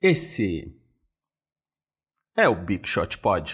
[0.00, 0.72] Esse
[2.36, 3.50] é o Big Shot Pod.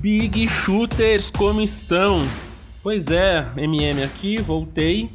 [0.00, 2.20] Big Shooters, como estão?
[2.82, 5.10] Pois é, MM aqui, voltei.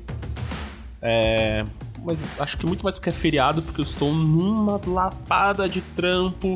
[1.02, 1.66] É,
[2.04, 6.54] mas acho que muito mais porque é feriado, porque eu estou numa lapada de trampo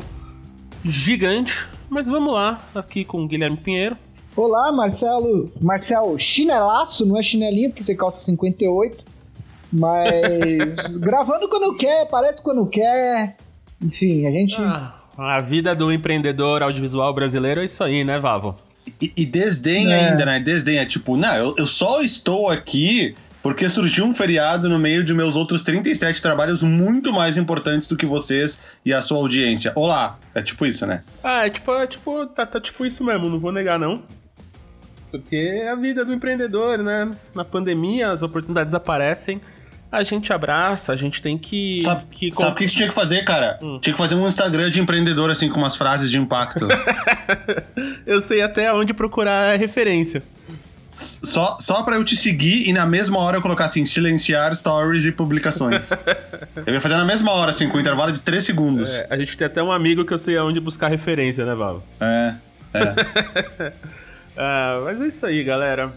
[0.84, 1.66] gigante.
[1.90, 3.96] Mas vamos lá, aqui com o Guilherme Pinheiro.
[4.36, 5.50] Olá, Marcelo.
[5.60, 9.07] Marcelo, chinelaço, não é chinelinho, porque você calça 58.
[9.72, 13.36] Mas gravando quando quer, parece quando quer.
[13.82, 14.56] Enfim, a gente.
[14.60, 18.56] Ah, a vida do empreendedor audiovisual brasileiro é isso aí, né, Vavo?
[19.00, 20.08] E, e desdém é.
[20.08, 20.40] ainda, né?
[20.40, 20.78] Desdém.
[20.78, 25.14] É tipo, não, eu, eu só estou aqui porque surgiu um feriado no meio de
[25.14, 29.72] meus outros 37 trabalhos muito mais importantes do que vocês e a sua audiência.
[29.74, 30.18] Olá!
[30.34, 31.02] É tipo isso, né?
[31.22, 34.02] Ah, é tipo, é tipo tá, tá tipo isso mesmo, não vou negar não.
[35.10, 37.10] Porque é a vida do empreendedor, né?
[37.34, 39.40] Na pandemia as oportunidades aparecem,
[39.90, 41.82] a gente abraça, a gente tem que.
[41.82, 43.58] Sabe, que sabe o que tinha que fazer, cara?
[43.62, 43.78] Hum.
[43.80, 46.68] Tinha que fazer um Instagram de empreendedor, assim, com umas frases de impacto.
[48.06, 50.22] eu sei até onde procurar referência.
[50.92, 55.04] Só, só pra eu te seguir e na mesma hora eu colocar assim, silenciar stories
[55.04, 55.90] e publicações.
[56.66, 58.92] eu ia fazer na mesma hora, assim, com um intervalo de 3 segundos.
[58.92, 61.86] É, a gente tem até um amigo que eu sei aonde buscar referência, né, Val?
[62.00, 62.34] É,
[62.74, 63.72] é.
[64.36, 65.92] ah, mas é isso aí, galera.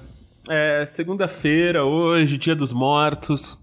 [0.48, 3.58] É segunda-feira, hoje, dia dos mortos.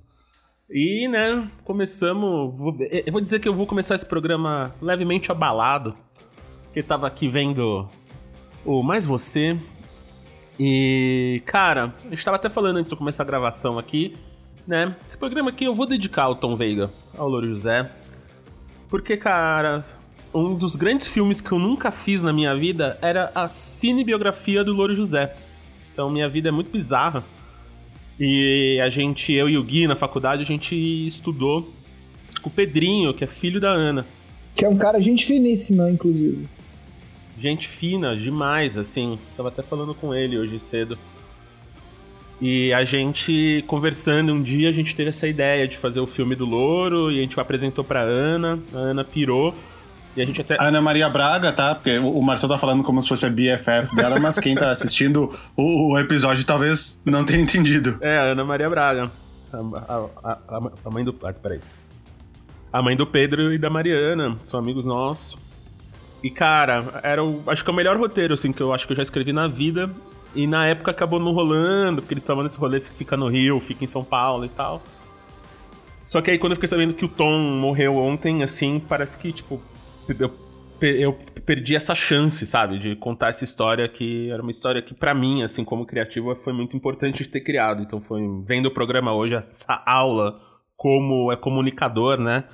[0.70, 2.54] E, né, começamos.
[2.56, 5.96] Vou, eu vou dizer que eu vou começar esse programa levemente abalado.
[6.64, 7.88] Porque tava aqui vendo
[8.64, 9.58] o Mais Você,
[10.58, 14.16] e, cara, a gente tava até falando antes de eu começar a gravação aqui,
[14.66, 14.96] né?
[15.06, 17.88] Esse programa aqui eu vou dedicar ao Tom Veiga, ao Louro José.
[18.88, 19.80] Porque, cara,
[20.34, 24.72] um dos grandes filmes que eu nunca fiz na minha vida era a cinebiografia do
[24.72, 25.36] Louro José.
[25.92, 27.22] Então, minha vida é muito bizarra.
[28.18, 30.74] E a gente, eu e o Gui, na faculdade, a gente
[31.06, 31.72] estudou
[32.42, 34.04] com o Pedrinho, que é filho da Ana.
[34.54, 36.48] Que é um cara gente finíssima, inclusive
[37.38, 39.18] gente fina demais, assim.
[39.36, 40.98] Tava até falando com ele hoje cedo.
[42.40, 46.34] E a gente conversando um dia, a gente teve essa ideia de fazer o filme
[46.34, 49.54] do Louro e a gente apresentou pra Ana, a Ana pirou.
[50.18, 50.56] E a gente até.
[50.60, 51.76] Ana Maria Braga, tá?
[51.76, 55.32] Porque o Marcelo tá falando como se fosse a BFF dela, mas quem tá assistindo
[55.56, 57.98] o, o, episódio talvez não tenha entendido.
[58.00, 59.12] É, a Ana Maria Braga.
[59.52, 59.58] A,
[60.24, 61.14] a, a, a mãe do.
[61.22, 61.60] Ah, peraí.
[62.72, 65.38] A mãe do Pedro e da Mariana, são amigos nossos.
[66.20, 68.92] E, cara, era o, acho que é o melhor roteiro, assim, que eu acho que
[68.92, 69.88] eu já escrevi na vida.
[70.34, 73.84] E na época acabou não rolando, porque eles estavam nesse rolê, fica no Rio, fica
[73.84, 74.82] em São Paulo e tal.
[76.04, 79.32] Só que aí quando eu fiquei sabendo que o Tom morreu ontem, assim, parece que,
[79.32, 79.60] tipo,
[80.18, 80.32] eu,
[80.80, 85.14] eu perdi essa chance, sabe, de contar essa história que era uma história que, para
[85.14, 87.82] mim, assim, como criativo, foi muito importante de ter criado.
[87.82, 90.40] Então foi vendo o programa hoje, essa aula
[90.76, 92.44] como é comunicador, né?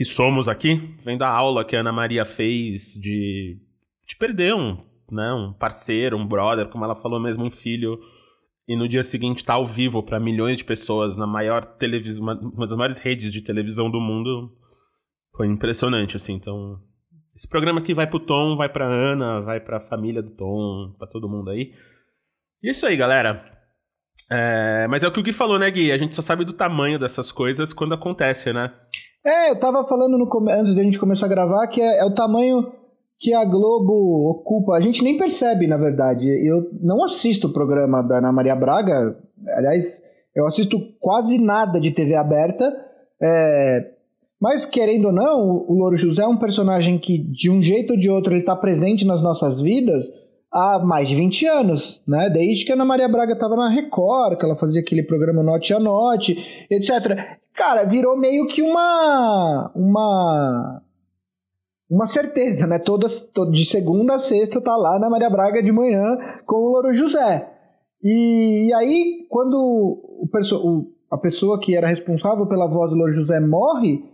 [0.00, 3.58] que somos aqui, vendo a aula que a Ana Maria fez de,
[4.06, 4.78] de perder um,
[5.12, 8.00] né, um parceiro, um brother, como ela falou mesmo, um filho,
[8.66, 12.66] e no dia seguinte tá ao vivo para milhões de pessoas na maior televisão, uma
[12.66, 14.50] das maiores redes de televisão do mundo,
[15.40, 16.34] foi impressionante, assim.
[16.34, 16.78] Então,
[17.34, 21.08] esse programa aqui vai pro Tom, vai pra Ana, vai pra família do Tom, pra
[21.08, 21.72] todo mundo aí.
[22.62, 23.42] É isso aí, galera.
[24.30, 25.92] É, mas é o que o Gui falou, né, Gui?
[25.92, 28.70] A gente só sabe do tamanho dessas coisas quando acontece, né?
[29.24, 32.14] É, eu tava falando no, antes da gente começar a gravar que é, é, o
[32.14, 32.70] tamanho
[33.18, 34.74] que a Globo ocupa.
[34.74, 36.28] A gente nem percebe, na verdade.
[36.46, 39.18] Eu não assisto o programa da Ana Maria Braga.
[39.56, 40.02] Aliás,
[40.36, 42.70] eu assisto quase nada de TV aberta.
[43.22, 43.99] É,
[44.40, 47.98] mas, querendo ou não, o Louro José é um personagem que, de um jeito ou
[47.98, 50.06] de outro, ele está presente nas nossas vidas
[50.52, 52.28] há mais de 20 anos, né?
[52.30, 55.72] Desde que a Ana Maria Braga estava na Record, que ela fazia aquele programa Note
[55.72, 60.82] a Note, etc cara, virou meio que uma uma
[61.90, 62.78] uma certeza, né?
[62.78, 66.70] Todas, todo, de segunda a sexta tá lá na Maria Braga de manhã com o
[66.70, 67.52] Louro José.
[68.02, 73.12] E, e aí, quando o, o, a pessoa que era responsável pela voz do Louro
[73.12, 74.04] José morre,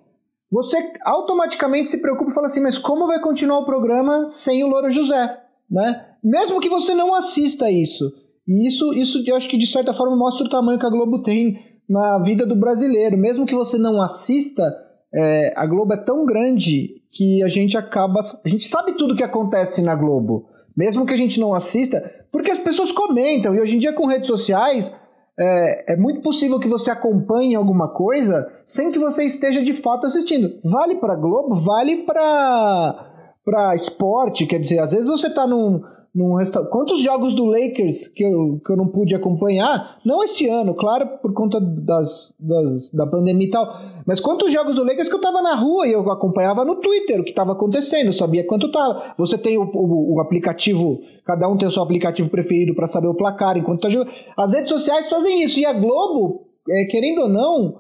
[0.51, 4.69] você automaticamente se preocupa e fala assim, mas como vai continuar o programa sem o
[4.69, 5.39] Louro José?
[5.71, 6.05] Né?
[6.23, 8.13] Mesmo que você não assista isso.
[8.47, 11.23] E isso, isso eu acho que de certa forma mostra o tamanho que a Globo
[11.23, 11.59] tem
[11.89, 13.19] na vida do brasileiro.
[13.19, 14.73] Mesmo que você não assista,
[15.13, 18.21] é, a Globo é tão grande que a gente acaba.
[18.45, 20.49] A gente sabe tudo que acontece na Globo.
[20.77, 23.55] Mesmo que a gente não assista, porque as pessoas comentam.
[23.55, 24.93] E hoje em dia, com redes sociais,
[25.39, 30.07] é, é muito possível que você acompanhe alguma coisa sem que você esteja de fato
[30.07, 30.59] assistindo.
[30.65, 33.13] Vale para Globo, vale para
[33.45, 35.81] para esporte, quer dizer, às vezes você está num,
[36.17, 36.35] num.
[36.71, 39.99] Quantos jogos do Lakers que eu, que eu não pude acompanhar?
[40.05, 43.69] Não esse ano, claro, por conta das, das, da pandemia e tal.
[44.07, 47.21] Mas quantos jogos do Lakers que eu tava na rua e eu acompanhava no Twitter
[47.21, 49.15] o que tava acontecendo, sabia quanto tava.
[49.19, 53.09] Você tem o, o, o aplicativo, cada um tem o seu aplicativo preferido para saber
[53.09, 54.11] o placar enquanto tá jogando.
[54.37, 55.59] As redes sociais fazem isso.
[55.59, 57.79] E a Globo, é, querendo ou não,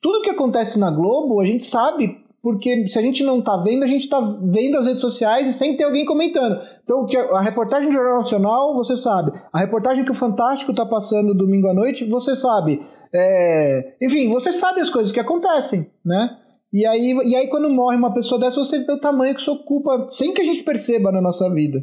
[0.00, 3.82] tudo que acontece na Globo, a gente sabe porque se a gente não tá vendo,
[3.82, 6.60] a gente tá vendo as redes sociais e sem ter alguém comentando.
[6.84, 9.32] Então, a reportagem do Jornal Nacional, você sabe.
[9.52, 12.80] A reportagem que o Fantástico tá passando domingo à noite, você sabe.
[13.12, 13.96] É...
[14.00, 16.38] Enfim, você sabe as coisas que acontecem, né?
[16.72, 19.52] E aí, e aí, quando morre uma pessoa dessa, você vê o tamanho que isso
[19.52, 21.82] ocupa, sem que a gente perceba na nossa vida.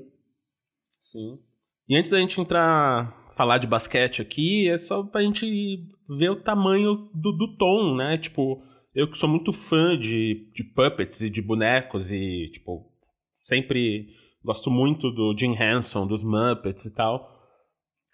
[0.99, 1.39] Sim.
[1.89, 6.41] E antes da gente entrar, falar de basquete aqui, é só pra gente ver o
[6.41, 8.17] tamanho do, do tom, né?
[8.17, 8.61] Tipo,
[8.95, 12.89] eu que sou muito fã de, de puppets e de bonecos e, tipo,
[13.43, 14.07] sempre
[14.43, 17.29] gosto muito do Jim Henson, dos Muppets e tal.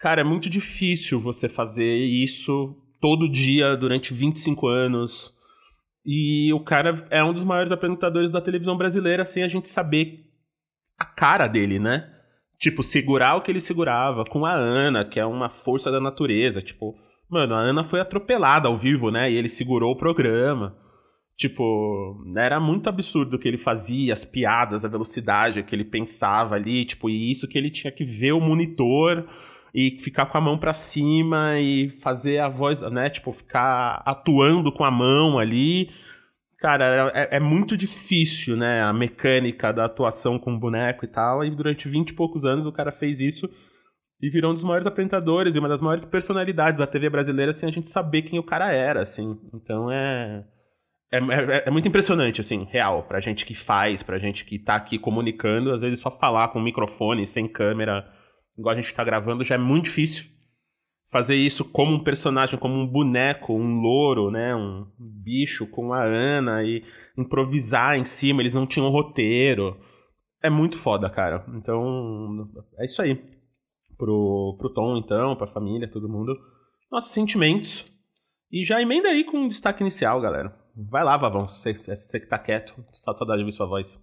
[0.00, 5.32] Cara, é muito difícil você fazer isso todo dia durante 25 anos.
[6.04, 10.26] E o cara é um dos maiores apresentadores da televisão brasileira sem a gente saber
[10.98, 12.12] a cara dele, né?
[12.58, 16.60] Tipo, segurar o que ele segurava com a Ana, que é uma força da natureza.
[16.60, 16.96] Tipo,
[17.32, 19.32] Mano, a Ana foi atropelada ao vivo, né?
[19.32, 20.76] E ele segurou o programa.
[21.34, 26.56] Tipo, era muito absurdo o que ele fazia, as piadas, a velocidade que ele pensava
[26.56, 29.26] ali, tipo, e isso que ele tinha que ver o monitor
[29.74, 33.08] e ficar com a mão para cima e fazer a voz, né?
[33.08, 35.88] Tipo, ficar atuando com a mão ali.
[36.58, 38.82] Cara, é, é muito difícil, né?
[38.82, 41.42] A mecânica da atuação com o boneco e tal.
[41.42, 43.48] E durante 20 e poucos anos o cara fez isso
[44.22, 47.68] e virou um dos maiores apresentadores e uma das maiores personalidades da TV brasileira sem
[47.68, 49.36] a gente saber quem o cara era, assim.
[49.52, 50.44] Então é.
[51.12, 54.76] É, é, é, muito impressionante, assim, real, pra gente que faz, pra gente que tá
[54.76, 58.08] aqui comunicando, às vezes só falar com microfone, sem câmera,
[58.56, 60.30] igual a gente tá gravando, já é muito difícil.
[61.10, 66.02] Fazer isso como um personagem, como um boneco, um louro, né, um bicho com a
[66.02, 66.82] Ana e
[67.18, 69.78] improvisar em cima, eles não tinham roteiro.
[70.42, 71.44] É muito foda, cara.
[71.54, 72.48] Então,
[72.78, 73.32] é isso aí
[74.02, 76.36] pro, pro Tom, então, pra família, todo mundo.
[76.90, 77.84] Nossos sentimentos.
[78.50, 80.52] E já emenda aí com um destaque inicial, galera.
[80.76, 82.74] Vai lá, Vavão, você, você que tá quieto.
[82.92, 84.02] Saudade de ouvir sua voz.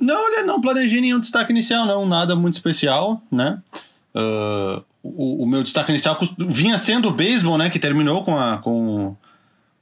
[0.00, 2.06] Não, olha, não planejei nenhum destaque inicial, não.
[2.06, 3.62] Nada muito especial, né?
[4.14, 7.70] Uh, o, o, meu destaque inicial vinha sendo o beisebol, né?
[7.70, 9.16] Que terminou com, a, com,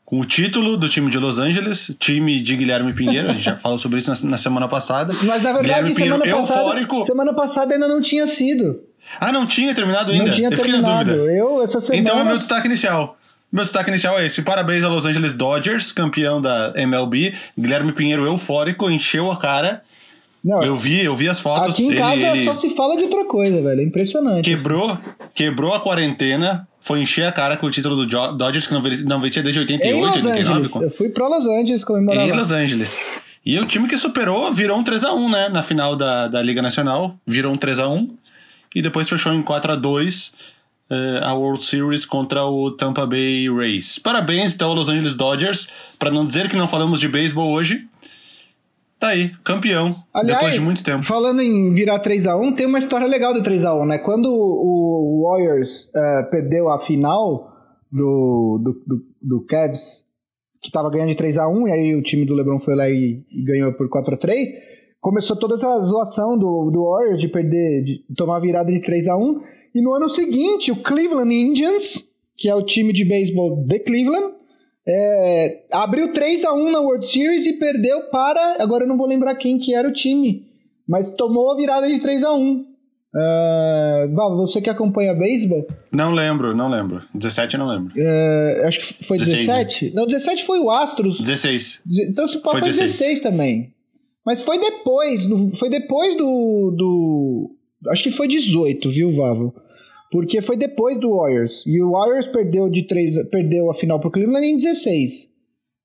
[0.04, 3.28] com o título do time de Los Angeles, time de Guilherme Pinheiro.
[3.28, 5.14] A gente já falou sobre isso na, na semana passada.
[5.22, 7.02] Mas na verdade, semana passada, eufórico.
[7.02, 8.84] semana passada ainda não tinha sido.
[9.20, 10.24] Ah, não tinha terminado ainda?
[10.24, 11.12] Não tinha eu terminado.
[11.12, 12.02] Eu, essa semana.
[12.02, 13.16] Então é meu destaque inicial.
[13.50, 14.42] Meu destaque inicial é esse.
[14.42, 17.34] Parabéns a Los Angeles Dodgers, campeão da MLB.
[17.58, 19.82] Guilherme Pinheiro eufórico, encheu a cara.
[20.44, 21.74] Não, eu vi, eu vi as fotos.
[21.74, 23.80] Aqui em casa ele, ele só se fala de outra coisa, velho.
[23.80, 24.44] É impressionante.
[24.44, 24.96] Quebrou,
[25.34, 29.20] quebrou a quarentena, foi encher a cara com o título do Dodgers, que não, não
[29.20, 30.52] vencia desde 88, em Los 89.
[30.52, 30.74] Angeles.
[30.76, 32.28] Eu fui pra Los Angeles comemorar.
[32.28, 32.96] Em Los Angeles.
[33.44, 35.48] E o time que superou virou um 3x1, né?
[35.48, 37.16] Na final da, da Liga Nacional.
[37.26, 38.10] Virou um 3x1
[38.76, 40.34] e depois fechou em 4 a 2 uh,
[40.90, 43.99] eh, a World Series contra o Tampa Bay Rays.
[43.99, 47.88] Parabéns então ao Los Angeles Dodgers, para não dizer que não falamos de beisebol hoje.
[49.00, 51.02] Tá aí, campeão, Aliás, depois de muito tempo.
[51.02, 53.99] Falando em virar 3 a 1 tem uma história legal do 3 a 1 né?
[53.99, 57.50] Quando o Warriors uh, perdeu a final
[57.90, 60.05] do, do, do, do Cavs,
[60.61, 62.90] que tava ganhando de 3 a 1 e aí o time do LeBron foi lá
[62.90, 64.75] e, e ganhou por 4 a 3
[65.06, 69.16] começou toda essa zoação do, do Warriors de perder, de tomar virada de 3 a
[69.16, 69.40] 1
[69.72, 72.04] e no ano seguinte o Cleveland Indians,
[72.36, 74.34] que é o time de beisebol de Cleveland,
[74.84, 79.06] é, abriu 3 a 1 na World Series e perdeu para, agora eu não vou
[79.06, 80.44] lembrar quem que era o time,
[80.88, 82.75] mas tomou a virada de 3 a 1
[83.16, 85.66] Uh, Val, você que acompanha beisebol?
[85.90, 87.02] Não lembro, não lembro.
[87.14, 87.94] 17 não lembro.
[87.96, 89.86] Uh, acho que foi 17.
[89.86, 89.94] 16.
[89.94, 91.18] Não, 17 foi o Astros.
[91.20, 91.80] 16.
[92.10, 92.90] Então se pode foi 16.
[92.90, 93.72] 16 também.
[94.26, 97.56] Mas foi depois, foi depois do, do.
[97.88, 99.54] Acho que foi 18, viu, Vavo?
[100.11, 101.62] Porque foi depois do Warriors.
[101.64, 105.30] E o Warriors perdeu de 3, perdeu a final pro Cleveland em 16.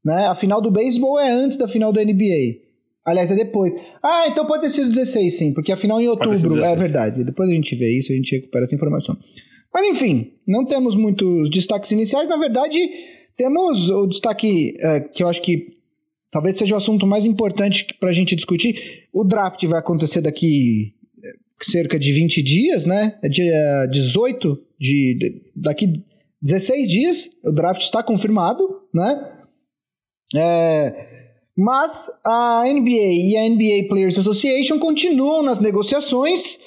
[0.03, 0.25] Né?
[0.25, 2.71] A final do beisebol é antes da final da NBA.
[3.05, 3.75] Aliás, é depois.
[4.01, 6.63] Ah, então pode ter sido 16, sim, porque a final em outubro.
[6.63, 7.23] É verdade.
[7.23, 9.17] Depois a gente vê isso, a gente recupera essa informação.
[9.73, 12.27] Mas enfim, não temos muitos destaques iniciais.
[12.27, 12.77] Na verdade,
[13.37, 15.80] temos o destaque é, que eu acho que
[16.31, 19.07] talvez seja o assunto mais importante para a gente discutir.
[19.13, 23.19] O draft vai acontecer daqui eh, cerca de 20 dias, né?
[23.21, 26.01] É dia 18 de, de daqui
[26.41, 27.29] 16 dias.
[27.43, 29.37] O draft está confirmado, né?
[30.35, 31.11] É,
[31.57, 36.57] mas a NBA e a NBA Players Association continuam nas negociações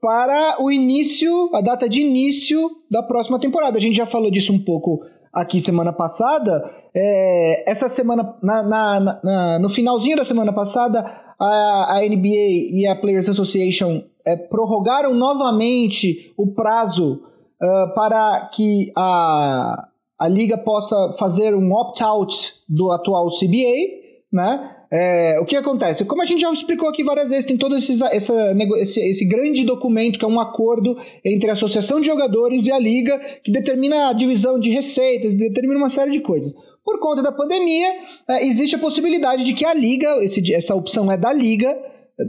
[0.00, 3.78] para o início, a data de início da próxima temporada.
[3.78, 5.02] A gente já falou disso um pouco
[5.34, 6.70] aqui semana passada.
[6.94, 11.04] É, essa semana, na, na, na, no finalzinho da semana passada,
[11.38, 17.22] a, a NBA e a Players Association é, prorrogaram novamente o prazo
[17.60, 19.88] uh, para que a,
[20.18, 24.73] a liga possa fazer um opt-out do atual CBA, né?
[24.96, 26.04] É, o que acontece?
[26.04, 29.64] Como a gente já explicou aqui várias vezes, tem todo esse, essa, esse, esse grande
[29.64, 34.10] documento que é um acordo entre a Associação de Jogadores e a Liga, que determina
[34.10, 36.54] a divisão de receitas, determina uma série de coisas.
[36.84, 37.88] Por conta da pandemia,
[38.28, 41.76] é, existe a possibilidade de que a Liga, esse, essa opção é da Liga,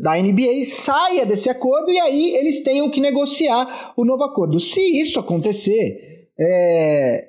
[0.01, 4.59] da NBA, saia desse acordo e aí eles tenham que negociar o novo acordo.
[4.59, 7.27] Se isso acontecer, é,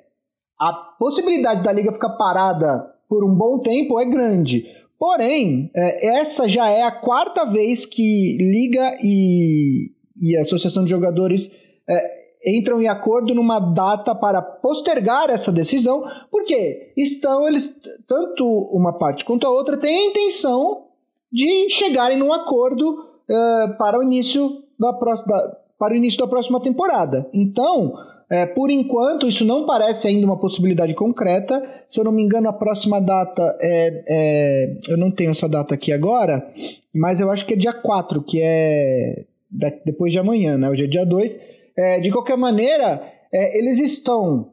[0.59, 4.65] a possibilidade da Liga ficar parada por um bom tempo é grande.
[4.99, 11.51] Porém, é, essa já é a quarta vez que Liga e, e Associação de Jogadores
[11.87, 18.97] é, entram em acordo numa data para postergar essa decisão, porque estão eles, tanto uma
[18.97, 20.85] parte quanto a outra, têm a intenção
[21.31, 26.59] de chegarem num acordo é, para, o início da, da, para o início da próxima
[26.61, 27.29] temporada.
[27.33, 27.93] Então,
[28.29, 31.63] é, por enquanto, isso não parece ainda uma possibilidade concreta.
[31.87, 35.73] Se eu não me engano, a próxima data é, é, Eu não tenho essa data
[35.73, 36.45] aqui agora,
[36.93, 39.23] mas eu acho que é dia 4, que é
[39.85, 40.69] depois de amanhã, né?
[40.69, 41.39] Hoje é dia 2.
[41.77, 44.51] É, de qualquer maneira, é, eles estão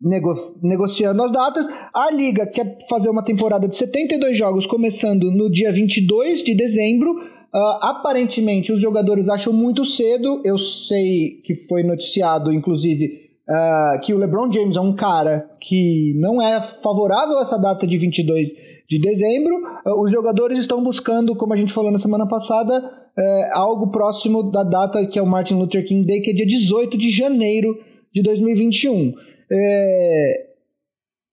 [0.00, 1.68] nego negociando as datas.
[1.94, 7.14] A Liga quer fazer uma temporada de 72 jogos, começando no dia 22 de dezembro
[7.54, 10.42] Uh, aparentemente, os jogadores acham muito cedo.
[10.44, 16.14] Eu sei que foi noticiado, inclusive, uh, que o LeBron James é um cara que
[16.18, 18.50] não é favorável a essa data de 22
[18.88, 19.56] de dezembro.
[19.86, 22.82] Uh, os jogadores estão buscando, como a gente falou na semana passada,
[23.18, 26.46] eh, algo próximo da data que é o Martin Luther King Day, que é dia
[26.46, 27.74] 18 de janeiro
[28.14, 29.12] de 2021.
[29.50, 30.46] É...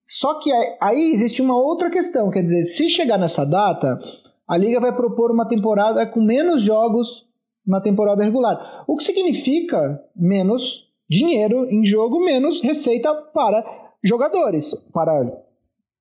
[0.04, 3.98] Só que aí existe uma outra questão, quer dizer, se chegar nessa data,
[4.48, 7.26] a liga vai propor uma temporada com menos jogos
[7.66, 13.64] na temporada regular, o que significa menos dinheiro em jogo, menos receita para
[14.04, 15.42] jogadores, para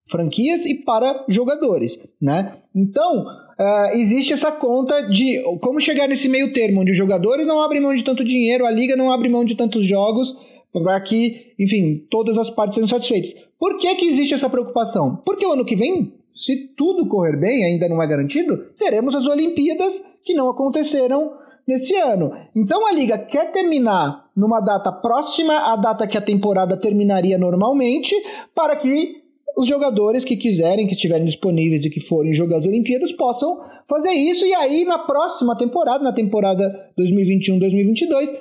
[0.07, 2.57] franquias e para jogadores, né?
[2.75, 7.61] Então, uh, existe essa conta de como chegar nesse meio termo, onde os jogadores não
[7.61, 10.35] abrem mão de tanto dinheiro, a liga não abre mão de tantos jogos,
[10.71, 13.33] para que, enfim, todas as partes sejam satisfeitas.
[13.57, 15.15] Por que, que existe essa preocupação?
[15.25, 19.25] Porque o ano que vem se tudo correr bem, ainda não é garantido, teremos as
[19.25, 21.31] Olimpíadas que não aconteceram
[21.65, 22.31] nesse ano.
[22.55, 28.13] Então a liga quer terminar numa data próxima à data que a temporada terminaria normalmente,
[28.53, 29.23] para que
[29.57, 34.11] os jogadores que quiserem, que estiverem disponíveis e que forem jogar as Olimpíadas possam fazer
[34.11, 38.35] isso e aí na próxima temporada, na temporada 2021-2022,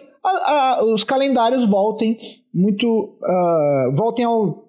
[0.92, 2.18] os calendários voltem
[2.52, 4.64] muito uh, voltem ao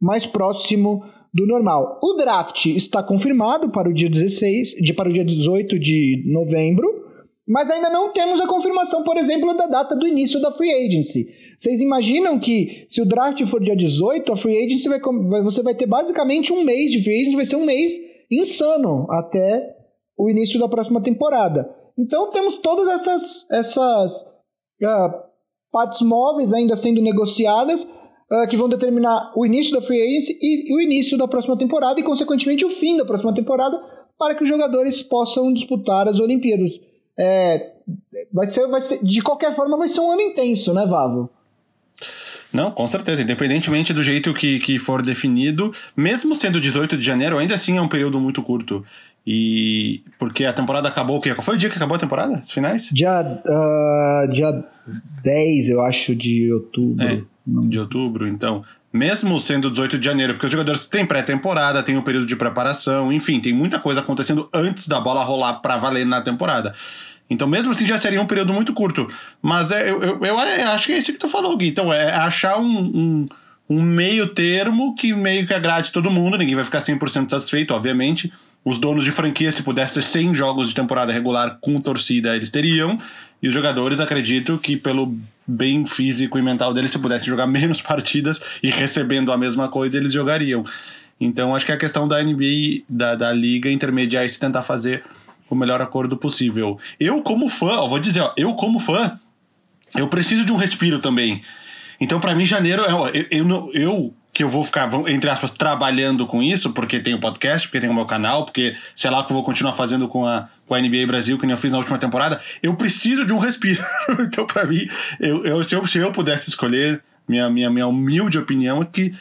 [0.00, 1.04] mais próximo
[1.34, 1.98] do normal.
[2.00, 7.02] O draft está confirmado para o dia 16, de, para o dia 18 de novembro,
[7.46, 11.26] mas ainda não temos a confirmação, por exemplo, da data do início da free agency.
[11.58, 15.00] Vocês imaginam que se o draft for dia 18, a free agency vai,
[15.42, 17.92] você vai ter basicamente um mês de free agency, vai ser um mês
[18.30, 19.74] insano até
[20.16, 21.68] o início da próxima temporada.
[21.98, 24.22] Então temos todas essas, essas
[24.82, 25.24] uh,
[25.70, 27.86] partes móveis ainda sendo negociadas
[28.34, 31.56] uh, que vão determinar o início da free agency e, e o início da próxima
[31.56, 33.80] temporada e, consequentemente, o fim da próxima temporada
[34.18, 36.80] para que os jogadores possam disputar as Olimpíadas.
[37.16, 37.72] É,
[38.32, 41.30] vai ser, vai ser, de qualquer forma, vai ser um ano intenso, né, Vavo?
[42.52, 43.22] Não, com certeza.
[43.22, 47.82] Independentemente do jeito que, que for definido, mesmo sendo 18 de janeiro, ainda assim é
[47.82, 48.84] um período muito curto.
[49.26, 51.34] E porque a temporada acabou o quê?
[51.34, 52.40] Qual foi o dia que acabou a temporada?
[52.42, 52.90] Os finais?
[52.92, 54.64] Dia, uh, dia
[55.22, 57.02] 10, eu acho, de outubro.
[57.02, 58.62] É, de outubro, então.
[58.92, 62.36] Mesmo sendo 18 de janeiro, porque os jogadores têm pré-temporada, tem o um período de
[62.36, 66.74] preparação, enfim, tem muita coisa acontecendo antes da bola rolar para valer na temporada.
[67.28, 69.08] Então, mesmo assim, já seria um período muito curto.
[69.40, 71.68] Mas é, eu, eu, eu acho que é isso que tu falou, Gui.
[71.68, 73.26] Então, é achar um, um,
[73.70, 76.36] um meio termo que meio que agrade todo mundo.
[76.36, 78.30] Ninguém vai ficar 100% satisfeito, obviamente
[78.64, 82.50] os donos de franquia, se pudesse ter 100 jogos de temporada regular com torcida, eles
[82.50, 82.98] teriam.
[83.42, 85.14] E os jogadores, acredito que pelo
[85.46, 89.96] bem físico e mental deles, se pudessem jogar menos partidas e recebendo a mesma coisa,
[89.98, 90.64] eles jogariam.
[91.20, 94.62] Então, acho que é a questão da NBA, da, da liga, intermediar isso e tentar
[94.62, 95.04] fazer
[95.48, 96.78] o melhor acordo possível.
[96.98, 99.18] Eu, como fã, ó, vou dizer, ó, eu, como fã,
[99.94, 101.42] eu preciso de um respiro também.
[102.00, 106.42] Então, para mim, janeiro, eu, eu, eu que eu vou ficar, entre aspas, trabalhando com
[106.42, 109.30] isso, porque tem o podcast, porque tem o meu canal, porque sei lá o que
[109.30, 111.78] eu vou continuar fazendo com a, com a NBA Brasil, que nem eu fiz na
[111.78, 113.80] última temporada, eu preciso de um respiro.
[114.20, 114.88] então, para mim,
[115.20, 119.14] eu, eu, se, eu, se eu pudesse escolher, minha, minha, minha humilde opinião é que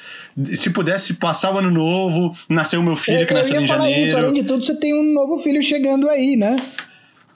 [0.55, 4.01] se pudesse passar o ano novo, nascer o meu filho eu, que nasceu em janeiro.
[4.01, 4.17] Isso.
[4.17, 6.55] Além de tudo, você tem um novo filho chegando aí, né?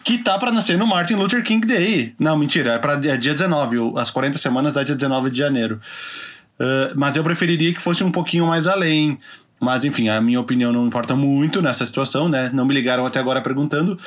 [0.03, 2.15] Que tá pra nascer no Martin Luther King Day.
[2.17, 5.79] Não, mentira, é pra dia 19, as 40 semanas da dia 19 de janeiro.
[6.59, 9.19] Uh, mas eu preferiria que fosse um pouquinho mais além.
[9.59, 12.49] Mas enfim, a minha opinião não importa muito nessa situação, né?
[12.53, 13.99] Não me ligaram até agora perguntando.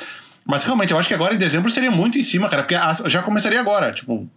[0.45, 3.21] Mas realmente, eu acho que agora em dezembro seria muito em cima, cara, porque já
[3.21, 3.91] começaria agora.
[3.91, 4.27] Tipo,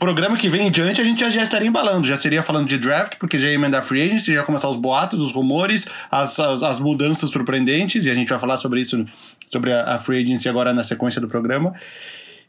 [0.00, 2.06] programa que vem em diante a gente já, já estaria embalando.
[2.06, 4.78] Já seria falando de draft, porque já ia emendar free agency, já ia começar os
[4.78, 9.04] boatos, os rumores, as, as, as, mudanças surpreendentes, e a gente vai falar sobre isso,
[9.52, 11.74] sobre a, a free agency agora na sequência do programa.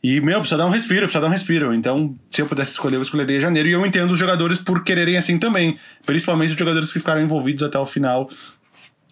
[0.04, 1.74] E, meu, precisa dar um respiro, precisa dar um respiro.
[1.74, 3.70] Então, se eu pudesse escolher, eu escolheria janeiro.
[3.70, 5.78] E eu entendo os jogadores por quererem assim também.
[6.06, 8.28] Principalmente os jogadores que ficaram envolvidos até o final,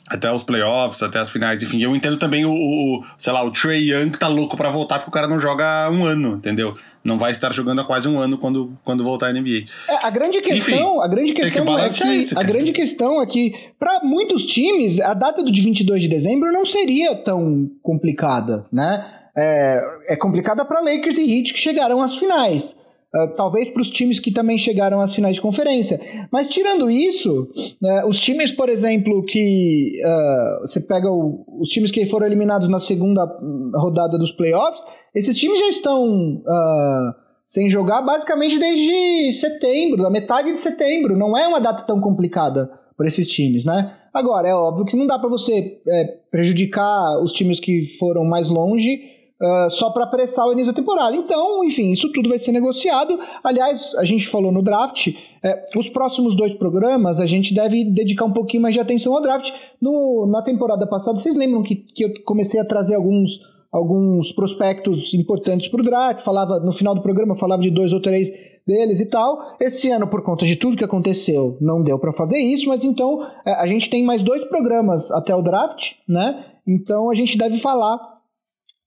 [0.09, 1.61] até os playoffs, até as finais.
[1.61, 4.71] Enfim, eu entendo também o, o sei lá, o Trey Young que tá louco para
[4.71, 6.75] voltar porque o cara não joga há um ano, entendeu?
[7.03, 9.65] Não vai estar jogando há quase um ano quando, quando voltar à NBA.
[9.87, 13.21] É, a grande questão, Enfim, a grande questão que é que isso, a grande questão
[13.21, 17.69] é que para muitos times a data do de 22 de dezembro não seria tão
[17.81, 19.05] complicada, né?
[19.39, 22.75] É, é complicada para Lakers e Heat que chegaram às finais.
[23.15, 25.99] Uh, talvez para os times que também chegaram às finais de conferência.
[26.31, 27.49] Mas tirando isso,
[27.81, 32.69] uh, os times, por exemplo, que uh, você pega o, os times que foram eliminados
[32.69, 33.25] na segunda
[33.73, 34.83] rodada dos playoffs,
[35.15, 37.15] esses times já estão ah,
[37.47, 41.17] sem jogar basicamente desde setembro, da metade de setembro.
[41.17, 43.91] Não é uma data tão complicada para esses times, né?
[44.13, 48.49] Agora, é óbvio que não dá para você é, prejudicar os times que foram mais
[48.49, 51.15] longe Uh, só para apressar o início da temporada.
[51.15, 53.17] Então, enfim, isso tudo vai ser negociado.
[53.41, 58.25] Aliás, a gente falou no draft, é, os próximos dois programas a gente deve dedicar
[58.25, 59.53] um pouquinho mais de atenção ao draft.
[59.81, 63.39] No, na temporada passada, vocês lembram que, que eu comecei a trazer alguns,
[63.71, 66.21] alguns prospectos importantes para o draft?
[66.21, 68.29] Falava no final do programa, falava de dois ou três
[68.67, 69.55] deles e tal.
[69.57, 73.25] Esse ano, por conta de tudo que aconteceu, não deu para fazer isso, mas então
[73.45, 76.43] é, a gente tem mais dois programas até o draft, né?
[76.67, 78.18] Então a gente deve falar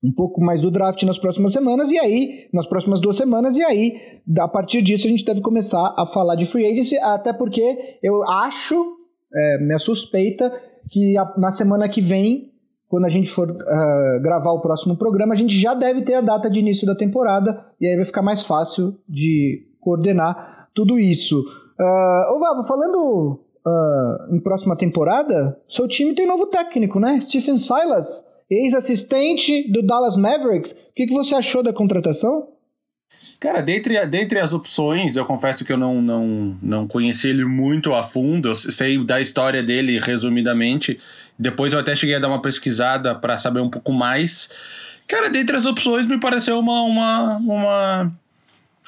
[0.02, 3.62] um pouco mais do draft nas próximas semanas, e aí, nas próximas duas semanas, e
[3.62, 3.94] aí,
[4.38, 8.22] a partir disso, a gente deve começar a falar de free agency, até porque eu
[8.24, 8.96] acho,
[9.32, 10.52] é, minha suspeita,
[10.90, 12.50] que a, na semana que vem,
[12.88, 16.20] quando a gente for uh, gravar o próximo programa, a gente já deve ter a
[16.20, 21.40] data de início da temporada, e aí vai ficar mais fácil de coordenar tudo isso.
[21.40, 27.20] Uh, ô, Vavo, falando uh, em próxima temporada, seu time tem novo técnico, né?
[27.20, 30.72] Stephen Silas ex-assistente do Dallas Mavericks.
[30.72, 32.48] O que, que você achou da contratação?
[33.42, 37.92] Cara, dentre, dentre as opções, eu confesso que eu não, não, não conheci ele muito
[37.92, 41.00] a fundo, eu sei da história dele resumidamente.
[41.36, 44.48] Depois eu até cheguei a dar uma pesquisada para saber um pouco mais.
[45.08, 48.12] Cara, dentre as opções me pareceu uma, uma, uma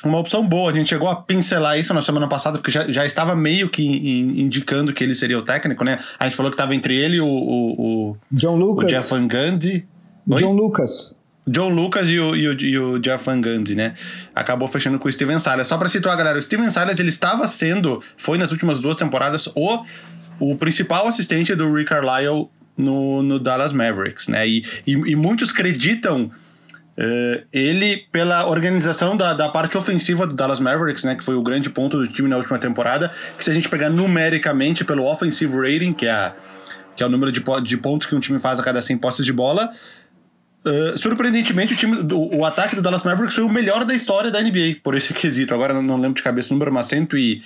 [0.09, 0.71] uma opção boa.
[0.71, 3.83] A gente chegou a pincelar isso na semana passada, porque já, já estava meio que
[3.83, 5.99] indicando que ele seria o técnico, né?
[6.19, 8.85] A gente falou que estava entre ele e o, o, o, John Lucas.
[8.85, 9.87] o Jeff Van Gundy.
[10.27, 11.19] John Lucas.
[11.47, 13.95] John Lucas e o, e o, e o Jeff Van Gundy, né?
[14.35, 15.69] Acabou fechando com o Steven Silas.
[15.69, 19.47] Só para situar, galera, o Steven Silas ele estava sendo, foi nas últimas duas temporadas,
[19.55, 19.85] o,
[20.41, 24.49] o principal assistente do Rick Carlisle no, no Dallas Mavericks, né?
[24.49, 26.31] E, e, e muitos acreditam
[27.53, 31.69] ele, pela organização da, da parte ofensiva do Dallas Mavericks, né, que foi o grande
[31.69, 35.93] ponto do time na última temporada, que se a gente pegar numericamente pelo offensive rating,
[35.93, 36.35] que é, a,
[36.95, 39.27] que é o número de, de pontos que um time faz a cada 100 postes
[39.27, 39.73] de bola,
[40.65, 44.31] uh, surpreendentemente o, time, do, o ataque do Dallas Mavericks foi o melhor da história
[44.31, 45.53] da NBA, por esse quesito.
[45.53, 47.43] Agora não, não lembro de cabeça o número, mas cento e,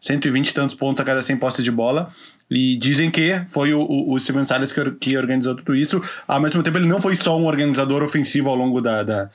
[0.00, 2.12] 120 e tantos pontos a cada 100 postes de bola.
[2.50, 6.02] E dizem que foi o, o, Steven Silas que, que organizou tudo isso.
[6.28, 9.30] Ao mesmo tempo, ele não foi só um organizador ofensivo ao longo da, da,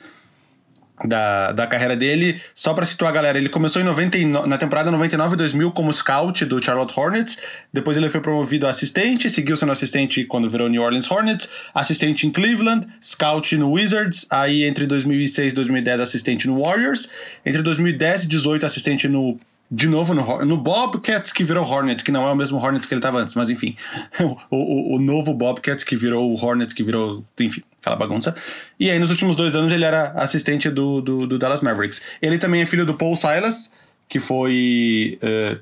[1.04, 2.40] da, da carreira dele.
[2.54, 6.62] Só para situar a galera, ele começou em 99, na temporada 99-2000 como scout do
[6.62, 7.38] Charlotte Hornets.
[7.72, 12.26] Depois ele foi promovido a assistente, seguiu sendo assistente quando virou New Orleans Hornets, assistente
[12.26, 17.08] em Cleveland, scout no Wizards, aí entre 2006 e 2010 assistente no Warriors,
[17.44, 19.38] entre 2010 e 2018 assistente no
[19.74, 22.92] de novo no, no Bobcats que virou Hornets, que não é o mesmo Hornets que
[22.92, 23.74] ele estava antes, mas enfim.
[24.20, 28.36] o, o, o, novo Bobcats que virou o Hornets, que virou, enfim, aquela bagunça.
[28.78, 32.02] E aí nos últimos dois anos ele era assistente do, do, do Dallas Mavericks.
[32.20, 33.72] Ele também é filho do Paul Silas,
[34.06, 35.58] que foi uh,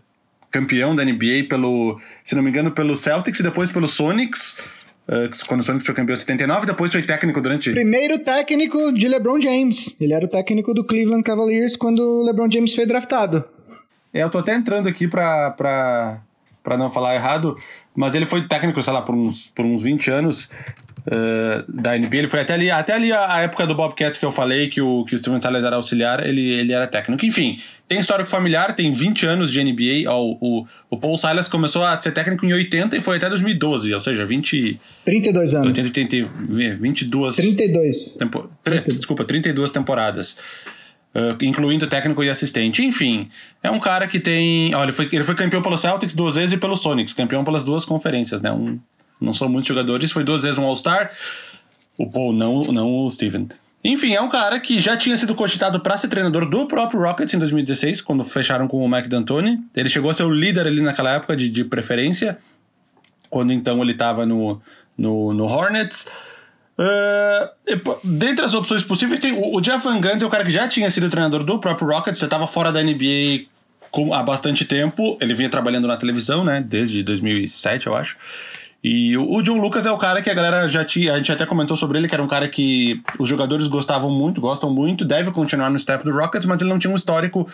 [0.51, 4.59] campeão da NBA pelo, se não me engano, pelo Celtics e depois pelo Sonics.
[5.09, 7.71] Uh, quando o Sonics foi campeão em 79, depois foi técnico durante.
[7.71, 9.95] Primeiro técnico de LeBron James.
[10.01, 13.45] Ele era o técnico do Cleveland Cavaliers quando o LeBron James foi draftado.
[14.13, 16.21] É, eu tô até entrando aqui pra, pra,
[16.63, 17.57] pra não falar errado,
[17.95, 20.49] mas ele foi técnico, sei lá, por uns, por uns 20 anos
[21.07, 22.17] uh, da NBA.
[22.17, 24.81] Ele foi até ali, até ali a, a, época do Bobcats que eu falei, que
[24.81, 27.25] o, que o Steven Silas era auxiliar, ele, ele era técnico.
[27.25, 30.11] Enfim, tem histórico familiar, tem 20 anos de NBA.
[30.11, 33.93] Ó, o, o Paul Silas começou a ser técnico em 80 e foi até 2012,
[33.95, 34.81] ou seja, 20.
[35.05, 35.79] 32 anos.
[35.79, 37.37] 80, 80, 22.
[37.37, 38.17] 32.
[38.17, 38.97] Tempo, 32.
[38.97, 40.37] Desculpa, 32 temporadas.
[41.13, 42.85] Uh, incluindo técnico e assistente.
[42.85, 43.29] Enfim,
[43.63, 44.73] é um cara que tem.
[44.75, 47.65] Olha, ele foi, ele foi campeão pelo Celtics duas vezes e pelo Sonics, campeão pelas
[47.65, 48.53] duas conferências, né?
[48.53, 48.79] Um,
[49.21, 51.11] não são muitos jogadores, foi duas vezes um All-Star.
[51.99, 53.49] O Paul, não, não o Steven.
[53.83, 57.33] Enfim, é um cara que já tinha sido cogitado para ser treinador do próprio Rockets
[57.33, 59.59] em 2016, quando fecharam com o Mike D'Antoni.
[59.75, 62.39] Ele chegou a ser o líder ali naquela época de, de preferência,
[63.31, 64.61] quando então ele estava no,
[64.97, 66.09] no, no, Hornets.
[66.81, 70.51] Uh, dentre as opções possíveis, tem o, o Jeff Van Gundy, é o cara que
[70.51, 73.45] já tinha sido treinador do próprio Rockets, você estava fora da NBA
[73.91, 75.19] com, há bastante tempo.
[75.21, 78.17] Ele vinha trabalhando na televisão, né, desde 2007, eu acho.
[78.83, 81.13] E o, John Lucas é o cara que a galera já tinha.
[81.13, 84.41] A gente até comentou sobre ele, que era um cara que os jogadores gostavam muito,
[84.41, 87.47] gostam muito, deve continuar no staff do Rockets, mas ele não tinha um histórico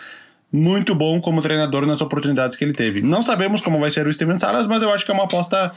[0.49, 3.01] muito bom como treinador nas oportunidades que ele teve.
[3.01, 5.73] Não sabemos como vai ser o Steven Salas, mas eu acho que é uma aposta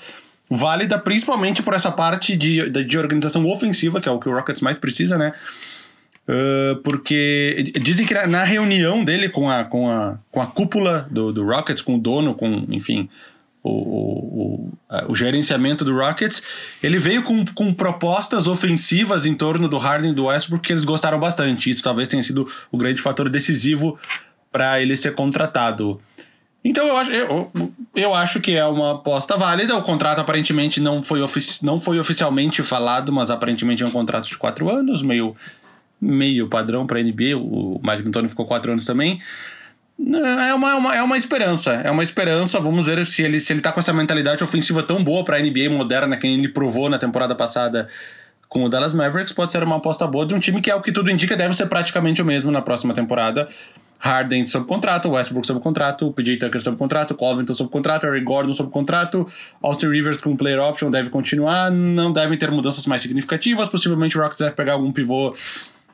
[0.51, 4.61] válida, principalmente por essa parte de, de organização ofensiva, que é o que o Rockets
[4.61, 5.33] mais precisa, né?
[6.29, 11.33] Uh, porque dizem que na reunião dele com a, com a, com a cúpula do,
[11.33, 13.09] do Rockets, com o dono, com, enfim,
[13.63, 14.73] o, o,
[15.09, 16.43] o, gerenciamento do Rockets,
[16.83, 20.85] ele veio com, com propostas ofensivas em torno do Harden e do Westbrook que eles
[20.85, 21.69] gostaram bastante.
[21.69, 23.99] Isso talvez tenha sido o grande fator decisivo
[24.53, 26.01] para ele ser contratado.
[26.63, 27.51] Então eu acho, eu,
[27.95, 29.77] eu acho que é uma aposta válida.
[29.77, 34.29] O contrato aparentemente não foi, ofici não foi oficialmente falado, mas aparentemente é um contrato
[34.29, 35.35] de quatro anos, meio,
[36.01, 37.37] meio padrão para a NBA.
[37.37, 39.21] O Mike D'Antoni ficou quatro anos também.
[40.49, 42.61] É uma, é uma, é uma esperança, é uma esperança.
[42.61, 45.41] Vamos ver se ele, se ele tá com essa mentalidade ofensiva tão boa para a
[45.41, 47.89] NBA moderna que ele provou na temporada passada
[48.49, 49.33] com o Dallas Mavericks.
[49.33, 51.55] Pode ser uma aposta boa de um time que é o que tudo indica deve
[51.55, 53.49] ser praticamente o mesmo na próxima temporada.
[54.01, 58.55] Harden sob contrato, Westbrook sob contrato, PJ Tucker sob contrato, Covington sob contrato, Eric Gordon
[58.55, 59.27] sob contrato,
[59.63, 64.23] Austin Rivers com player option deve continuar, não devem ter mudanças mais significativas, possivelmente o
[64.23, 65.35] Rockets deve pegar algum pivô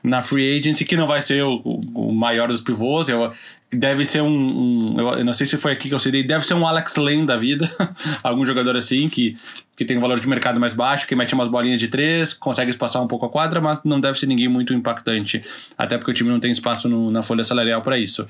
[0.03, 1.61] na free agency, que não vai ser o,
[1.93, 3.09] o maior dos pivôs.
[3.09, 3.33] Eu,
[3.71, 6.53] deve ser um, um, eu não sei se foi aqui que eu citei, deve ser
[6.53, 7.69] um Alex Lane da vida,
[8.23, 9.37] algum jogador assim que,
[9.75, 12.71] que tem um valor de mercado mais baixo, que mete umas bolinhas de três, consegue
[12.71, 15.43] espaçar um pouco a quadra, mas não deve ser ninguém muito impactante,
[15.77, 18.25] até porque o time não tem espaço no, na folha salarial para isso.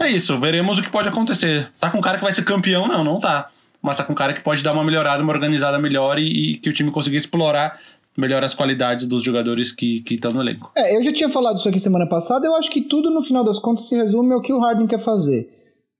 [0.00, 1.70] É isso, veremos o que pode acontecer.
[1.78, 2.88] Tá com um cara que vai ser campeão?
[2.88, 3.50] Não, não tá.
[3.82, 6.56] Mas tá com um cara que pode dar uma melhorada, uma organizada melhor e, e
[6.56, 7.78] que o time conseguir explorar
[8.16, 10.70] melhora as qualidades dos jogadores que estão no elenco.
[10.76, 13.44] É, eu já tinha falado isso aqui semana passada, eu acho que tudo no final
[13.44, 15.48] das contas se resume ao que o Harden quer fazer.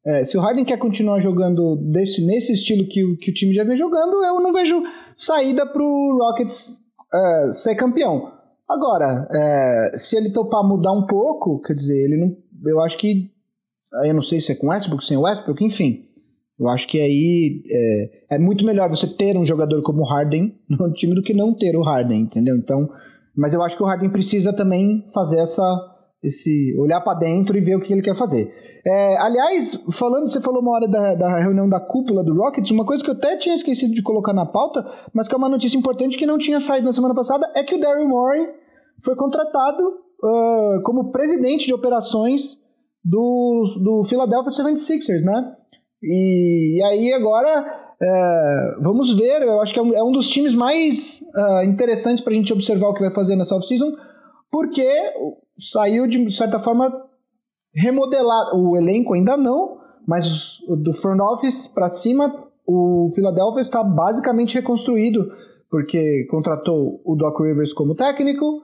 [0.05, 3.63] É, se o Harden quer continuar jogando desse, nesse estilo que, que o time já
[3.63, 4.83] vem jogando, eu não vejo
[5.17, 6.81] saída pro Rockets
[7.15, 8.33] é, ser campeão.
[8.69, 12.37] Agora, é, se ele topar mudar um pouco, quer dizer, ele não.
[12.65, 13.31] Eu acho que.
[14.05, 16.09] Eu não sei se é com Westbrook, sem Westbrook, enfim.
[16.59, 20.55] Eu acho que aí é, é, muito melhor você ter um jogador como o Harden
[20.69, 22.57] no time do que não ter o Harden, entendeu?
[22.57, 22.89] Então,
[23.37, 25.63] mas eu acho que o Harden precisa também fazer essa,
[26.23, 28.53] esse olhar para dentro e ver o que ele quer fazer.
[28.85, 32.85] É, aliás, falando, você falou uma hora da, da, reunião da cúpula do Rockets, uma
[32.85, 34.85] coisa que eu até tinha esquecido de colocar na pauta,
[35.15, 37.77] mas que é uma notícia importante que não tinha saído na semana passada, é que
[37.77, 38.45] o Daryl Morey
[39.05, 42.61] foi contratado uh, como presidente de operações
[43.05, 45.57] do, do Philadelphia 76ers, né?
[46.03, 50.29] E, e aí agora é, vamos ver, eu acho que é um, é um dos
[50.29, 53.93] times mais uh, interessantes para a gente observar o que vai fazer nessa off-season,
[54.51, 54.85] porque
[55.59, 56.93] saiu de certa forma
[57.73, 64.57] remodelar o elenco ainda não, mas do front office para cima o Philadelphia está basicamente
[64.57, 65.33] reconstruído,
[65.71, 68.63] porque contratou o Doc Rivers como técnico,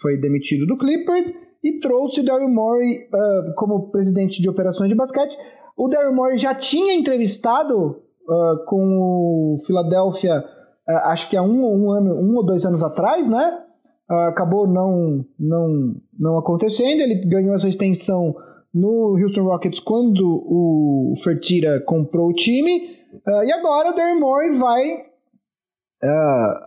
[0.00, 4.94] foi demitido do Clippers e trouxe o Daryl Morey uh, como presidente de operações de
[4.94, 5.36] basquete.
[5.76, 11.64] O Daryl Morey já tinha entrevistado uh, com o Philadelphia, uh, acho que há um,
[11.64, 13.64] um, ano, um ou dois anos atrás, né?
[14.10, 17.00] Acabou não, não, não acontecendo.
[17.00, 18.34] Ele ganhou essa extensão
[18.72, 22.96] no Houston Rockets quando o Fertira comprou o time.
[23.44, 25.04] e agora o Daryl Morey vai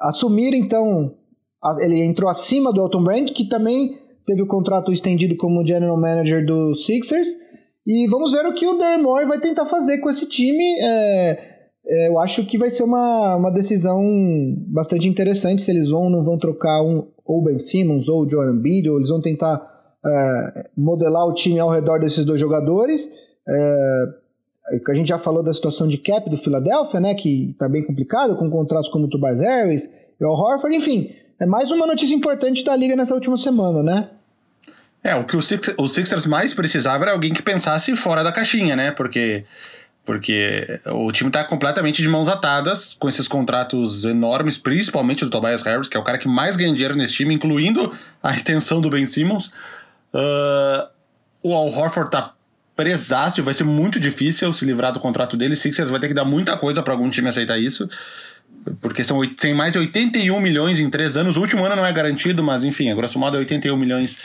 [0.01, 1.15] assumir, então,
[1.79, 6.45] ele entrou acima do Elton Brand, que também teve o contrato estendido como General Manager
[6.45, 7.29] do Sixers.
[7.85, 10.63] E vamos ver o que o Darren Moore vai tentar fazer com esse time.
[10.79, 11.39] É,
[11.85, 14.03] é, eu acho que vai ser uma, uma decisão
[14.67, 18.29] bastante interessante se eles vão ou não vão trocar um, ou Ben Simmons ou o
[18.29, 19.61] Joel Embiid, ou eles vão tentar
[20.05, 23.09] é, modelar o time ao redor desses dois jogadores.
[23.47, 24.03] É,
[24.87, 27.15] a gente já falou da situação de cap do Philadelphia, né?
[27.15, 31.09] Que tá bem complicado, com contratos como o Tobias Harris e o Horford, enfim.
[31.41, 34.09] É mais uma notícia importante da liga nessa última semana, né?
[35.03, 38.31] É, o que o, Six, o Sixers mais precisava era alguém que pensasse fora da
[38.31, 38.91] caixinha, né?
[38.91, 39.43] Porque,
[40.05, 45.63] porque o time tá completamente de mãos atadas com esses contratos enormes, principalmente do Tobias
[45.63, 48.91] Harris, que é o cara que mais ganha dinheiro nesse time, incluindo a extensão do
[48.91, 49.47] Ben Simmons.
[50.13, 50.87] Uh,
[51.41, 52.35] o Al Horford tá
[52.75, 55.55] presaço, vai ser muito difícil se livrar do contrato dele.
[55.55, 57.89] Sixers vai ter que dar muita coisa para algum time aceitar isso.
[58.79, 61.37] Porque são, tem mais de 81 milhões em três anos.
[61.37, 64.19] O último ano não é garantido, mas enfim, a grosso modo é 81 milhões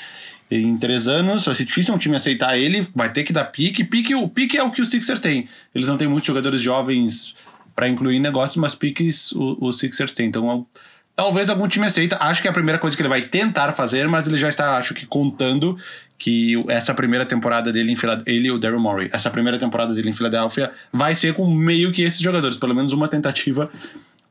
[0.50, 1.44] em três anos.
[1.44, 3.84] Vai ser difícil um time aceitar ele, vai ter que dar pique.
[3.84, 5.48] Pique, o pique é o que o Sixers tem.
[5.74, 7.34] Eles não têm muitos jogadores jovens
[7.74, 10.28] para incluir negócios, mas piques o, o Sixers tem.
[10.28, 10.66] Então,
[11.14, 12.16] talvez algum time aceita.
[12.20, 14.76] Acho que é a primeira coisa que ele vai tentar fazer, mas ele já está,
[14.76, 15.78] acho que, contando
[16.18, 17.96] que essa primeira temporada dele em
[18.26, 21.92] ele e o Daryl Morey, essa primeira temporada dele em Filadélfia vai ser com meio
[21.92, 23.70] que esses jogadores, pelo menos uma tentativa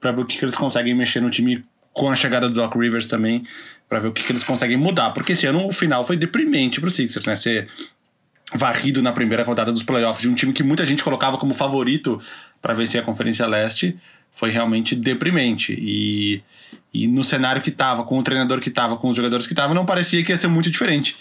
[0.05, 2.75] para ver o que, que eles conseguem mexer no time com a chegada do Doc
[2.75, 3.43] Rivers também
[3.89, 5.09] para ver o que, que, eles conseguem mudar.
[5.11, 7.35] Porque esse ano o final foi deprimente pro Sixers, né?
[7.35, 7.67] Ser
[8.53, 12.21] varrido na primeira rodada dos playoffs de um time que muita gente colocava como favorito
[12.61, 13.97] para vencer a Conferência Leste
[14.31, 15.73] foi realmente deprimente.
[15.73, 16.43] E,
[16.93, 19.73] e no cenário que tava, com o treinador que tava, com os jogadores que tava,
[19.73, 21.17] não parecia que ia ser muito diferente.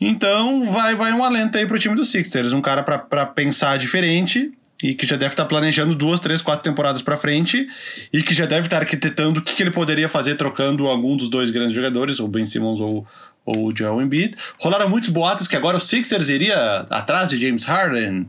[0.00, 2.52] Então vai, vai um alento aí pro time do Sixers.
[2.52, 7.02] Um cara para pensar diferente e que já deve estar planejando duas, três, quatro temporadas
[7.02, 7.68] para frente
[8.12, 11.28] e que já deve estar arquitetando o que, que, ele poderia fazer trocando algum dos
[11.28, 13.06] dois grandes jogadores, o Ben Simmons ou,
[13.44, 14.36] ou o Joel Embiid.
[14.58, 18.28] Rolaram muitos boatos que agora o Sixers iria atrás de James Harden.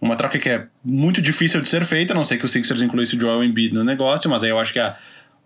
[0.00, 2.80] Uma troca que é muito difícil de ser feita, a não sei que o Sixers
[2.80, 4.96] incluísse o Joel Embiid no negócio, mas aí eu acho que a,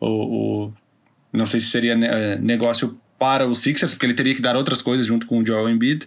[0.00, 0.72] o, o
[1.32, 1.96] não sei se seria
[2.38, 5.68] negócio para o Sixers, porque ele teria que dar outras coisas junto com o Joel
[5.68, 6.06] Embiid.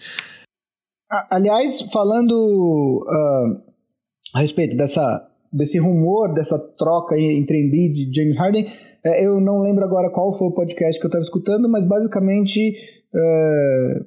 [1.30, 3.73] Aliás, falando uh,
[4.34, 8.68] a respeito dessa, desse rumor, dessa troca entre Embiid e James Harden.
[9.06, 12.74] É, eu não lembro agora qual foi o podcast que eu estava escutando, mas basicamente
[13.14, 14.02] é,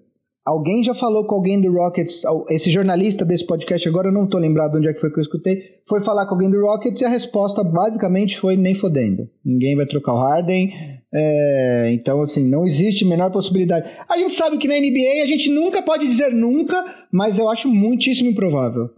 [0.44, 4.40] alguém já falou com alguém do Rockets, esse jornalista desse podcast, agora eu não estou
[4.40, 5.58] lembrado onde é que foi que eu escutei,
[5.88, 9.28] foi falar com alguém do Rockets e a resposta basicamente foi nem fodendo.
[9.44, 10.72] Ninguém vai trocar o Harden,
[11.12, 13.90] é, então assim, não existe menor possibilidade.
[14.08, 17.68] A gente sabe que na NBA a gente nunca pode dizer nunca, mas eu acho
[17.68, 18.88] muitíssimo improvável.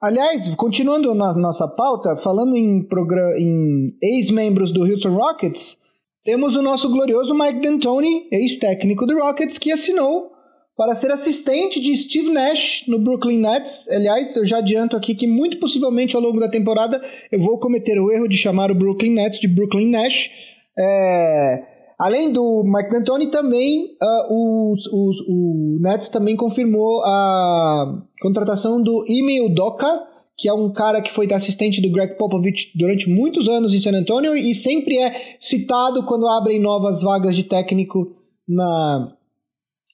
[0.00, 2.88] Aliás, continuando na nossa pauta, falando em,
[3.36, 5.76] em ex-membros do Houston Rockets,
[6.24, 10.30] temos o nosso glorioso Mike D'Antoni, ex-técnico do Rockets, que assinou
[10.74, 13.86] para ser assistente de Steve Nash no Brooklyn Nets.
[13.90, 16.98] Aliás, eu já adianto aqui que muito possivelmente ao longo da temporada
[17.30, 20.30] eu vou cometer o erro de chamar o Brooklyn Nets de Brooklyn Nash.
[20.78, 21.62] É,
[22.00, 29.04] Além do Mike D'Antoni, também uh, os, os, o Nets também confirmou a contratação do
[29.08, 30.06] Ime Udoka,
[30.36, 33.92] que é um cara que foi assistente do Greg Popovich durante muitos anos em San
[33.92, 38.16] Antonio e sempre é citado quando abrem novas vagas de técnico
[38.48, 39.12] na,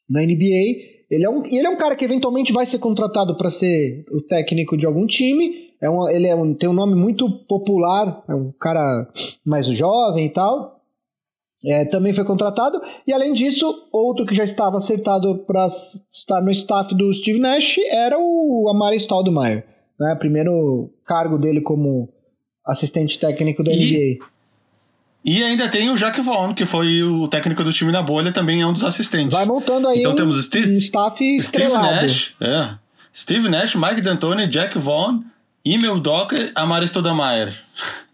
[0.09, 0.95] na NBA.
[1.09, 4.21] Ele é, um, ele é um cara que eventualmente vai ser contratado para ser o
[4.21, 5.67] técnico de algum time.
[5.81, 9.09] É um, ele é um, tem um nome muito popular, é um cara
[9.45, 10.76] mais jovem e tal
[11.67, 12.81] é, também foi contratado.
[13.07, 17.79] E além disso, outro que já estava acertado para estar no staff do Steve Nash
[17.91, 19.65] era o Amari Stoudemire,
[19.99, 20.15] né?
[20.15, 22.09] Primeiro cargo dele como
[22.65, 24.25] assistente técnico da NBA.
[25.25, 28.63] E ainda tem o Jack Vaughn, que foi o técnico do time na bolha, também
[28.63, 29.37] é um dos assistentes.
[29.37, 31.87] Vai montando aí então, um, temos Steve, um staff estrelado.
[31.87, 32.75] Steve Nash, é.
[33.13, 35.23] Steve Nash, Mike D'Antoni, Jack Vaughn,
[35.65, 37.57] Emil Docker, Amari Stoudemire.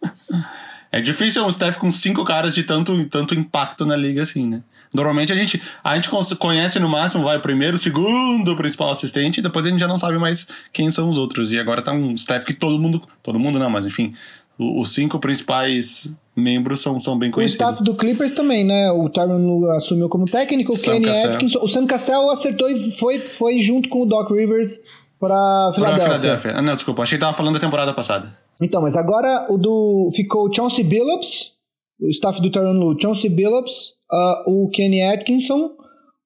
[0.93, 4.63] É difícil um staff com cinco caras de tanto, tanto impacto na liga assim, né?
[4.93, 8.91] Normalmente a gente, a gente conhece no máximo, vai o primeiro, o segundo, o principal
[8.91, 11.51] assistente, e depois a gente já não sabe mais quem são os outros.
[11.51, 13.01] E agora tá um staff que todo mundo.
[13.23, 14.13] Todo mundo não, mas enfim.
[14.59, 17.67] Os cinco principais membros são, são bem conhecidos.
[17.67, 18.91] O staff do Clippers também, né?
[18.91, 21.59] O Tyron assumiu como técnico, o Kenny Atkinson.
[21.63, 24.79] O Sam Cassell acertou e foi, foi junto com o Doc Rivers
[25.19, 26.09] para Philadelphia.
[26.09, 26.53] Pra Philadelphia.
[26.55, 28.42] Ah, não, desculpa, achei que tava falando da temporada passada.
[28.61, 31.53] Então, mas agora o do ficou Chauncey Billups,
[32.01, 35.71] o staff do Tyronn Lue, Chauncey Billups, uh, o Kenny Atkinson,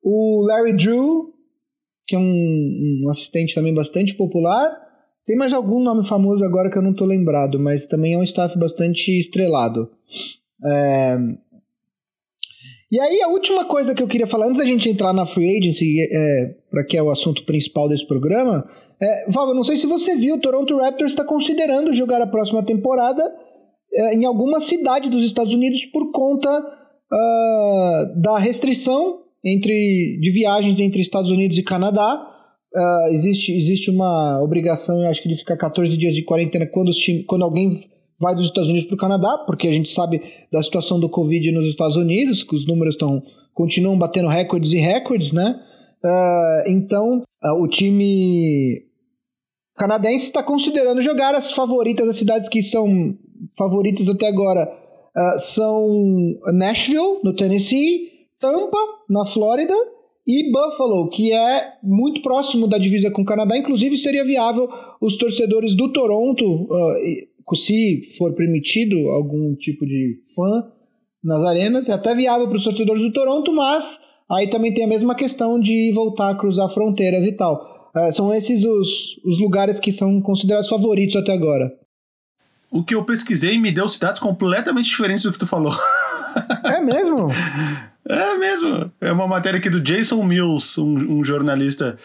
[0.03, 1.35] o Larry Drew,
[2.07, 4.69] que é um, um, assistente também bastante popular.
[5.27, 8.23] Tem mais algum nome famoso agora que eu não estou lembrado, mas também é um
[8.23, 9.91] staff bastante estrelado.
[10.65, 11.19] É...
[12.91, 15.59] E aí, a última coisa que eu queria falar, antes da gente entrar na free
[15.59, 18.62] agency, é, para que é o assunto principal desse programa,
[19.01, 22.27] é, Val, eu não sei se você viu, o Toronto Raptors está considerando jogar a
[22.27, 23.23] próxima temporada
[23.95, 30.79] é, em alguma cidade dos Estados Unidos por conta uh, da restrição entre, de viagens
[30.79, 32.27] entre Estados Unidos e Canadá.
[32.75, 36.91] uh, existe, existe uma obrigação, eu acho que de ficar 14 dias de quarentena quando,
[36.91, 37.71] time, quando alguém
[38.21, 40.21] vai dos Estados Unidos para o Canadá, porque a gente sabe
[40.53, 43.23] da situação do Covid nos Estados Unidos, que os números estão
[43.57, 45.59] continuam batendo recordes e recordes, né?
[46.07, 48.81] Uh, então, uh, o time
[49.77, 53.19] canadense está considerando jogar as favoritas, as cidades que são
[53.59, 58.79] favoritas até agora uh, são Nashville, no Tennessee, Tampa,
[59.11, 59.75] na Flórida,
[60.25, 63.57] e Buffalo, que é muito próximo da divisa com o Canadá.
[63.57, 64.69] Inclusive, seria viável
[65.01, 66.69] os torcedores do Toronto,
[67.55, 70.73] se for permitido algum tipo de fã
[71.23, 74.89] nas arenas, é até viável para os torcedores do Toronto, mas aí também tem a
[74.89, 77.91] mesma questão de voltar a cruzar fronteiras e tal.
[77.95, 81.73] Uh, são esses os, os lugares que são considerados favoritos até agora.
[82.71, 85.75] O que eu pesquisei me deu cidades completamente diferentes do que tu falou.
[86.65, 87.29] É mesmo?
[88.07, 88.93] É mesmo.
[89.01, 91.97] É uma matéria aqui do Jason Mills, um, um jornalista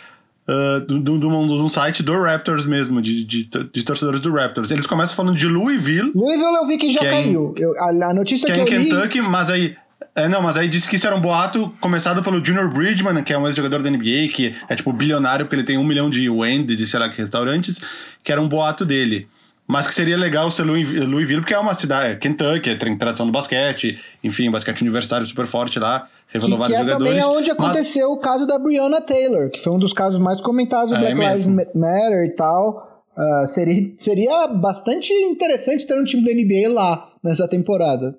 [0.48, 4.72] uh, de um, site do Raptors mesmo, de, de, de, torcedores do Raptors.
[4.72, 6.12] Eles começam falando de Louisville.
[6.16, 7.54] Louisville eu vi que já que caiu.
[7.56, 9.28] É em, eu, a, a, notícia que, que é em Kentucky, li...
[9.28, 9.76] mas aí.
[10.14, 13.32] É, não, mas aí disse que isso era um boato começado pelo Junior Bridgman, que
[13.32, 16.30] é um ex-jogador da NBA, que é tipo bilionário porque ele tem um milhão de
[16.30, 17.82] Wendy's e sei lá que restaurantes,
[18.22, 19.28] que era um boato dele.
[19.66, 23.32] Mas que seria legal ser Louisville, porque é uma cidade, é Kentucky, tem tradição do
[23.32, 27.24] basquete, enfim, basquete universitário super forte lá, revelou que, vários é jogadores.
[27.24, 28.18] também onde aconteceu mas...
[28.18, 31.38] o caso da Breonna Taylor, que foi um dos casos mais comentados do é, Black
[31.38, 32.90] Lives Matter e tal.
[33.18, 38.18] Uh, seria, seria bastante interessante ter um time da NBA lá nessa temporada.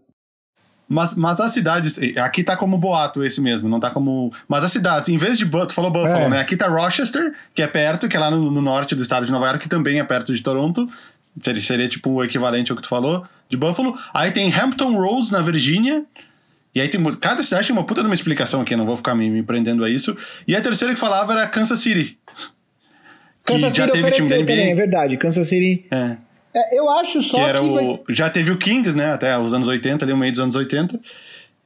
[0.93, 4.31] Mas, mas as cidades, aqui tá como boato esse mesmo, não tá como.
[4.47, 6.29] Mas as cidades, em vez de tu falou Buffalo, é.
[6.29, 6.41] né?
[6.41, 9.33] Aqui tá Rochester, que é perto, que é lá no, no, norte do estado de
[9.33, 10.87] Nova York, que também é perto de Toronto.
[11.41, 13.99] Seria, seria tipo o equivalente ao que tu falou, de Buffalo.
[14.13, 16.05] Aí tem Hampton Roads, na Virgínia.
[16.75, 17.03] E aí tem.
[17.17, 19.83] Cada cidade tem uma puta de uma explicação aqui, não vou ficar me, me prendendo
[19.87, 20.15] a isso.
[20.47, 22.19] E a terceira que falava era Kansas City.
[23.45, 25.17] Kansas City ofereceu também, é verdade.
[25.17, 25.87] Kansas City.
[25.91, 26.17] É.
[26.55, 28.01] é eu acho só que, era que o, vai...
[28.11, 29.13] Já teve o Kings, né?
[29.13, 30.99] Até os anos 80, ali, o meio dos anos 80.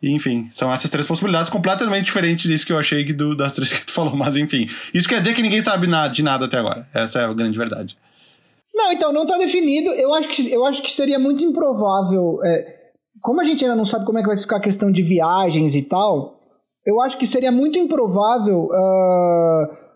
[0.02, 3.72] E, enfim, são essas três possibilidades completamente diferentes disso que eu achei do, das três
[3.72, 4.14] que tu falou.
[4.14, 6.86] Mas, enfim, isso quer dizer que ninguém sabe nada, de nada até agora.
[6.94, 7.96] Essa é a grande verdade.
[8.74, 9.90] Não, então, não está definido.
[9.90, 12.40] Eu acho, que, eu acho que seria muito improvável.
[12.44, 12.76] É,
[13.20, 15.74] como a gente ainda não sabe como é que vai ficar a questão de viagens
[15.74, 16.38] e tal,
[16.84, 19.86] eu acho que seria muito improvável uh,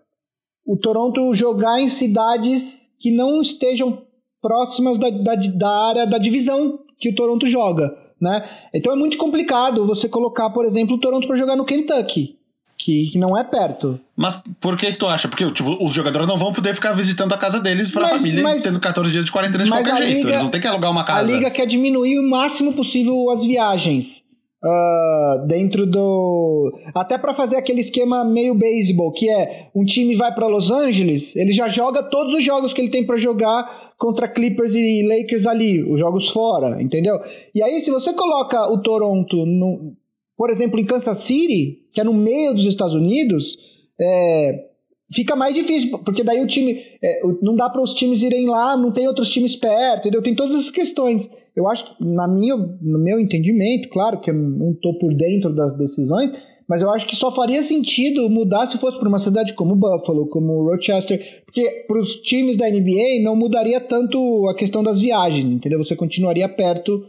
[0.66, 4.03] o Toronto jogar em cidades que não estejam
[4.40, 7.94] próximas da, da, da área da divisão que o Toronto joga.
[8.20, 8.44] Né?
[8.74, 12.38] Então é muito complicado você colocar, por exemplo, o Toronto para jogar no Kentucky
[12.81, 14.00] que, que não é perto.
[14.16, 15.29] Mas por que, que tu acha?
[15.29, 18.42] Porque tipo, os jogadores não vão poder ficar visitando a casa deles pra mas, família
[18.42, 20.16] mas, tendo 14 dias de quarentena de qualquer jeito.
[20.16, 21.20] Liga, Eles vão ter que alugar uma casa.
[21.20, 24.24] A liga quer diminuir o máximo possível as viagens.
[24.62, 26.70] Uh, dentro do.
[26.94, 31.34] Até para fazer aquele esquema meio beisebol, que é um time vai para Los Angeles,
[31.34, 35.46] ele já joga todos os jogos que ele tem para jogar contra Clippers e Lakers
[35.46, 37.18] ali, os jogos fora, entendeu?
[37.54, 39.94] E aí, se você coloca o Toronto no,
[40.36, 43.56] por exemplo, em Kansas City, que é no meio dos Estados Unidos,
[43.98, 44.69] é,
[45.12, 46.78] fica mais difícil, porque daí o time.
[47.02, 50.22] É, não dá para os times irem lá, não tem outros times perto, entendeu?
[50.22, 51.30] Tem todas essas questões.
[51.54, 55.54] Eu acho que, na minha, no meu entendimento, claro que eu não estou por dentro
[55.54, 56.30] das decisões,
[56.68, 60.28] mas eu acho que só faria sentido mudar se fosse para uma cidade como Buffalo,
[60.28, 65.44] como Rochester, porque para os times da NBA não mudaria tanto a questão das viagens,
[65.44, 65.82] entendeu?
[65.82, 67.04] Você continuaria perto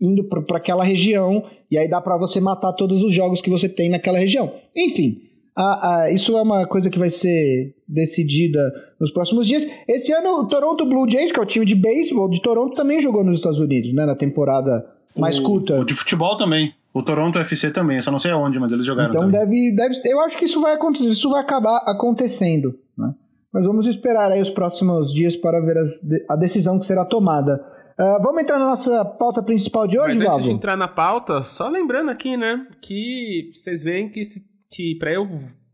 [0.00, 3.68] indo para aquela região, e aí dá para você matar todos os jogos que você
[3.68, 4.52] tem naquela região.
[4.74, 5.27] Enfim,
[5.58, 9.66] a, a, isso é uma coisa que vai ser decidida nos próximos dias.
[9.88, 13.00] Esse ano, o Toronto Blue Jays, que é o time de beisebol de Toronto, também
[13.00, 15.80] jogou nos Estados Unidos, né, na temporada mais o, curta.
[15.80, 16.72] O de futebol também.
[16.94, 19.10] O Toronto FC também, só não sei aonde, mas eles jogaram.
[19.10, 19.94] Então deve, deve.
[20.04, 22.78] Eu acho que isso vai acontecer, isso vai acabar acontecendo.
[22.96, 23.12] Né?
[23.52, 27.60] Mas vamos esperar aí os próximos dias para ver as, a decisão que será tomada.
[27.98, 31.42] Uh, vamos entrar na nossa pauta principal de hoje, Mas antes de entrar na pauta,
[31.42, 34.22] só lembrando aqui, né, que vocês veem que,
[34.70, 35.28] que para eu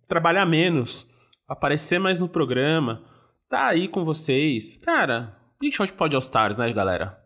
[0.09, 1.07] trabalhar menos,
[1.49, 3.03] aparecer mais no programa,
[3.49, 7.19] tá aí com vocês, cara, Big Shot pode All Stars, né, galera?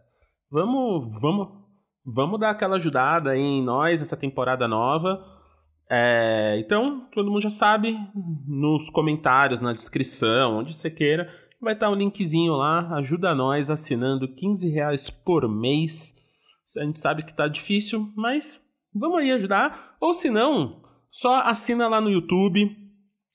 [0.51, 1.49] Vamos, vamos,
[2.05, 5.25] vamos dar aquela ajudada em nós essa temporada nova.
[5.91, 7.97] É, então, todo mundo já sabe,
[8.47, 11.29] nos comentários, na descrição, onde você queira,
[11.61, 16.15] Vai estar um linkzinho lá, ajuda nós assinando 15 reais por mês.
[16.79, 18.63] A gente sabe que tá difícil, mas
[18.95, 19.97] vamos aí ajudar.
[20.01, 20.81] Ou se não,
[21.11, 22.77] só assina lá no YouTube.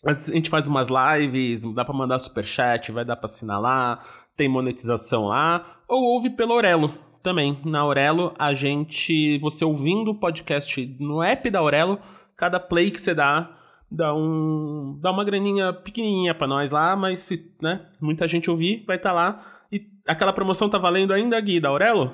[0.06, 4.04] A gente faz umas lives, dá para mandar super chat, vai dar para assinar lá,
[4.36, 7.58] tem monetização lá, ou ouve pelo Aurelo também.
[7.64, 12.00] Na Aurelo, a gente, você ouvindo o podcast no app da Aurelo,
[12.36, 13.60] cada play que você dá
[13.94, 18.84] dá um dá uma graninha pequenininha para nós lá, mas se, né, muita gente ouvir,
[18.88, 19.46] vai estar tá lá.
[19.72, 22.12] E aquela promoção tá valendo ainda, Gui, da Aurelo?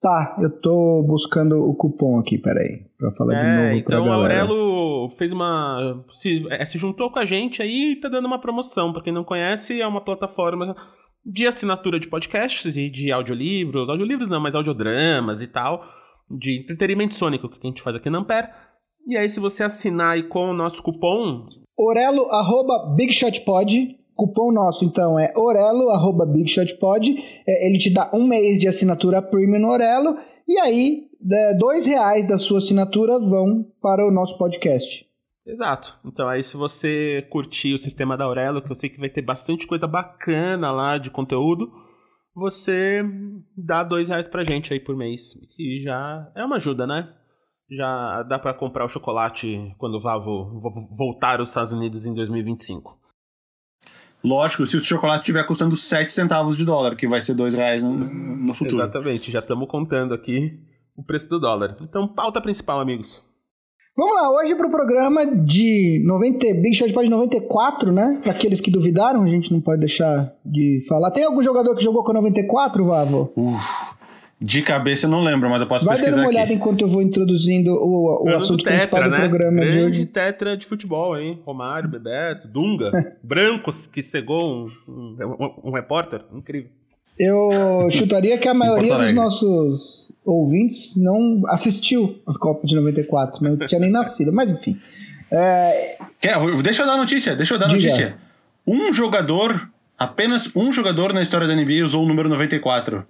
[0.00, 3.78] Tá, eu tô buscando o cupom aqui, peraí, pra falar é, de novo.
[3.78, 6.04] Então a Aurelo fez uma.
[6.08, 8.92] Se, é, se juntou com a gente aí e tá dando uma promoção.
[8.92, 10.76] Pra quem não conhece, é uma plataforma
[11.26, 13.90] de assinatura de podcasts e de audiolivros.
[13.90, 15.82] Audiolivros não, mas audiodramas e tal.
[16.30, 18.48] De entretenimento sônico que a gente faz aqui na Ampere.
[19.04, 21.44] E aí, se você assinar aí com o nosso cupom.
[21.76, 27.16] Orelo, arroba BigShotPod, cupom nosso, então, é Orelo, arroba BigShotPod.
[27.46, 30.16] É, ele te dá um mês de assinatura premium no Orelo.
[30.46, 35.06] E aí, é, dois reais da sua assinatura vão para o nosso podcast.
[35.46, 35.98] Exato.
[36.04, 39.22] Então aí se você curtir o sistema da Aurelo, que eu sei que vai ter
[39.22, 41.72] bastante coisa bacana lá de conteúdo,
[42.34, 43.02] você
[43.56, 45.32] dá dois reais pra gente aí por mês.
[45.56, 47.08] Que já é uma ajuda, né?
[47.70, 50.58] já dá para comprar o chocolate quando Vavo
[50.96, 52.98] voltar aos Estados Unidos em 2025.
[54.22, 57.82] Lógico, se o chocolate estiver custando 7 centavos de dólar, que vai ser 2 reais
[57.82, 58.82] no, no futuro.
[58.82, 60.58] Exatamente, já estamos contando aqui
[60.96, 61.76] o preço do dólar.
[61.80, 63.22] Então, pauta principal, amigos.
[63.96, 68.20] Vamos lá, hoje para o programa de 90, Big Shot Pod 94, né?
[68.22, 71.10] Para aqueles que duvidaram, a gente não pode deixar de falar.
[71.10, 73.32] Tem algum jogador que jogou com 94, Vavo?
[73.36, 73.97] Uf.
[74.40, 76.54] De cabeça eu não lembro, mas eu posso Vai pesquisar Vai dando uma olhada aqui.
[76.54, 79.18] enquanto eu vou introduzindo o, o assunto tetra, principal do né?
[79.18, 80.06] programa Grande de hoje.
[80.06, 81.40] tetra de futebol, hein?
[81.44, 86.20] Romário, Bebeto, Dunga, Brancos, que cegou um, um, um repórter.
[86.32, 86.70] Incrível.
[87.18, 93.56] Eu chutaria que a maioria dos nossos ouvintes não assistiu a Copa de 94, não
[93.66, 94.78] tinha nem nascido, mas enfim.
[95.32, 95.96] É...
[96.62, 97.82] Deixa eu dar notícia, deixa eu dar Diga.
[97.82, 98.16] notícia.
[98.64, 99.68] Um jogador,
[99.98, 103.04] apenas um jogador na história da NBA usou o número 94.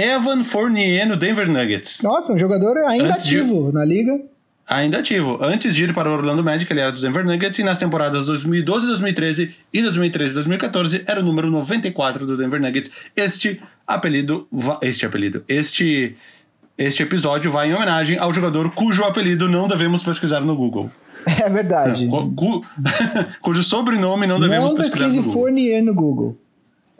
[0.00, 2.00] Evan Fournier no Denver Nuggets.
[2.02, 3.74] Nossa, um jogador ainda Antes ativo de...
[3.74, 4.18] na liga.
[4.66, 5.38] Ainda ativo.
[5.42, 8.24] Antes de ir para o Orlando Magic, ele era do Denver Nuggets e nas temporadas
[8.24, 12.90] 2012, 2013 e 2013 2014 era o número 94 do Denver Nuggets.
[13.14, 14.48] Este apelido,
[14.80, 16.16] este apelido, este
[16.78, 20.90] este episódio vai em homenagem ao jogador cujo apelido não devemos pesquisar no Google.
[21.38, 22.06] É verdade.
[22.06, 22.64] Cu,
[23.42, 25.22] cujo sobrenome não devemos não pesquisar no Google.
[25.22, 26.38] Não pesquise Fournier no Google.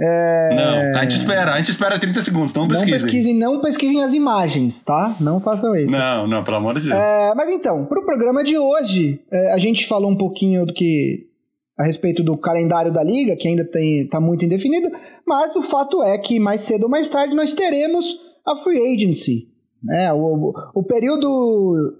[0.01, 0.55] É...
[0.55, 2.91] Não, a gente espera, a gente espera 30 segundos, não pesquisem.
[2.91, 5.15] Não pesquisem, não pesquisem as imagens, tá?
[5.21, 5.95] Não façam isso.
[5.95, 6.99] Não, não, pelo amor de Deus.
[6.99, 11.27] É, mas então, pro programa de hoje, é, a gente falou um pouquinho do que
[11.79, 14.91] a respeito do calendário da liga, que ainda tem, tá muito indefinido,
[15.27, 19.49] mas o fato é que mais cedo ou mais tarde nós teremos a free agency,
[19.83, 20.13] né?
[20.15, 21.95] O, o período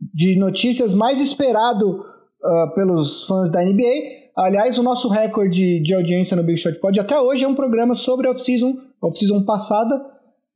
[0.00, 2.04] de notícias mais esperado
[2.42, 6.98] uh, pelos fãs da NBA Aliás, o nosso recorde de audiência no Big Shot Pod
[6.98, 10.00] até hoje é um programa sobre off-season, off-season passada.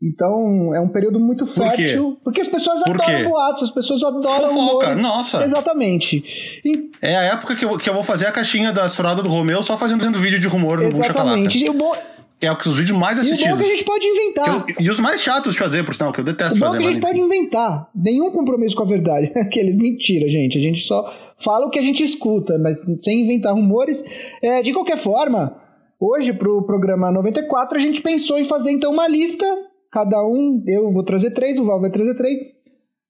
[0.02, 2.12] Então, é um período muito fértil.
[2.12, 5.00] Por porque as pessoas Por adoram boatos, as pessoas adoram Fofoca, rumores.
[5.00, 5.42] nossa.
[5.42, 6.60] Exatamente.
[6.64, 6.90] E...
[7.00, 9.62] É a época que eu, que eu vou fazer a caixinha das fraldas do Romeu
[9.62, 11.64] só fazendo, vídeo de rumor no Exatamente.
[11.64, 11.94] E o bom...
[12.40, 13.46] É o que os vídeos mais assistidos.
[13.46, 14.48] E o bom que a gente pode inventar.
[14.48, 16.78] Eu, e os mais chatos de fazer, por sinal, que eu detesto o bom fazer.
[16.78, 17.90] Que a gente pode inventar.
[17.94, 19.32] Nenhum compromisso com a verdade.
[19.36, 20.58] Aqueles, mentira, gente.
[20.58, 24.04] A gente só fala o que a gente escuta, mas sem inventar rumores.
[24.42, 25.56] É, de qualquer forma,
[25.98, 29.46] hoje, pro programa 94, a gente pensou em fazer então uma lista.
[29.90, 32.36] Cada um, eu vou trazer três, o Val vai trazer três.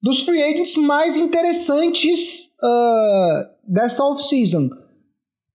[0.00, 4.68] Dos free agents mais interessantes uh, dessa off-season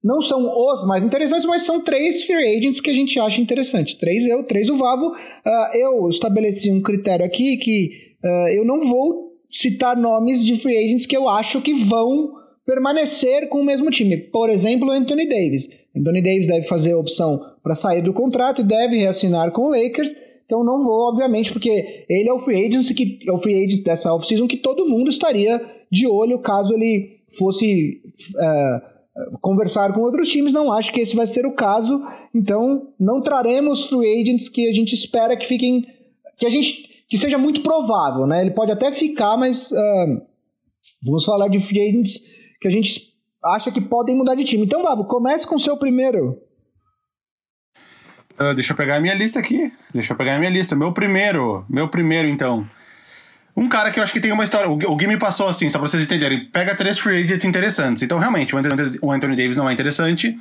[0.03, 3.97] não são os mais interessantes, mas são três free agents que a gente acha interessante.
[3.97, 5.07] Três eu, três o Vavo.
[5.07, 10.77] Uh, eu estabeleci um critério aqui que uh, eu não vou citar nomes de free
[10.77, 12.31] agents que eu acho que vão
[12.65, 14.17] permanecer com o mesmo time.
[14.17, 15.69] Por exemplo, Anthony Davis.
[15.95, 19.69] Anthony Davis deve fazer a opção para sair do contrato e deve reassinar com o
[19.69, 20.13] Lakers.
[20.45, 23.83] Então não vou, obviamente, porque ele é o free agent que é o free agent
[23.83, 28.01] dessa off-season que todo mundo estaria de olho caso ele fosse
[28.35, 28.90] uh,
[29.41, 32.01] conversar com outros times, não acho que esse vai ser o caso.
[32.34, 35.86] Então, não traremos free agents que a gente espera que fiquem.
[36.38, 37.05] que a gente.
[37.09, 38.41] que seja muito provável, né?
[38.41, 39.72] Ele pode até ficar, mas.
[39.72, 40.22] Uh,
[41.03, 42.22] vamos falar de free agents
[42.59, 43.11] que a gente
[43.43, 44.63] acha que podem mudar de time.
[44.63, 46.38] Então, Vavo, comece com o seu primeiro.
[48.39, 49.72] Uh, deixa eu pegar a minha lista aqui.
[49.93, 50.76] Deixa eu pegar a minha lista.
[50.76, 51.65] Meu primeiro.
[51.69, 52.67] Meu primeiro, então.
[53.55, 54.69] Um cara que eu acho que tem uma história.
[54.69, 56.45] O, Gui me passou assim, só pra vocês entenderem.
[56.45, 58.03] Pega três free agents interessantes.
[58.03, 60.37] Então, realmente, o Anthony, o Anthony Davis não é interessante.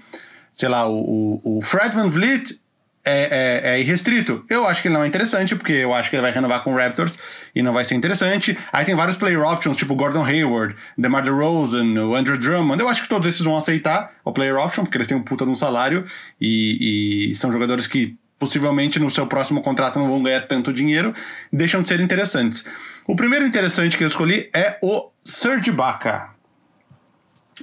[0.53, 2.59] Sei lá, o, o, o Fred Van Vliet
[3.05, 4.45] é, é, é, irrestrito.
[4.49, 6.73] Eu acho que ele não é interessante, porque eu acho que ele vai renovar com
[6.73, 7.19] o Raptors
[7.55, 8.57] e não vai ser interessante.
[8.73, 12.81] Aí tem vários player options, tipo Gordon Hayward, DeMar DeRozan, o Andrew Drummond.
[12.81, 15.45] Eu acho que todos esses vão aceitar o player option, porque eles têm um puta
[15.45, 16.05] de um salário
[16.41, 21.15] e, e são jogadores que possivelmente no seu próximo contrato não vão ganhar tanto dinheiro,
[21.53, 22.67] deixam de ser interessantes.
[23.11, 26.31] O primeiro interessante que eu escolhi é o Serge Ibaka.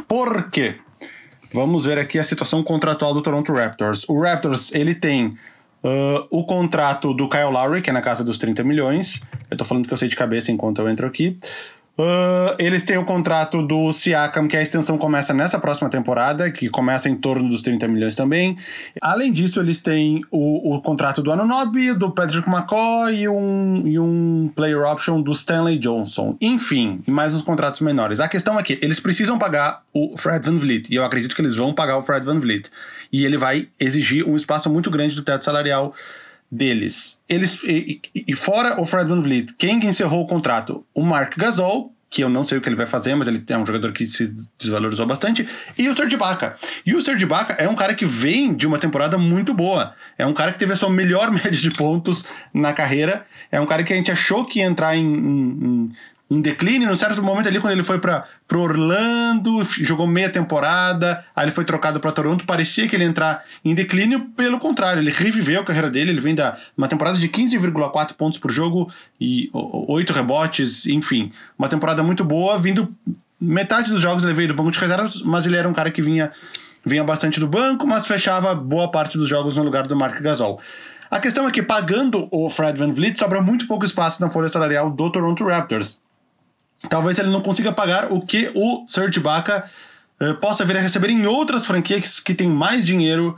[0.06, 0.76] Por quê?
[1.54, 4.04] Vamos ver aqui a situação contratual do Toronto Raptors.
[4.10, 5.38] O Raptors, ele tem
[5.82, 9.22] uh, o contrato do Kyle Lowry, que é na casa dos 30 milhões.
[9.50, 11.40] Eu tô falando que eu sei de cabeça enquanto eu entro aqui.
[11.98, 16.70] Uh, eles têm o contrato do Siakam, que a extensão começa nessa próxima temporada, que
[16.70, 18.56] começa em torno dos 30 milhões também.
[19.02, 23.98] Além disso, eles têm o, o contrato do Anunobi, do Patrick McCoy e um, e
[23.98, 26.38] um player option do Stanley Johnson.
[26.40, 28.20] Enfim, mais uns contratos menores.
[28.20, 31.42] A questão é que eles precisam pagar o Fred Van Vliet, e eu acredito que
[31.42, 32.70] eles vão pagar o Fred Van Vliet.
[33.12, 35.96] E ele vai exigir um espaço muito grande do teto salarial
[36.52, 37.22] deles.
[37.28, 40.86] Eles e, e, fora o Fred Van Vliet, quem encerrou o contrato?
[40.94, 43.58] O Mark Gasol, que eu não sei o que ele vai fazer, mas ele é
[43.58, 46.56] um jogador que se desvalorizou bastante, e o Serge Ibaka.
[46.86, 49.94] E o Serge Ibaka é um cara que vem de uma temporada muito boa.
[50.18, 53.26] É um cara que teve a sua melhor média de pontos na carreira.
[53.52, 55.92] É um cara que a gente achou que ia entrar em, em,
[56.30, 61.46] em declínio, num certo momento ali, quando ele foi para Orlando, jogou meia temporada, aí
[61.46, 65.12] ele foi trocado para Toronto, parecia que ele ia entrar em declínio, pelo contrário, ele
[65.12, 69.50] reviveu a carreira dele, ele vem da uma temporada de 15,4 pontos por jogo e
[69.54, 72.94] 8 rebotes, enfim, uma temporada muito boa, vindo
[73.40, 76.02] metade dos jogos ele veio do banco de reservas, mas ele era um cara que
[76.02, 76.32] vinha
[76.86, 80.62] vinha bastante do banco, mas fechava boa parte dos jogos no lugar do Mark Gasol.
[81.12, 84.48] A questão é que pagando o Fred Van Vliet sobra muito pouco espaço na folha
[84.48, 86.02] salarial do Toronto Raptors
[86.90, 89.70] talvez ele não consiga pagar o que o Serge Ibaka
[90.22, 93.38] uh, possa vir a receber em outras franquias que têm mais dinheiro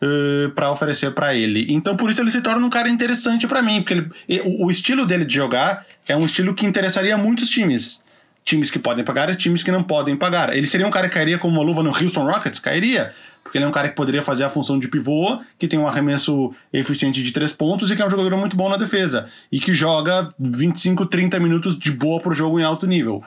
[0.00, 1.66] uh, eh, para oferecer para ele.
[1.68, 3.94] Então por isso ele se torna um cara interessante para mim, porque
[4.28, 8.04] ele, o, o, estilo dele de jogar é um estilo que interessaria muitos times.
[8.44, 10.56] Times que podem pagar e times que não podem pagar.
[10.56, 12.60] Ele seria um cara que cairia como uma luva no Houston Rockets?
[12.60, 13.12] Cairia
[13.56, 15.88] porque ele é um cara que poderia fazer a função de pivô, que tem um
[15.88, 19.30] arremesso eficiente de três pontos e que é um jogador muito bom na defesa.
[19.50, 23.24] E que joga 25, 30 minutos de boa pro jogo em alto nível.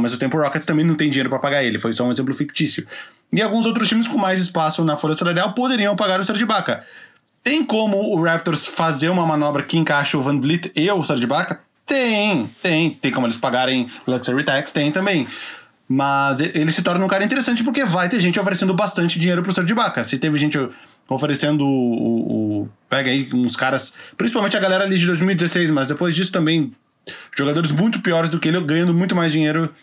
[0.00, 2.32] Mesmo tempo, o Rockets também não tem dinheiro para pagar ele, foi só um exemplo
[2.32, 2.86] fictício.
[3.32, 6.82] E alguns outros times com mais espaço na folha salarial poderiam pagar o Serge Ibaka.
[7.42, 11.24] Tem como o Raptors fazer uma manobra que encaixe o Van Vliet e o Serge
[11.24, 11.60] Ibaka?
[11.84, 12.90] Tem, tem.
[12.90, 14.70] Tem como eles pagarem Luxury Tax?
[14.70, 15.26] Tem também.
[15.92, 19.52] Mas ele se torna um cara interessante porque vai ter gente oferecendo bastante dinheiro pro
[19.52, 20.04] Serge Ibaka.
[20.04, 20.56] Se teve gente
[21.08, 23.92] oferecendo o, o, o, Pega aí uns caras.
[24.16, 26.72] Principalmente a galera ali de 2016, mas depois disso também.
[27.36, 29.74] Jogadores muito piores do que ele, ganhando muito mais dinheiro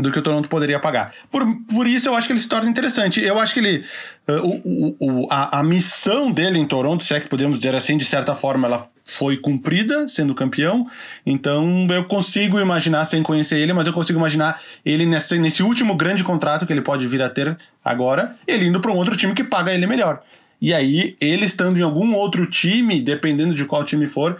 [0.00, 1.12] do que o Toronto poderia pagar.
[1.30, 3.20] Por, por isso eu acho que ele se torna interessante.
[3.20, 3.84] Eu acho que ele.
[4.28, 7.96] Uh, o, o, a, a missão dele em Toronto, se é que podemos dizer assim,
[7.96, 10.86] de certa forma, ela foi cumprida sendo campeão.
[11.24, 15.96] Então eu consigo imaginar, sem conhecer ele, mas eu consigo imaginar ele nesse, nesse último
[15.96, 19.32] grande contrato que ele pode vir a ter agora, ele indo para um outro time
[19.32, 20.22] que paga ele melhor.
[20.60, 24.38] E aí, ele estando em algum outro time, dependendo de qual time for,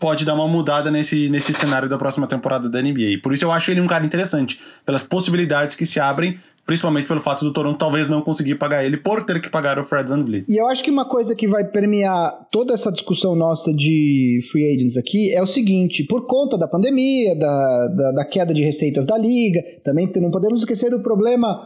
[0.00, 3.20] pode dar uma mudada nesse, nesse cenário da próxima temporada da NBA.
[3.22, 7.18] Por isso eu acho ele um cara interessante, pelas possibilidades que se abrem principalmente pelo
[7.18, 10.22] fato do Toronto talvez não conseguir pagar ele por ter que pagar o Fred Van
[10.22, 10.44] Vliet.
[10.48, 14.76] E eu acho que uma coisa que vai permear toda essa discussão nossa de free
[14.76, 19.04] agents aqui é o seguinte, por conta da pandemia, da, da, da queda de receitas
[19.04, 21.58] da liga, também não podemos esquecer do problema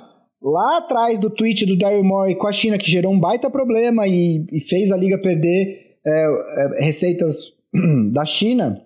[0.42, 4.08] lá atrás do tweet do Daryl Morey com a China, que gerou um baita problema
[4.08, 7.52] e, e fez a liga perder é, é, receitas
[8.12, 8.82] da China.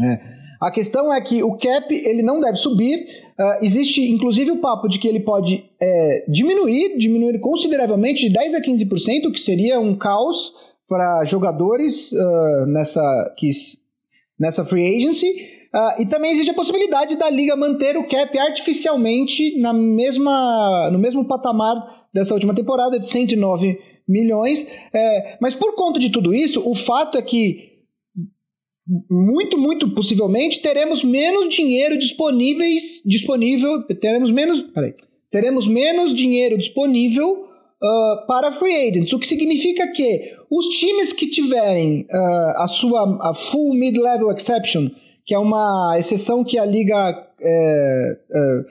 [0.00, 0.44] É.
[0.60, 3.06] A questão é que o cap ele não deve subir.
[3.38, 8.54] Uh, existe inclusive o papo de que ele pode é, diminuir, diminuir consideravelmente de 10
[8.54, 10.52] a 15%, que seria um caos
[10.88, 13.50] para jogadores uh, nessa, que,
[14.38, 15.28] nessa free agency.
[15.74, 20.98] Uh, e também existe a possibilidade da liga manter o cap artificialmente na mesma, no
[20.98, 24.66] mesmo patamar dessa última temporada de 109 milhões.
[24.94, 27.73] É, mas por conta de tudo isso, o fato é que
[29.10, 34.94] muito, muito possivelmente teremos menos dinheiro disponíveis, disponível, teremos menos, peraí,
[35.30, 37.48] teremos menos dinheiro disponível
[37.82, 43.30] uh, para free agents, o que significa que os times que tiverem uh, a sua
[43.30, 44.90] a full mid-level exception,
[45.24, 48.64] que é uma exceção que a liga é, é,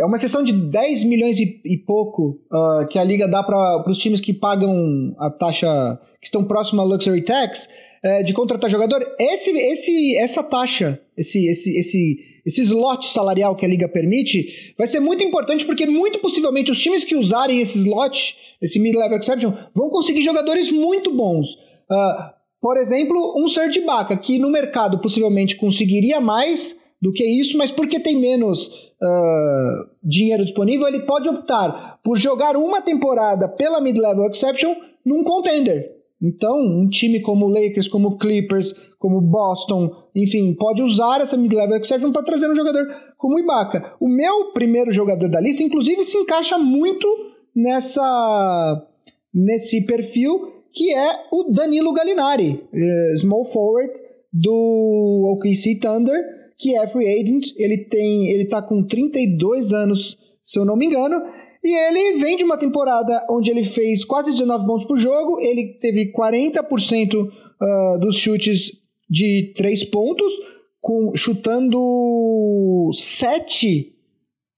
[0.00, 3.84] é uma exceção de 10 milhões e, e pouco uh, que a liga dá para
[3.88, 7.68] os times que pagam a taxa que estão próximos à luxury tax
[8.02, 13.64] é, de contratar jogador, esse, esse, essa taxa, esse, esse, esse, esse slot salarial que
[13.64, 17.78] a liga permite, vai ser muito importante porque muito possivelmente os times que usarem esse
[17.78, 21.54] slot, esse mid-level exception, vão conseguir jogadores muito bons.
[21.90, 22.30] Uh,
[22.60, 27.70] por exemplo, um Serge Ibaka, que no mercado possivelmente conseguiria mais do que isso, mas
[27.70, 28.66] porque tem menos
[29.00, 34.74] uh, dinheiro disponível, ele pode optar por jogar uma temporada pela mid-level exception
[35.04, 41.36] num contender Então, um time como Lakers, como Clippers, como Boston, enfim, pode usar essa
[41.36, 42.86] mid-level exception para trazer um jogador
[43.16, 43.94] como Ibaka.
[43.98, 47.06] O meu primeiro jogador da lista, inclusive, se encaixa muito
[47.54, 48.86] nessa
[49.32, 53.92] nesse perfil que é o Danilo Gallinari, uh, small forward
[54.32, 57.48] do OKC Thunder, que é free agent.
[57.56, 61.22] Ele tem, ele tá com 32 anos, se eu não me engano,
[61.64, 65.78] e ele vem de uma temporada onde ele fez quase 19 pontos por jogo, ele
[65.80, 67.30] teve 40% uh,
[67.60, 68.72] ah, dos chutes
[69.08, 70.32] de 3 pontos,
[70.80, 73.94] com, chutando 7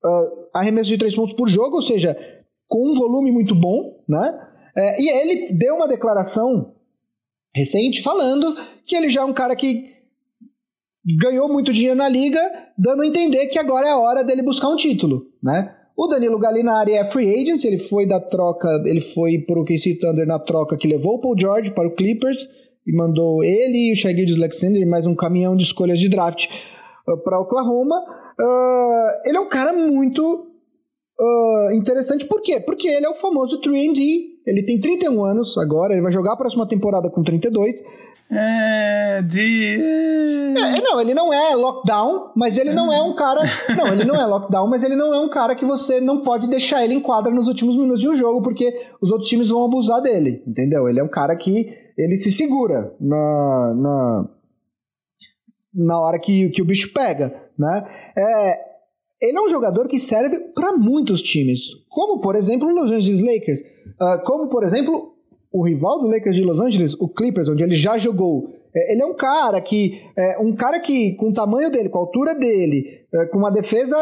[0.05, 2.17] uh, arremessos de 3 pontos por jogo, ou seja,
[2.69, 4.49] com um volume muito bom, né?
[4.77, 6.75] É, e ele deu uma declaração
[7.55, 10.02] recente falando que ele já é um cara que
[11.05, 12.41] ganhou muito dinheiro na liga,
[12.79, 15.75] dando a entender que agora é a hora dele buscar um título, né?
[15.97, 19.99] O Danilo Gallinari é free agent, ele foi da troca, ele foi para o KC
[20.01, 22.49] Thunder na troca que levou o Paul George para o Clippers
[22.87, 26.47] e mandou ele e o Shai Alexander e mais um caminhão de escolhas de draft
[27.07, 27.97] uh, para Oklahoma.
[28.41, 30.47] Uh, ele é um cara muito
[31.21, 32.59] uh, interessante, por quê?
[32.59, 34.32] Porque ele é o famoso 3D.
[34.47, 37.81] Ele tem 31 anos agora, ele vai jogar a próxima temporada com 32.
[38.31, 39.79] É, de.
[40.57, 43.43] É, não, ele não é lockdown, mas ele não é um cara.
[43.77, 46.47] Não, ele não é lockdown, mas ele não é um cara que você não pode
[46.47, 49.65] deixar ele em quadra nos últimos minutos de um jogo, porque os outros times vão
[49.65, 50.89] abusar dele, entendeu?
[50.89, 54.29] Ele é um cara que ele se segura na, na,
[55.75, 57.87] na hora que, que o bicho pega, né?
[58.17, 58.72] É,
[59.23, 63.23] ele é um jogador que serve para muitos times, como por exemplo o Los Angeles
[63.23, 65.15] Lakers, uh, como por exemplo
[65.53, 69.03] o rival do Lakers de Los Angeles, o Clippers, onde ele já jogou, é, ele
[69.03, 72.35] é um cara que, é, um cara que com o tamanho dele, com a altura
[72.35, 73.97] dele, é, com uma defesa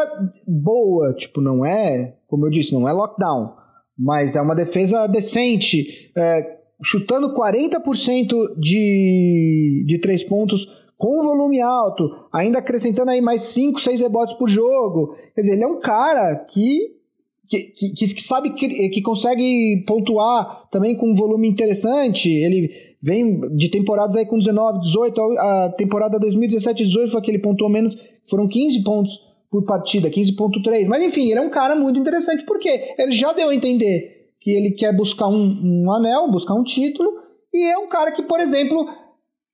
[0.47, 3.53] boa, tipo, não é, como eu disse, não é lockdown,
[3.97, 10.65] mas é uma defesa decente, é, chutando 40% de, de três pontos
[11.01, 15.15] com volume alto, ainda acrescentando aí mais 5, 6 rebotes por jogo.
[15.33, 17.01] Quer dizer, ele é um cara que
[17.49, 22.29] que, que, que, sabe que, que consegue pontuar também com um volume interessante.
[22.29, 22.69] Ele
[23.01, 27.69] vem de temporadas aí com 19, 18, a temporada 2017, 18 foi que ele pontuou
[27.69, 30.85] menos, foram 15 pontos por partida, 15.3.
[30.87, 34.51] Mas enfim, ele é um cara muito interessante porque ele já deu a entender que
[34.51, 37.09] ele quer buscar um, um anel, buscar um título,
[37.53, 38.87] e é um cara que, por exemplo,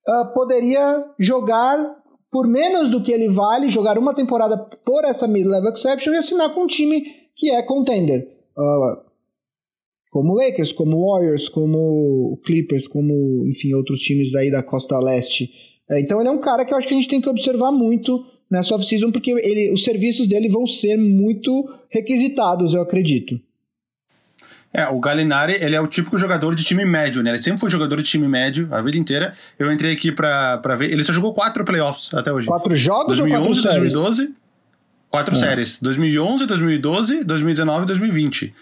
[0.08, 1.78] uh, poderia jogar
[2.32, 6.54] por menos do que ele vale, jogar uma temporada por essa mid-level exception e assinar
[6.54, 7.02] com um time
[7.36, 8.28] que é contender.
[8.58, 9.08] Uh,
[10.10, 15.52] como Lakers, como Warriors, como Clippers, como, enfim, outros times aí da costa leste.
[15.90, 17.72] É, então ele é um cara que eu acho que a gente tem que observar
[17.72, 23.40] muito nessa off-season, porque ele, os serviços dele vão ser muito requisitados, eu acredito.
[24.78, 27.32] É, o Galinari, ele é o típico jogador de time médio, né?
[27.32, 29.34] Ele sempre foi jogador de time médio a vida inteira.
[29.58, 30.92] Eu entrei aqui pra, pra ver.
[30.92, 32.46] Ele só jogou quatro playoffs até hoje.
[32.46, 33.94] Quatro jogos 2011, ou quatro séries?
[33.94, 34.36] 2012.
[35.10, 35.40] Quatro é.
[35.40, 35.80] séries.
[35.82, 38.54] 2011, 2012, 2019 e 2020.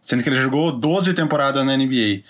[0.00, 2.22] Sendo que ele jogou 12 temporadas na NBA.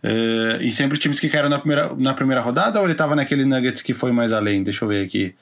[0.00, 3.44] É, e sempre times que caíram na primeira, na primeira rodada ou ele estava naquele
[3.44, 4.62] Nuggets que foi mais além?
[4.62, 5.34] Deixa eu ver aqui.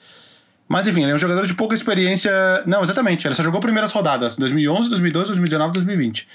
[0.67, 2.31] Mas enfim, ele é um jogador de pouca experiência.
[2.65, 3.27] Não, exatamente.
[3.27, 6.27] Ele só jogou primeiras rodadas: 2011, 2012, 2019 2020.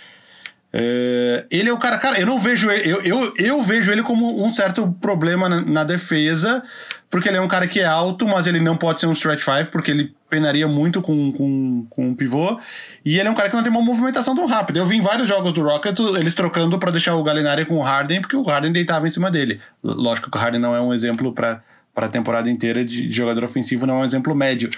[0.74, 4.02] É, ele é o cara, cara, eu não vejo ele, eu, eu, eu vejo ele
[4.02, 6.62] como um certo problema na, na, defesa,
[7.10, 9.42] porque ele é um cara que é alto, mas ele não pode ser um stretch
[9.42, 12.58] five, porque ele penaria muito com, com, com um pivô,
[13.04, 14.78] e ele é um cara que não tem uma movimentação tão rápida.
[14.78, 17.82] Eu vi em vários jogos do Rocket eles trocando para deixar o Galinari com o
[17.82, 19.60] Harden, porque o Harden deitava em cima dele.
[19.84, 21.62] Lógico que o Harden não é um exemplo para
[21.94, 24.70] a temporada inteira de, de jogador ofensivo, não é um exemplo médio,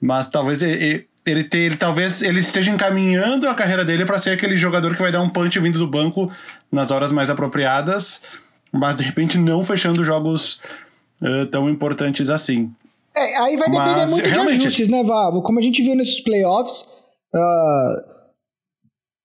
[0.00, 4.30] mas talvez ele, ele, ter, ele talvez ele esteja encaminhando a carreira dele para ser
[4.30, 6.30] aquele jogador que vai dar um punch vindo do banco
[6.70, 8.22] nas horas mais apropriadas,
[8.72, 10.60] mas de repente não fechando jogos
[11.20, 12.70] uh, tão importantes assim.
[13.14, 15.42] É, aí vai depender mas, muito de ajustes, né, Vavo?
[15.42, 16.82] Como a gente viu nesses playoffs,
[17.34, 18.16] uh,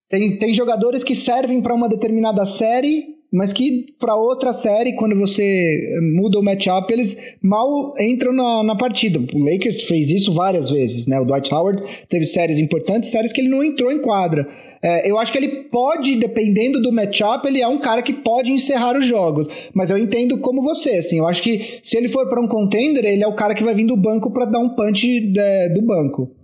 [0.10, 5.16] tem, tem jogadores que servem para uma determinada série mas que para outra série, quando
[5.16, 9.20] você muda o matchup, eles mal entram na, na partida.
[9.34, 11.20] O Lakers fez isso várias vezes, né?
[11.20, 14.48] O Dwight Howard teve séries importantes, séries que ele não entrou em quadra.
[14.84, 18.52] É, eu acho que ele pode, dependendo do matchup, ele é um cara que pode
[18.52, 19.48] encerrar os jogos.
[19.74, 21.20] Mas eu entendo como você, assim.
[21.20, 23.76] Eu acho que se ele for para um contender, ele é o cara que vai
[23.76, 26.36] vir do banco para dar um punch de, é, do banco.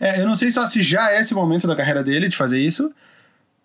[0.00, 2.58] É, eu não sei só se já é esse momento da carreira dele de fazer
[2.58, 2.92] isso,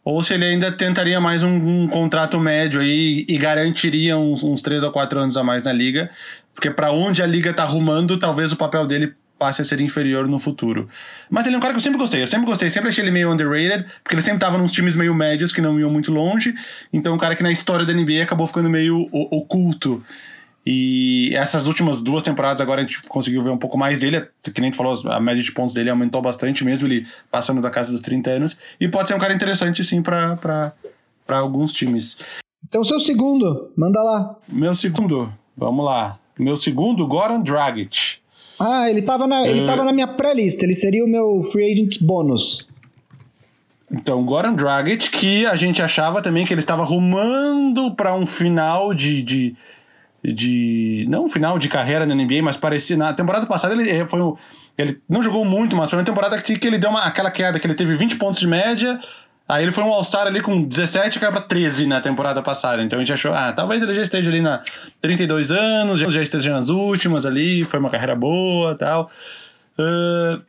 [0.10, 4.60] ou se ele ainda tentaria mais um, um contrato médio aí e garantiria uns, uns
[4.62, 6.10] 3 ou 4 anos a mais na liga.
[6.56, 10.28] Porque para onde a liga tá arrumando, talvez o papel dele passe a ser inferior
[10.28, 10.90] no futuro.
[11.30, 13.12] Mas ele é um cara que eu sempre gostei, eu sempre gostei, sempre achei ele
[13.12, 16.54] meio underrated, porque ele sempre tava nos times meio médios que não iam muito longe,
[16.92, 20.04] então um cara que na história da NBA acabou ficando meio oculto.
[20.66, 24.60] E essas últimas duas temporadas agora a gente conseguiu ver um pouco mais dele, que
[24.60, 27.70] nem a gente falou, a média de pontos dele aumentou bastante mesmo, ele passando da
[27.70, 30.74] casa dos 30 anos, e pode ser um cara interessante sim para
[31.28, 32.20] alguns times.
[32.68, 34.36] Então seu segundo, manda lá.
[34.48, 36.20] Meu segundo, vamos lá.
[36.38, 38.20] Meu segundo, Goran Dragic.
[38.60, 40.66] Ah, ele tava na, ele tava na minha pré-lista.
[40.66, 42.68] Ele seria o meu free agent bônus.
[43.92, 48.94] Então, Goran Dragic, que a gente achava também que ele estava rumando para um final
[48.94, 49.56] de, de,
[50.24, 51.06] de.
[51.10, 52.98] Não um final de carreira na NBA, mas parecia.
[52.98, 54.20] Na temporada passada ele foi.
[54.78, 57.60] Ele não jogou muito, mas foi uma temporada que, que ele deu uma, aquela queda,
[57.60, 59.00] que ele teve 20 pontos de média,
[59.50, 62.84] Aí ele foi um All-Star ali com 17 e caiu pra 13 na temporada passada.
[62.84, 64.62] Então a gente achou, ah, talvez ele já esteja ali na
[65.02, 69.10] 32 anos, já esteja nas últimas ali, foi uma carreira boa tal.
[69.80, 70.40] Uh,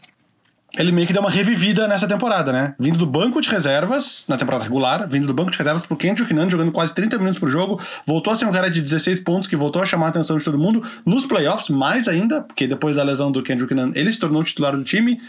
[0.79, 2.75] ele meio que deu uma revivida nessa temporada, né?
[2.79, 6.33] Vindo do banco de reservas, na temporada regular, vindo do banco de reservas pro Kendrick
[6.33, 9.49] Nunn, jogando quase 30 minutos por jogo, voltou a ser um cara de 16 pontos,
[9.49, 10.83] que voltou a chamar a atenção de todo mundo.
[11.05, 14.77] Nos playoffs, mais ainda, porque depois da lesão do Kendrick Nunn, ele se tornou titular
[14.77, 15.21] do time.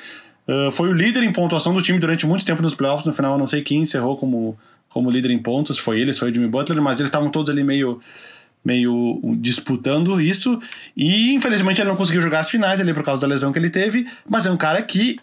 [0.48, 3.06] Uh, foi o líder em pontuação do time durante muito tempo nos playoffs.
[3.06, 4.58] No final, não sei quem encerrou como,
[4.90, 5.80] como líder em pontos.
[5.80, 8.00] Foi ele, foi o Jimmy Butler, mas eles estavam todos ali meio,
[8.64, 10.60] meio disputando isso.
[10.96, 13.72] E infelizmente ele não conseguiu jogar as finais ali por causa da lesão que ele
[13.72, 14.08] teve.
[14.30, 15.20] Mas é um cara que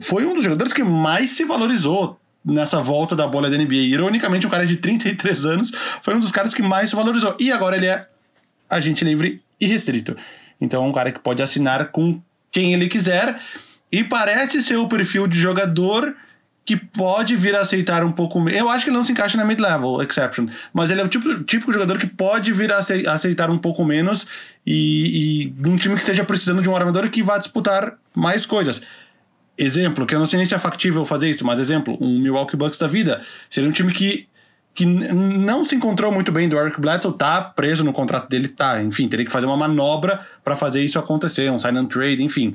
[0.00, 3.74] foi um dos jogadores que mais se valorizou nessa volta da bola da NBA.
[3.74, 5.72] Ironicamente, um cara de 33 anos
[6.02, 7.36] foi um dos caras que mais se valorizou.
[7.38, 8.06] E agora ele é
[8.68, 10.16] agente livre e restrito.
[10.60, 12.20] Então é um cara que pode assinar com
[12.50, 13.40] quem ele quiser.
[13.92, 16.14] E parece ser o perfil de jogador
[16.64, 19.44] que pode vir a aceitar um pouco Eu acho que ele não se encaixa na
[19.44, 23.58] mid-level exception, mas ele é o tipo, típico jogador que pode vir a aceitar um
[23.58, 24.26] pouco menos
[24.64, 28.82] e, e um time que esteja precisando de um armador que vá disputar mais coisas.
[29.62, 32.56] Exemplo, que eu não sei nem se é factível fazer isso, mas exemplo, um Milwaukee
[32.56, 33.20] Bucks da vida.
[33.50, 34.26] Seria um time que,
[34.74, 38.82] que não se encontrou muito bem do Eric Bledsoe, tá preso no contrato dele, tá.
[38.82, 42.54] Enfim, teria que fazer uma manobra para fazer isso acontecer, um sign and trade, enfim.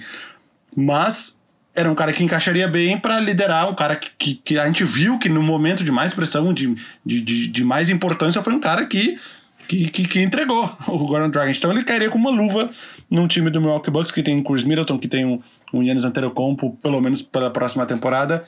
[0.75, 1.43] Mas
[1.75, 4.83] era um cara que encaixaria bem para liderar, um cara que, que, que, a gente
[4.83, 6.73] viu que no momento de mais pressão, de,
[7.05, 9.19] de, de, de mais importância, foi um cara que,
[9.67, 11.51] que, que, que entregou o Gordon Dragon.
[11.51, 12.67] Então ele cairia com uma luva
[13.11, 15.39] num time do Milwaukee Bucks que tem Chris Middleton, que tem
[15.75, 18.45] um, um Yannis Antetokounmpo, pelo menos pela próxima temporada.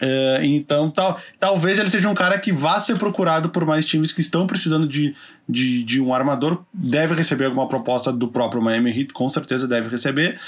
[0.00, 4.12] É, então, tal, talvez ele seja um cara que vá ser procurado por mais times
[4.12, 5.14] que estão precisando de,
[5.48, 6.62] de, de um armador.
[6.72, 10.38] Deve receber alguma proposta do próprio Miami Heat, com certeza deve receber.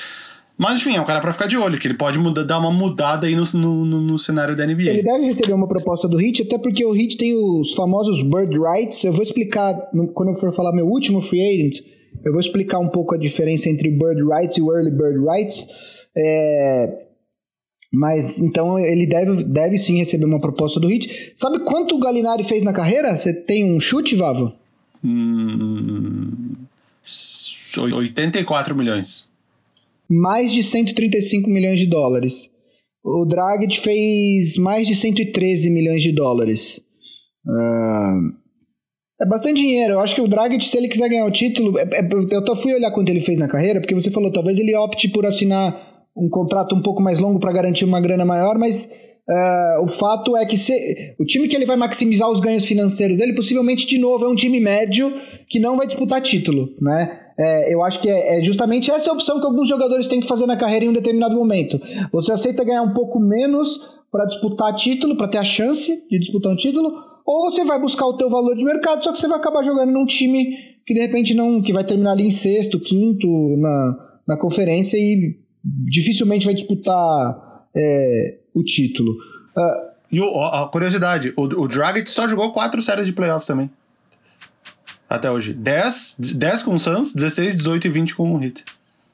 [0.57, 2.71] Mas enfim, é um cara para ficar de olho, que ele pode mudar, dar uma
[2.71, 4.91] mudada aí no, no, no, cenário da NBA.
[4.91, 8.59] Ele deve receber uma proposta do Heat, até porque o Heat tem os famosos bird
[8.59, 9.03] rights.
[9.03, 9.75] Eu vou explicar,
[10.13, 11.79] quando eu for falar meu último free agent,
[12.25, 15.67] eu vou explicar um pouco a diferença entre bird rights e early bird rights.
[16.17, 17.07] É...
[17.93, 21.33] Mas então ele deve, deve sim receber uma proposta do Heat.
[21.37, 23.17] Sabe quanto o Galinari fez na carreira?
[23.17, 24.53] Você tem um chute, Vavo?
[25.03, 26.55] Hum,
[27.77, 29.31] 84 milhões
[30.11, 32.51] mais de 135 milhões de dólares.
[33.03, 36.83] O Dragic fez mais de 113 milhões de dólares.
[37.47, 38.35] Uh,
[39.21, 39.95] é bastante dinheiro.
[39.95, 41.79] Eu acho que o Dragic, se ele quiser ganhar o título.
[41.79, 44.75] É, é, eu fui olhar quanto ele fez na carreira, porque você falou, talvez ele
[44.75, 48.91] opte por assinar um contrato um pouco mais longo para garantir uma grana maior, mas
[49.29, 50.75] uh, o fato é que se,
[51.19, 54.35] o time que ele vai maximizar os ganhos financeiros dele, possivelmente, de novo, é um
[54.35, 55.13] time médio
[55.49, 57.19] que não vai disputar título, né?
[57.39, 60.47] É, eu acho que é, é, justamente essa opção que alguns jogadores têm que fazer
[60.47, 61.81] na carreira em um determinado momento.
[62.13, 66.53] Você aceita ganhar um pouco menos para disputar título, para ter a chance de disputar
[66.53, 66.93] um título,
[67.31, 69.93] ou você vai buscar o teu valor de mercado, só que você vai acabar jogando
[69.93, 74.37] num time que de repente não, que vai terminar ali em sexto, quinto na, na
[74.37, 79.13] conferência e dificilmente vai disputar é, o título.
[79.13, 83.71] Uh, e o, a curiosidade, o, o Dragic só jogou quatro séries de playoffs também
[85.11, 85.53] até hoje.
[85.53, 88.65] 10, 10 com o Suns, 16, 18 e 20 com o Heat.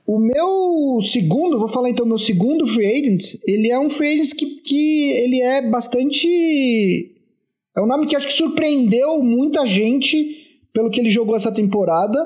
[0.07, 4.37] O meu segundo, vou falar então, meu segundo free agent, ele é um free agent
[4.37, 7.11] que, que ele é bastante.
[7.77, 12.19] É um nome que acho que surpreendeu muita gente pelo que ele jogou essa temporada.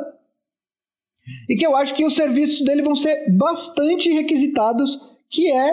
[1.48, 4.98] E que eu acho que os serviços dele vão ser bastante requisitados,
[5.28, 5.72] que é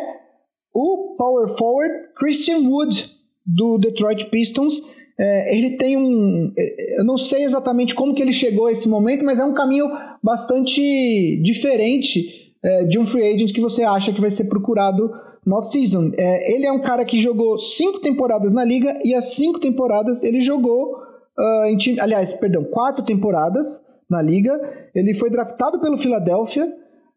[0.74, 4.82] o power forward Christian Wood, do Detroit Pistons.
[5.20, 6.52] É, ele tem um.
[6.56, 9.54] É, eu não sei exatamente como que ele chegou a esse momento, mas é um
[9.54, 9.90] caminho
[10.22, 15.12] bastante diferente é, de um free agent que você acha que vai ser procurado
[15.48, 16.12] no off-season.
[16.18, 20.22] É, ele é um cara que jogou cinco temporadas na liga e as cinco temporadas
[20.24, 20.98] ele jogou
[21.40, 21.98] uh, em time.
[22.02, 24.60] Aliás, perdão, quatro temporadas na liga.
[24.94, 26.70] Ele foi draftado pelo Philadelphia.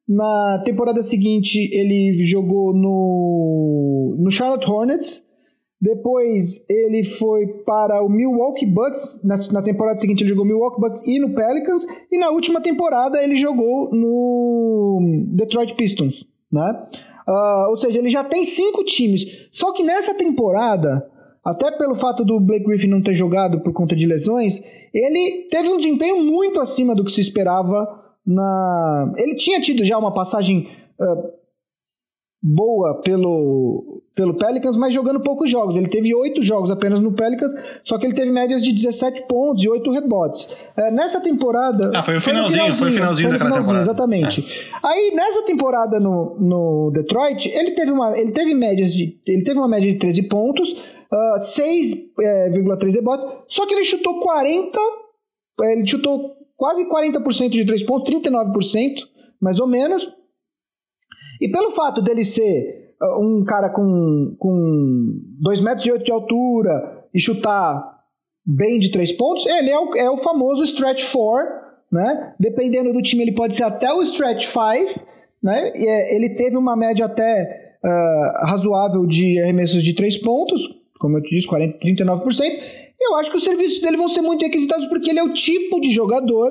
[0.09, 5.25] Na temporada seguinte, ele jogou no, no Charlotte Hornets.
[5.81, 9.23] Depois ele foi para o Milwaukee Bucks.
[9.25, 11.85] Na, na, temporada seguinte ele jogou Milwaukee Bucks e no Pelicans.
[12.13, 16.29] E na última temporada ele jogou no Detroit Pistons.
[16.53, 16.87] Né?
[17.29, 19.49] Uh, ou seja, ele já tem cinco times.
[19.53, 21.07] Só que nessa temporada,
[21.45, 24.61] até pelo fato do Blake Griffin não ter jogado por conta de lesões,
[24.93, 27.87] ele teve um desempenho muito acima do que se esperava
[28.27, 29.13] na.
[29.17, 30.69] Ele tinha tido já uma passagem
[31.01, 31.40] uh,
[32.43, 35.77] boa pelo, pelo Pelicans, mas jogando poucos jogos.
[35.77, 37.53] Ele teve oito jogos apenas no Pelicans,
[37.85, 40.45] só que ele teve médias de 17 pontos e oito rebotes.
[40.77, 41.91] Uh, nessa temporada.
[41.95, 43.83] Ah, foi o finalzinho, foi o finalzinho, foi o finalzinho foi daquela temporada.
[43.83, 44.41] Exatamente.
[44.41, 44.89] É.
[44.89, 49.21] Aí, nessa temporada no, no Detroit, ele teve, uma, ele teve médias de.
[49.27, 50.75] Ele teve uma média de 13 pontos.
[51.13, 54.79] Uh, 6,3 rebotes, só que ele chutou 40,
[55.63, 59.09] ele chutou quase 40% de 3 pontos, 39%,
[59.41, 60.09] mais ou menos.
[61.41, 66.13] E pelo fato dele ser uh, um cara com, com 2 metros e 8 de
[66.13, 67.99] altura e chutar
[68.45, 71.49] bem de 3 pontos, ele é o, é o famoso stretch 4,
[71.91, 72.35] né?
[72.39, 75.07] Dependendo do time, ele pode ser até o stretch 5,
[75.43, 75.73] né?
[75.75, 80.63] E, é, ele teve uma média até uh, razoável de arremessos de 3 pontos,
[80.99, 82.61] como eu te disse, 40, 39%.
[83.01, 85.81] Eu acho que os serviços dele vão ser muito requisitados porque ele é o tipo
[85.81, 86.51] de jogador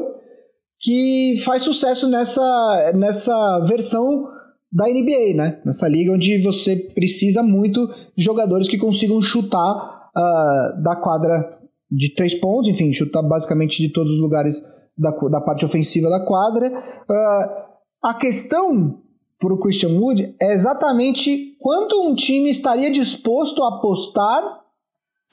[0.79, 4.27] que faz sucesso nessa, nessa versão
[4.71, 5.61] da NBA, né?
[5.65, 11.57] Nessa liga onde você precisa muito de jogadores que consigam chutar uh, da quadra
[11.91, 14.61] de três pontos, enfim, chutar basicamente de todos os lugares
[14.97, 16.69] da, da parte ofensiva da quadra.
[16.69, 17.69] Uh,
[18.03, 19.01] a questão
[19.39, 24.59] para o Christian Wood é exatamente quanto um time estaria disposto a apostar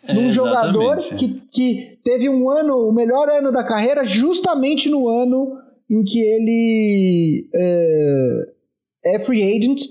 [0.06, 5.08] é, num jogador que, que teve um ano, o melhor ano da carreira, justamente no
[5.08, 5.58] ano
[5.90, 8.55] em que ele é,
[9.14, 9.82] é free agent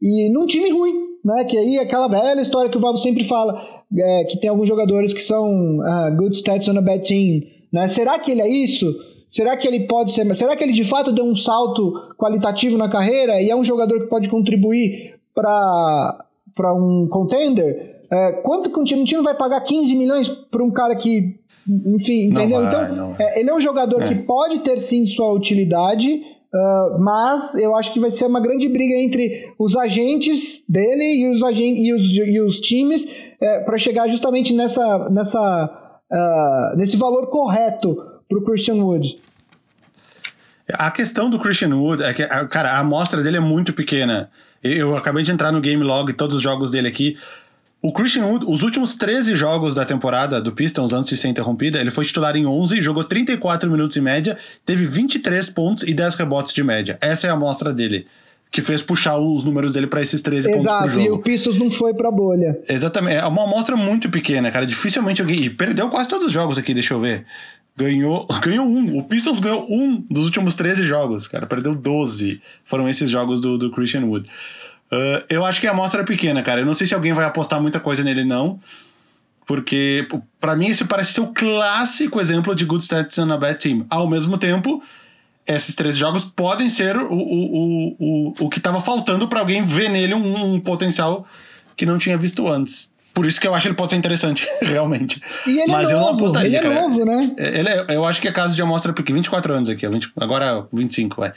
[0.00, 0.94] e num time ruim,
[1.24, 1.44] né?
[1.44, 3.60] Que aí é aquela velha história que o Valvo sempre fala,
[3.96, 7.42] é, que tem alguns jogadores que são uh, good stats on a bad team,
[7.72, 7.86] né?
[7.88, 8.86] Será que ele é isso?
[9.28, 10.32] Será que ele pode ser.
[10.34, 14.00] Será que ele de fato deu um salto qualitativo na carreira e é um jogador
[14.00, 18.02] que pode contribuir para um contender?
[18.12, 21.40] É, quanto que um time, um time vai pagar 15 milhões para um cara que.
[21.86, 22.60] Enfim, entendeu?
[22.60, 24.08] Vai, então, é, ele é um jogador é.
[24.08, 26.20] que pode ter sim sua utilidade,
[26.54, 31.30] uh, mas eu acho que vai ser uma grande briga entre os agentes dele e
[31.30, 33.06] os, agentes, e os, e os times
[33.40, 37.96] é, para chegar justamente nessa, nessa, uh, nesse valor correto
[38.28, 39.16] para o Christian Wood.
[40.72, 44.30] A questão do Christian Wood é que, cara, a amostra dele é muito pequena.
[44.62, 47.16] Eu acabei de entrar no game log, todos os jogos dele aqui.
[47.82, 51.80] O Christian Wood, os últimos 13 jogos da temporada do Pistons, antes de ser interrompida,
[51.80, 56.14] ele foi titular em 11, jogou 34 minutos em média, teve 23 pontos e 10
[56.14, 56.96] rebotes de média.
[57.00, 58.06] Essa é a amostra dele
[58.52, 61.00] que fez puxar os números dele para esses 13 Exato, pontos por jogo.
[61.00, 62.60] Exato, e o Pistons não foi pra bolha.
[62.68, 65.40] Exatamente, é uma amostra muito pequena, cara, dificilmente alguém...
[65.40, 67.24] E perdeu quase todos os jogos aqui, deixa eu ver.
[67.76, 68.98] Ganhou, ganhou um.
[68.98, 71.46] O Pistons ganhou um dos últimos 13 jogos, cara.
[71.46, 72.42] Perdeu 12.
[72.64, 74.28] Foram esses jogos do, do Christian Wood.
[74.92, 76.60] Uh, eu acho que a amostra é pequena, cara.
[76.60, 78.60] Eu não sei se alguém vai apostar muita coisa nele, não.
[79.46, 80.06] Porque,
[80.38, 83.86] para mim, esse parece ser o clássico exemplo de good stats on a bad team.
[83.88, 84.82] Ao mesmo tempo,
[85.46, 89.64] esses três jogos podem ser o, o, o, o, o que estava faltando para alguém
[89.64, 91.26] ver nele um, potencial
[91.76, 92.92] que não tinha visto antes.
[93.12, 95.20] Por isso que eu acho que ele pode ser interessante, realmente.
[95.46, 96.58] E ele é Mas novo, eu não apostaria.
[96.58, 97.34] Ele é novo, né?
[97.36, 100.12] É, ele é, eu acho que é caso de amostra porque 24 anos aqui, 20,
[100.18, 101.32] agora 25, vai.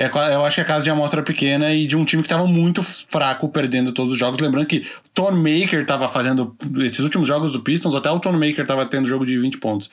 [0.00, 2.46] É, eu acho que é caso de amostra pequena e de um time que estava
[2.46, 4.40] muito fraco, perdendo todos os jogos.
[4.40, 6.56] Lembrando que Ton Maker estava fazendo.
[6.78, 9.90] Esses últimos jogos do Pistons, até o Ton Maker estava tendo jogo de 20 pontos.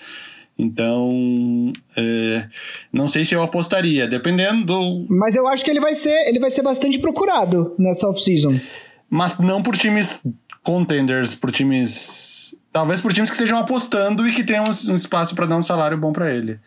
[0.57, 2.47] Então, é,
[2.91, 5.05] não sei se eu apostaria, dependendo do.
[5.09, 8.57] Mas eu acho que ele vai ser, ele vai ser bastante procurado nessa off-season.
[9.09, 10.25] Mas não por times
[10.63, 12.55] contenders por times.
[12.71, 15.97] Talvez por times que estejam apostando e que tenham um espaço para dar um salário
[15.97, 16.57] bom para ele.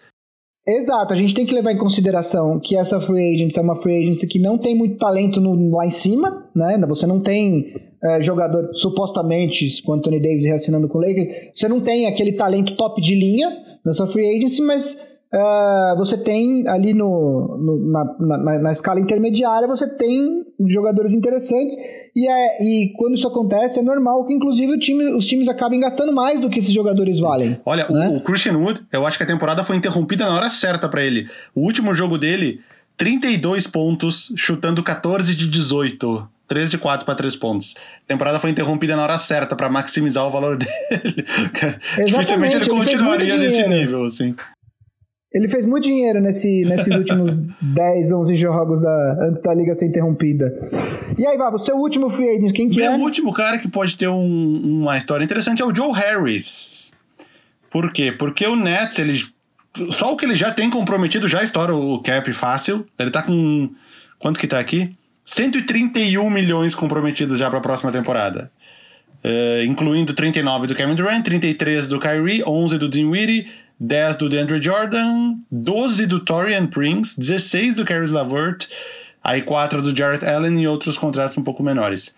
[0.76, 4.02] Exato, a gente tem que levar em consideração que essa free agent é uma free
[4.02, 6.78] agent que não tem muito talento no, lá em cima, né?
[6.86, 11.80] Você não tem é, jogador, supostamente, com Anthony Davis reassinando com o Lakers, você não
[11.80, 13.50] tem aquele talento top de linha
[13.84, 19.68] nessa free agency, mas Uh, você tem ali no, no na, na, na, escala intermediária,
[19.68, 21.76] você tem jogadores interessantes,
[22.16, 26.12] e, é, e quando isso acontece, é normal que, inclusive, time, os times acabem gastando
[26.12, 27.60] mais do que esses jogadores valem.
[27.64, 28.08] Olha, né?
[28.08, 31.04] o, o, Christian Wood, eu acho que a temporada foi interrompida na hora certa para
[31.04, 31.28] ele.
[31.54, 32.60] O último jogo dele,
[32.96, 36.28] 32 pontos, chutando 14 de 18.
[36.48, 37.76] 3 de 4 para 3 pontos.
[38.04, 41.24] A temporada foi interrompida na hora certa para maximizar o valor dele.
[42.04, 44.34] Dificilmente ele continuaria nesse nível, assim.
[45.32, 49.86] Ele fez muito dinheiro nesse, nesses últimos 10, 11 jogos da, antes da liga ser
[49.86, 50.52] interrompida.
[51.16, 52.96] E aí, Vavo, seu último free agent, quem que Meu é?
[52.96, 56.92] último cara que pode ter um- uma história interessante é o Joe Harris.
[57.70, 58.10] Por quê?
[58.10, 59.22] Porque o Nets, ele,
[59.90, 62.84] só o que ele já tem comprometido já estoura o cap fácil.
[62.98, 63.70] Ele tá com.
[64.18, 64.92] Quanto que tá aqui?
[65.24, 68.50] 131 milhões comprometidos já pra próxima temporada.
[69.22, 73.46] Eh, incluindo 39 do Kevin Durant, 33 do Kyrie, 11 do Dinwiddie,
[73.80, 78.66] 10 do DeAndre Jordan, 12 do Torian Prince, 16 do Caris LaVert,
[79.24, 82.14] aí 4 do Jarrett Allen e outros contratos um pouco menores.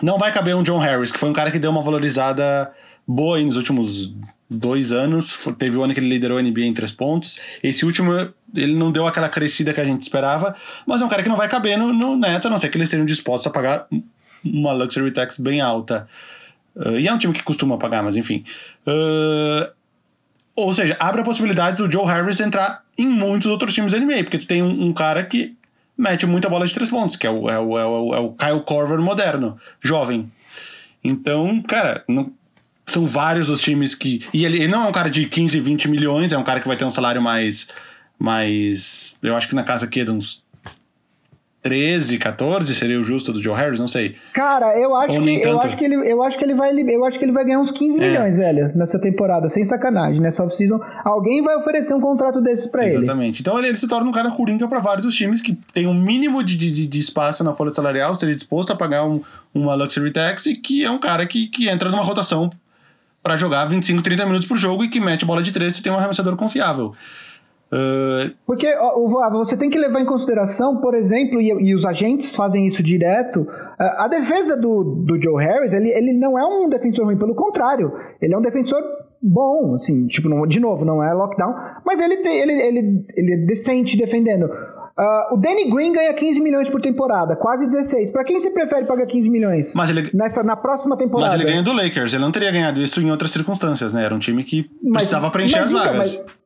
[0.00, 2.72] Não vai caber um John Harris, que foi um cara que deu uma valorizada
[3.06, 4.14] boa nos últimos
[4.48, 5.36] dois anos.
[5.58, 7.38] Teve o ano que ele liderou a NBA em três pontos.
[7.62, 8.12] Esse último,
[8.54, 10.56] ele não deu aquela crescida que a gente esperava,
[10.86, 12.86] mas é um cara que não vai caber no, no a não ser que eles
[12.86, 13.86] estejam dispostos a pagar
[14.42, 16.08] uma luxury tax bem alta.
[16.74, 18.44] Uh, e é um time que costuma pagar, mas enfim.
[18.86, 19.70] Uh,
[20.54, 24.24] ou seja, abre a possibilidade do Joe Harris entrar em muitos outros times da NBA,
[24.24, 25.56] porque tu tem um, um cara que
[25.96, 28.32] mete muita bola de três pontos, que é o, é o, é o, é o
[28.32, 30.30] Kyle Korver moderno, jovem.
[31.02, 32.32] Então, cara, não-
[32.86, 34.26] são vários os times que.
[34.34, 36.66] E ele, ele não é um cara de 15, 20 milhões, é um cara que
[36.68, 37.68] vai ter um salário mais.
[38.18, 40.41] mais eu acho que na casa aqui de uns
[41.62, 44.16] 13, 14 seria o justo do Joe Harris, não sei.
[44.32, 45.66] Cara, eu acho Ou que eu tanto.
[45.66, 47.70] acho que ele eu acho que ele vai eu acho que ele vai ganhar uns
[47.70, 48.08] 15 É.
[48.10, 50.80] milhões, velho, nessa temporada, sem sacanagem, nessa off-season.
[51.04, 52.98] Alguém vai oferecer um contrato desses pra ele.
[53.04, 53.40] Exatamente.
[53.42, 55.94] Então ele, ele se torna um cara coringa para vários dos times que tem um
[55.94, 59.22] mínimo de, de, de espaço na folha salarial, estaria disposto a pagar um,
[59.54, 62.50] uma luxury tax e que é um cara que, que entra numa rotação
[63.22, 65.92] para jogar 25, 30 minutos por jogo e que mete bola de três e tem
[65.92, 66.92] um arremessador confiável.
[67.72, 68.68] Uh, Porque
[69.30, 73.46] você tem que levar em consideração, por exemplo, e, os agentes fazem isso direto,
[73.78, 77.90] a, defesa do, do Joe Harris, ele, ele não é um defensor ruim, pelo contrário,
[78.20, 78.82] ele é um defensor
[79.22, 81.54] bom, assim, tipo, não- de novo, não é lockdown,
[81.86, 84.50] mas ele, ele, ele, ele é decente defendendo.
[84.94, 88.12] Ah, o Danny Green ganha 15 milhões por temporada, quase 16.
[88.12, 89.72] Pra quem você prefere pagar 15 milhões?
[89.74, 91.32] Mas ele- Nessa, na próxima temporada.
[91.32, 94.04] mas ele ganha do Lakers, ele não teria ganhado isso em outras circunstâncias, né?
[94.04, 96.16] Era um time que precisava preencher mas as então, vagas.
[96.16, 96.41] mas,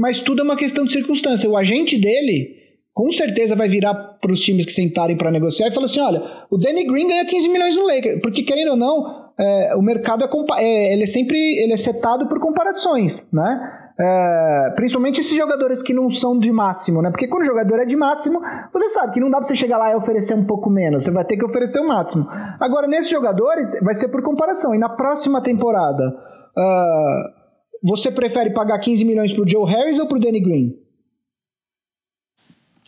[0.00, 1.48] mas tudo é uma questão de circunstância.
[1.48, 2.56] O agente dele,
[2.94, 6.22] com certeza, vai virar para os times que sentarem para negociar e falar assim: olha,
[6.50, 8.18] o Danny Green ganha 15 milhões no Lakers.
[8.22, 12.26] Porque, querendo ou não, é, o mercado é, é, ele é sempre ele é setado
[12.28, 13.76] por comparações, né?
[14.00, 17.10] É, principalmente esses jogadores que não são de máximo, né?
[17.10, 18.40] Porque quando o jogador é de máximo,
[18.72, 21.04] você sabe que não dá pra você chegar lá e oferecer um pouco menos.
[21.04, 22.26] Você vai ter que oferecer o máximo.
[22.58, 24.74] Agora, nesses jogadores, vai ser por comparação.
[24.74, 26.02] E na próxima temporada,
[26.56, 27.39] ah,
[27.82, 30.76] você prefere pagar 15 milhões pro Joe Harris ou pro Danny Green?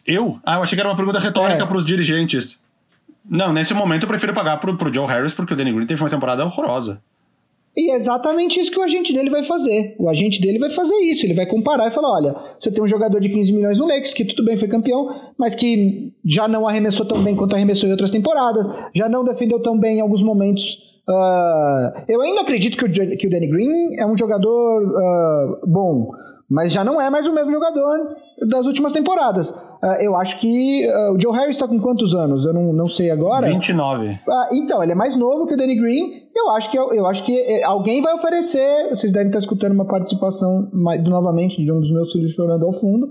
[0.06, 0.38] Eu?
[0.44, 1.66] Ah, eu achei que era uma pergunta retórica É.
[1.66, 2.58] para os dirigentes.
[3.28, 6.02] Não, nesse momento eu prefiro pagar pro, pro Joe Harris porque o Danny Green teve
[6.02, 7.00] uma temporada horrorosa.
[7.74, 9.94] E é exatamente isso que o agente dele vai fazer.
[9.98, 11.24] O agente dele vai fazer isso.
[11.24, 14.12] Ele vai comparar e falar: olha, você tem um jogador de 15 milhões no Lakers,
[14.12, 17.92] que tudo bem foi campeão, mas que já não arremessou tão bem quanto arremessou em
[17.92, 20.91] outras temporadas, já não defendeu tão bem em alguns momentos.
[21.08, 26.10] Ah, eu ainda acredito que o, que o Danny Green é um jogador ah, bom,
[26.48, 27.98] mas já não é mais o mesmo jogador
[28.48, 29.52] das últimas temporadas.
[29.82, 32.44] Ah, eu acho que o Joe Harris está com quantos anos?
[32.44, 33.46] Eu não, não sei agora.
[33.46, 34.20] 29.
[34.28, 36.22] Ah, então, ele é mais novo que o Danny Green.
[36.34, 38.88] Eu acho que, eu acho que eh, alguém vai oferecer.
[38.90, 42.72] Vocês devem estar escutando uma participação mais- novamente de um dos meus filhos chorando ao
[42.72, 43.08] fundo.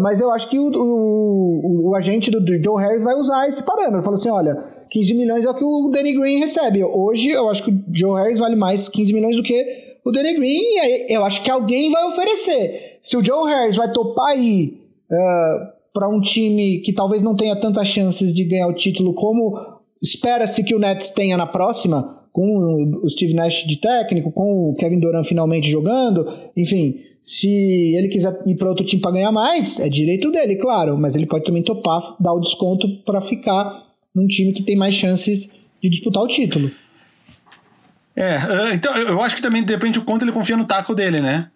[0.00, 3.62] Mas eu acho que o, o, o agente do, do Joe Harris vai usar esse
[3.62, 4.02] parâmetro.
[4.02, 4.56] Fala assim: olha,
[4.94, 6.84] 15 milhões é o que o Danny Green recebe.
[6.84, 10.34] Hoje eu acho que o Joe Harris vale mais 15 milhões do que o Danny
[10.34, 10.60] Green.
[10.76, 12.98] E aí eu acho que alguém vai oferecer.
[13.02, 14.80] Se o Joe Harris vai topar ir
[15.92, 19.58] para um time que talvez não tenha tantas chances de ganhar o título como
[20.00, 24.74] espera-se que o Nets tenha na próxima, com o Steve Nash de técnico, com o
[24.76, 26.24] Kevin Durant finalmente jogando,
[26.56, 30.96] enfim, se ele quiser ir para outro time para ganhar mais, é direito dele, claro,
[30.96, 34.94] mas ele pode também topar, dar o desconto para ficar num time que tem mais
[34.94, 35.48] chances
[35.82, 36.70] de disputar o título.
[38.16, 41.20] É, ah, então eu acho que também depende o quanto ele confia no taco dele,
[41.20, 41.48] né?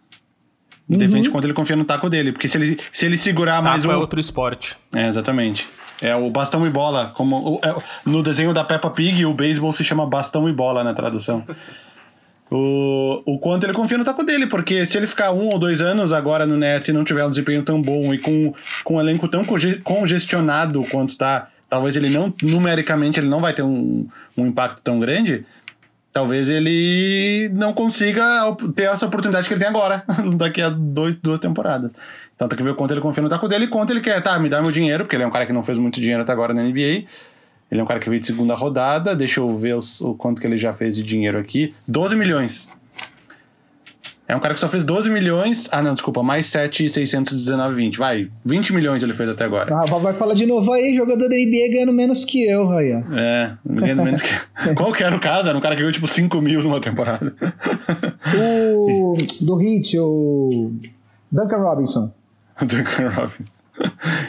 [0.89, 2.33] Depende do quanto ele confia no taco dele.
[2.33, 3.97] Porque se ele, se ele segurar mais Taco um.
[3.97, 4.75] é outro esporte.
[4.95, 5.69] É, exatamente.
[6.01, 7.13] É o bastão e bola.
[7.15, 10.83] Como, o- é- no desenho da Peppa Pig, o beisebol se chama bastão e bola
[10.83, 11.45] na tradução.
[12.51, 15.83] O, o quanto ele confia no taco dele, porque se ele ficar um ou dois
[15.83, 19.01] anos agora no Nets e não tiver um desempenho tão bom e com, com um
[19.01, 24.07] elenco tão conge- congestionado quanto tá, talvez ele não, numericamente, ele não vai ter um,
[24.37, 25.45] um impacto tão grande,
[26.13, 28.23] talvez ele não consiga
[28.75, 30.05] ter essa oportunidade que ele tem agora,
[30.37, 31.93] daqui a dois, duas temporadas.
[32.35, 34.23] Então tem que ver o quanto ele confia no taco dele e quanto ele quer,
[34.23, 36.23] tá, me dá meu dinheiro, porque ele é um cara que não fez muito dinheiro
[36.23, 37.05] até agora na NBA.
[37.71, 40.41] Ele é um cara que veio de segunda rodada, deixa eu ver os- o quanto
[40.41, 41.75] que ele já fez de dinheiro aqui.
[41.87, 42.69] 12 milhões.
[44.29, 45.71] É um cara que só fez 12 milhões.
[45.73, 47.97] Ah, não, desculpa, mais 7,619,20.
[47.97, 49.75] Vai, 20 milhões ele fez até agora.
[49.75, 52.91] Ah, vai falar de novo aí, jogador da NBA ganhando menos que eu, aí.
[53.17, 54.29] É, ganhando menos que
[54.77, 55.49] Qual que era o caso?
[55.49, 57.35] Era um cara que ganhou tipo 5 mil numa temporada.
[58.37, 60.75] O do Hit, o
[61.33, 62.13] Duncan Robinson.
[62.61, 63.53] Duncan Robinson.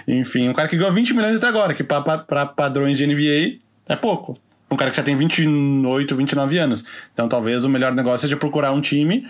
[0.07, 3.97] Enfim, um cara que ganhou 20 milhões até agora, que para padrões de NBA é
[3.97, 4.37] pouco.
[4.71, 6.85] Um cara que já tem 28, 29 anos.
[7.13, 9.27] Então talvez o melhor negócio seja procurar um time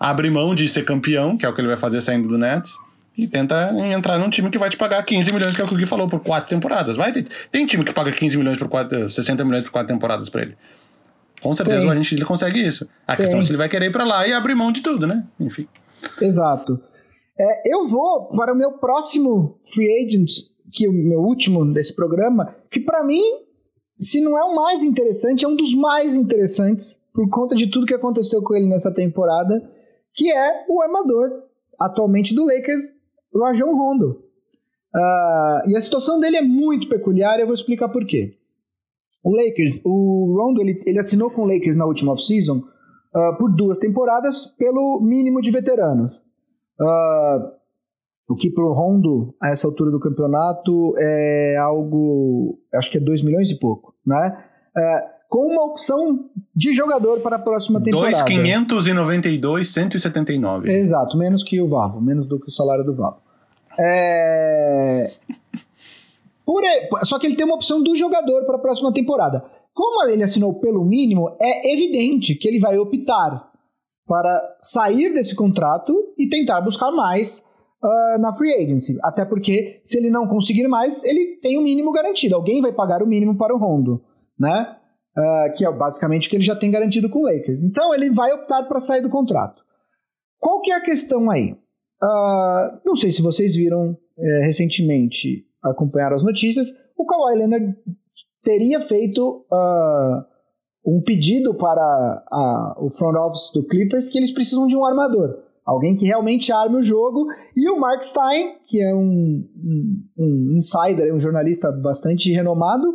[0.00, 2.78] abre mão de ser campeão, que é o que ele vai fazer saindo do Nets,
[3.18, 5.74] e tenta entrar num time que vai te pagar 15 milhões, que é o que
[5.74, 6.96] o Gui falou, por quatro temporadas.
[6.96, 10.30] Vai ter, tem time que paga 15 milhões por quatro, 60 milhões por quatro temporadas
[10.30, 10.56] pra ele.
[11.42, 11.90] Com certeza tem.
[11.90, 12.88] a gente ele consegue isso.
[13.06, 13.24] A tem.
[13.24, 15.24] questão é se ele vai querer ir pra lá e abrir mão de tudo, né?
[15.38, 15.68] Enfim.
[16.20, 16.80] Exato.
[17.38, 20.30] É, eu vou para o meu próximo free agent,
[20.72, 23.22] que é o meu último desse programa, que para mim,
[23.98, 27.86] se não é o mais interessante, é um dos mais interessantes, por conta de tudo
[27.86, 29.62] que aconteceu com ele nessa temporada
[30.14, 31.42] que é o armador
[31.78, 32.94] atualmente do Lakers,
[33.34, 34.22] Rajon Rondo.
[34.94, 38.36] Uh, e a situação dele é muito peculiar e eu vou explicar por quê.
[39.22, 43.54] O Lakers, o Rondo, ele, ele assinou com o Lakers na última off-season uh, por
[43.54, 46.16] duas temporadas pelo mínimo de veteranos.
[46.80, 47.60] Uh,
[48.28, 53.00] o que para o Rondo, a essa altura do campeonato, é algo, acho que é
[53.00, 54.44] 2 milhões e pouco, né?
[54.76, 58.16] Uh, com uma opção de jogador para a próxima temporada.
[58.24, 60.72] 2,592, 179.
[60.72, 63.18] Exato, menos que o Vavo, menos do que o salário do Vavo.
[63.78, 65.08] É...
[66.44, 66.64] Por...
[67.04, 69.44] Só que ele tem uma opção do jogador para a próxima temporada.
[69.72, 73.48] Como ele assinou pelo mínimo, é evidente que ele vai optar
[74.08, 77.46] para sair desse contrato e tentar buscar mais
[77.80, 78.98] uh, na free agency.
[79.04, 82.34] Até porque, se ele não conseguir mais, ele tem o mínimo garantido.
[82.34, 84.02] Alguém vai pagar o mínimo para o Rondo,
[84.36, 84.76] né?
[85.16, 87.62] Uh, que é basicamente o que ele já tem garantido com o Lakers.
[87.62, 89.62] Então ele vai optar para sair do contrato.
[90.38, 91.52] Qual que é a questão aí?
[92.02, 97.76] Uh, não sei se vocês viram é, recentemente, acompanharam as notícias, o Kawhi Leonard
[98.42, 100.24] teria feito uh,
[100.86, 105.42] um pedido para o front office do Clippers que eles precisam de um armador.
[105.64, 107.26] Alguém que realmente arme o jogo.
[107.56, 112.86] E o Mark Stein, que é um, um, um insider, um jornalista bastante renomado,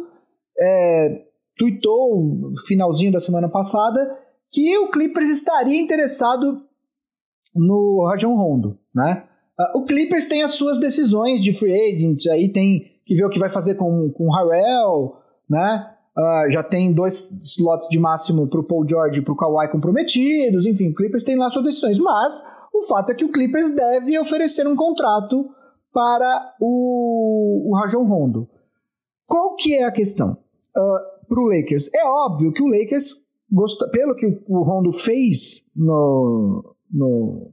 [0.60, 1.22] é,
[1.60, 4.20] no finalzinho da semana passada
[4.52, 6.62] que o Clippers estaria interessado
[7.56, 9.24] no Rajon Rondo, né?
[9.58, 13.30] Uh, o Clippers tem as suas decisões de free agent, aí tem que ver o
[13.30, 15.16] que vai fazer com, com o Harrell,
[15.50, 15.92] né?
[16.18, 19.70] Uh, já tem dois slots de máximo para o Paul George e para o Kawhi
[19.70, 22.42] comprometidos, enfim, o Clippers tem lá suas decisões, mas
[22.74, 25.50] o fato é que o Clippers deve oferecer um contrato
[25.94, 28.50] para o, o Rajon Rondo.
[29.26, 30.38] Qual que é a questão?
[30.78, 31.90] Uh, para o Lakers.
[31.94, 37.52] É óbvio que o Lakers, gosta, pelo que o Rondo fez no, no,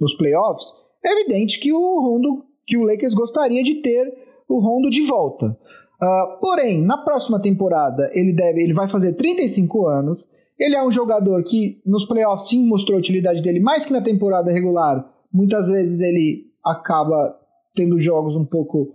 [0.00, 0.72] nos playoffs,
[1.04, 4.12] é evidente que o Rondo, que o Lakers gostaria de ter
[4.48, 5.56] o Rondo de volta.
[6.02, 10.28] Uh, porém, na próxima temporada ele deve, ele vai fazer 35 anos.
[10.58, 14.00] Ele é um jogador que nos playoffs sim mostrou a utilidade dele mais que na
[14.00, 15.08] temporada regular.
[15.32, 17.36] Muitas vezes ele acaba
[17.74, 18.94] tendo jogos um pouco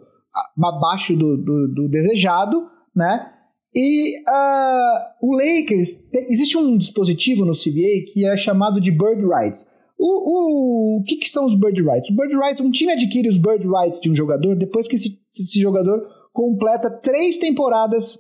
[0.64, 3.34] abaixo do, do, do desejado, né?
[3.74, 9.68] E uh, o Lakers, existe um dispositivo no CBA que é chamado de Bird Rights.
[10.00, 12.10] O, o, o que, que, são os Bird Rights?
[12.10, 15.20] O Bird Rights, um time adquire os Bird Rights de um jogador depois que esse,
[15.38, 16.02] esse jogador
[16.32, 18.20] completa três temporadas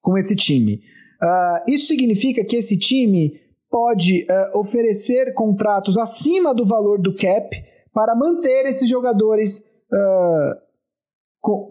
[0.00, 0.80] com esse time.
[1.22, 7.50] Uh, isso significa que esse time pode uh, oferecer contratos acima do valor do cap
[7.92, 9.64] para manter esses jogadores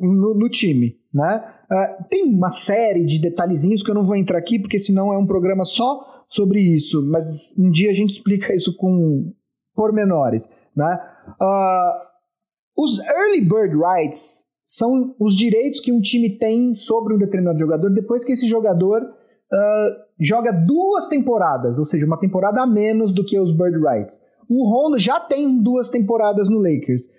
[0.01, 1.57] no, no, time, né?
[1.70, 5.18] Uh, tem uma série de detalhezinhos que eu não vou entrar aqui, porque senão é
[5.18, 9.34] um programa só sobre isso, mas um dia a gente explica isso com
[9.76, 10.47] pormenores.
[10.74, 10.97] Né?
[11.41, 17.59] Uh, os Early Bird Rights são os direitos que um time tem sobre um determinado
[17.59, 23.12] jogador depois que esse jogador uh, joga duas temporadas, ou seja, uma temporada a menos
[23.12, 24.21] do que os Bird Rights.
[24.50, 27.09] O Rondo já tem duas temporadas no Lakers.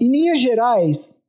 [0.00, 1.20] em linhas gerais,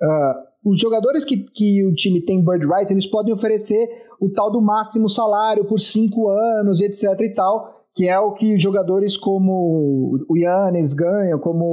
[0.00, 3.88] Uh, os jogadores que, que o time tem bird rights, eles podem oferecer
[4.20, 8.58] o tal do máximo salário por cinco anos, etc e tal, que é o que
[8.58, 11.64] jogadores como o Yannis ganham, como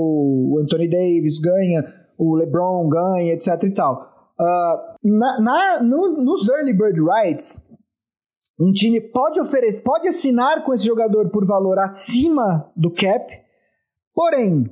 [0.52, 1.84] o Anthony Davis ganha,
[2.18, 4.10] o LeBron ganha, etc e tal.
[4.40, 7.64] Uh, na, na no, nos early bird rights,
[8.60, 13.32] um time pode oferecer, pode assinar com esse jogador por valor acima do cap,
[14.14, 14.66] porém,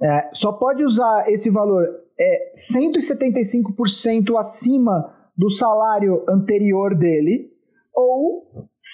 [0.00, 1.86] é, só pode usar esse valor
[2.18, 7.50] é 175% acima do salário anterior dele
[7.94, 8.46] ou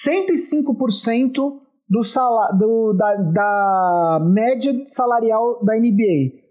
[0.05, 1.33] 105%
[1.87, 2.01] do,
[2.57, 6.43] do da, da média salarial da NBA.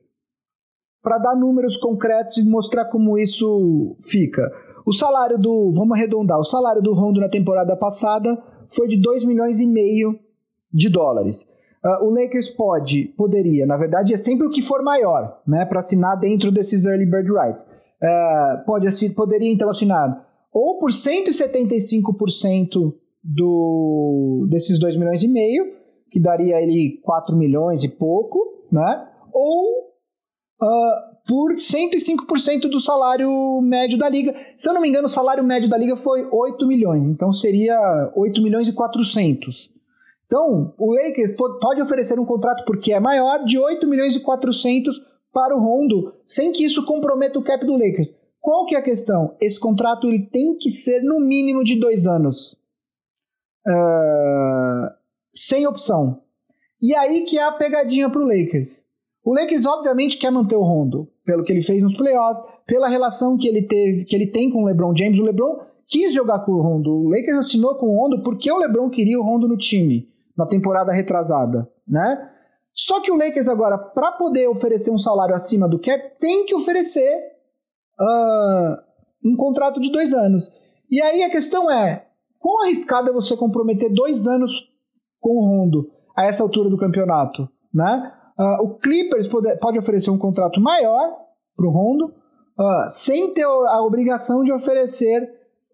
[1.02, 4.50] Para dar números concretos e mostrar como isso fica.
[4.86, 5.70] O salário do.
[5.72, 6.38] Vamos arredondar.
[6.38, 10.18] O salário do Rondo na temporada passada foi de 2 milhões e meio
[10.72, 11.46] de dólares.
[11.84, 15.80] Uh, o Lakers pode, poderia, na verdade é sempre o que for maior, né, para
[15.80, 17.62] assinar dentro desses early bird rights.
[17.62, 20.24] Uh, pode, poderia então assinar
[20.54, 22.94] ou por 175%
[23.24, 25.74] do, desses 2 milhões e meio,
[26.08, 28.38] que daria ele 4 milhões e pouco,
[28.70, 29.08] né?
[29.32, 29.88] Ou
[30.62, 34.32] uh, por 105% do salário médio da liga.
[34.56, 38.12] Se eu não me engano, o salário médio da liga foi 8 milhões, então seria
[38.14, 39.73] 8 milhões e 400.
[40.26, 45.00] Então, o Lakers pode oferecer um contrato porque é maior de 8 milhões e 400
[45.32, 48.14] para o Rondo, sem que isso comprometa o cap do Lakers.
[48.40, 49.36] Qual que é a questão?
[49.40, 52.56] Esse contrato ele tem que ser no mínimo de dois anos.
[53.66, 54.90] Uh,
[55.34, 56.22] sem opção.
[56.80, 58.84] E aí que é a pegadinha para o Lakers.
[59.24, 63.38] O Lakers obviamente quer manter o Rondo, pelo que ele fez nos playoffs, pela relação
[63.38, 65.18] que ele teve, que ele tem com o LeBron James.
[65.18, 66.90] O LeBron quis jogar com o Rondo.
[66.90, 70.46] O Lakers assinou com o Rondo porque o LeBron queria o Rondo no time na
[70.46, 72.30] temporada retrasada, né?
[72.72, 76.54] Só que o Lakers agora, para poder oferecer um salário acima do cap, tem que
[76.54, 77.16] oferecer
[78.00, 78.76] uh,
[79.24, 80.50] um contrato de dois anos.
[80.90, 82.06] E aí a questão é,
[82.38, 84.52] quão arriscado é você comprometer dois anos
[85.20, 88.12] com o Rondo a essa altura do campeonato, né?
[88.38, 91.16] Uh, o Clippers pode, pode, oferecer um contrato maior
[91.56, 95.22] para o Rondo, uh, sem ter a obrigação de oferecer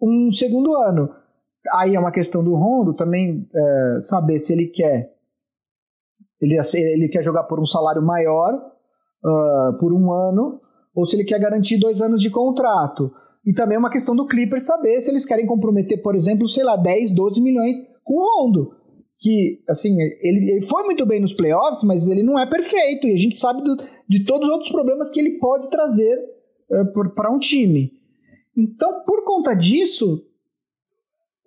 [0.01, 1.09] um segundo ano.
[1.75, 5.15] Aí é uma questão do Rondo também é, saber se ele quer
[6.41, 10.61] ele, ele quer jogar por um salário maior uh, por um ano
[10.95, 13.13] ou se ele quer garantir dois anos de contrato.
[13.45, 16.65] E também é uma questão do Clippers saber se eles querem comprometer, por exemplo, sei
[16.65, 18.73] lá, 10, 12 milhões com o Rondo.
[19.19, 23.07] Que, assim, ele, ele foi muito bem nos playoffs, mas ele não é perfeito.
[23.07, 23.77] E a gente sabe do,
[24.09, 26.19] de todos os outros problemas que ele pode trazer
[26.71, 27.93] uh, para um time.
[28.57, 30.23] Então, por conta disso,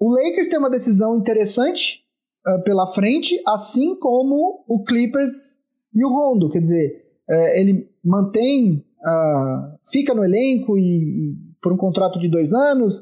[0.04, 2.02] o Lakers tem uma decisão interessante
[2.46, 5.58] uh, pela frente, assim como o Clippers
[5.96, 6.50] e o Rondo.
[6.50, 12.28] Quer dizer, uh, ele mantém, uh, fica no elenco e, e, por um contrato de
[12.28, 13.02] dois anos,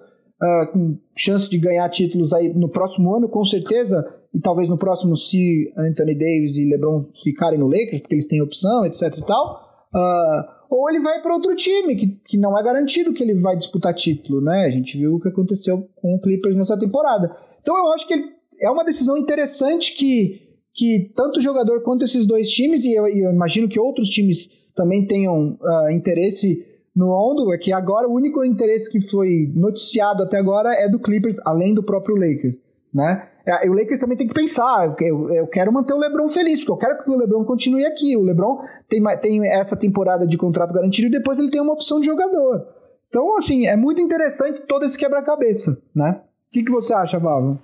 [0.73, 4.03] com chance de ganhar títulos aí no próximo ano, com certeza,
[4.33, 8.41] e talvez no próximo se Anthony Davis e LeBron ficarem no Lakers, porque eles têm
[8.41, 9.70] opção, etc e tal.
[9.93, 13.57] Uh, ou ele vai para outro time, que, que não é garantido que ele vai
[13.57, 14.65] disputar título, né?
[14.65, 17.35] A gente viu o que aconteceu com o Clippers nessa temporada.
[17.61, 18.23] Então eu acho que ele,
[18.61, 20.39] é uma decisão interessante que,
[20.73, 24.09] que tanto o jogador quanto esses dois times, e eu, e eu imagino que outros
[24.09, 26.65] times também tenham uh, interesse
[26.95, 30.99] no Ondo, é que agora o único interesse que foi noticiado até agora é do
[30.99, 32.57] Clippers, além do próprio Lakers,
[32.93, 33.27] né?
[33.45, 36.71] É, o Lakers também tem que pensar, eu, eu quero manter o LeBron feliz, porque
[36.71, 38.15] eu quero que o LeBron continue aqui.
[38.15, 41.99] O LeBron tem, tem essa temporada de contrato garantido e depois ele tem uma opção
[41.99, 42.65] de jogador.
[43.09, 46.21] Então, assim, é muito interessante todo esse quebra-cabeça, né?
[46.49, 47.59] O que, que você acha, Vavo?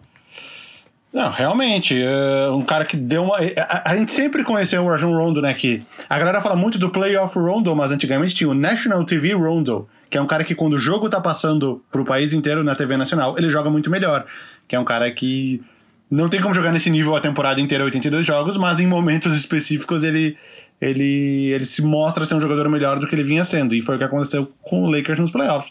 [1.13, 3.37] Não, realmente, é um cara que deu uma.
[3.37, 5.53] A, a, gente sempre conheceu o Rajon Rondo, né?
[5.53, 9.87] Que a galera fala muito do Playoff Rondo, mas antigamente tinha o National TV Rondo,
[10.09, 12.97] que é um cara que quando o jogo tá passando pro país inteiro na TV
[12.97, 14.25] nacional, ele joga muito melhor
[14.67, 15.61] que é um cara que
[16.09, 20.03] não tem como jogar nesse nível a temporada inteira, 82 jogos, mas em momentos específicos
[20.03, 20.37] ele,
[20.79, 23.75] ele, ele se mostra ser um jogador melhor do que ele vinha sendo.
[23.75, 25.69] E foi o que aconteceu com o Lakers nos playoffs.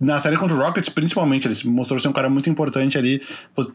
[0.00, 3.22] Na série contra o Rockets, principalmente, ele se mostrou ser um cara muito importante ali.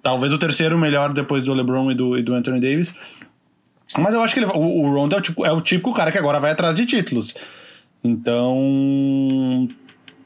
[0.02, 2.96] Talvez o terceiro melhor depois do LeBron e do, e do Anthony Davis.
[3.98, 6.12] Mas eu acho que ele, o, o Rondo é o, tipo, é o típico cara
[6.12, 7.34] que agora vai atrás de títulos.
[8.04, 9.68] Então,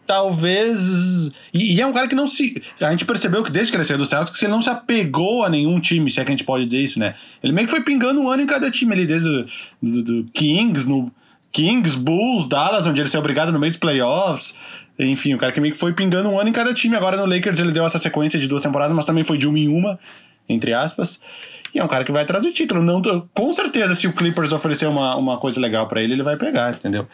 [0.06, 1.30] talvez.
[1.54, 2.62] E, e, é um cara que não se.
[2.80, 5.50] A gente percebeu que desde que ele saiu do Celtics, ele não se apegou a
[5.50, 7.16] nenhum time, se é que a gente pode dizer isso, né?
[7.42, 9.46] Ele meio que foi pingando um ano em cada time ali, desde o
[9.82, 11.12] do, do Kings, no
[11.52, 14.56] Kings, Bulls, Dallas, onde ele saiu obrigado no meio dos playoffs.
[14.98, 16.96] Enfim, o cara que meio que foi pingando um ano em cada time.
[16.96, 19.58] Agora no Lakers ele deu essa sequência de duas temporadas, mas também foi de uma
[19.58, 20.00] em uma,
[20.48, 21.20] entre aspas.
[21.74, 22.84] E é um cara que vai trazer título.
[22.84, 23.02] Não,
[23.34, 26.74] com certeza, se o Clippers oferecer uma, uma coisa legal para ele, ele vai pegar,
[26.74, 27.08] entendeu?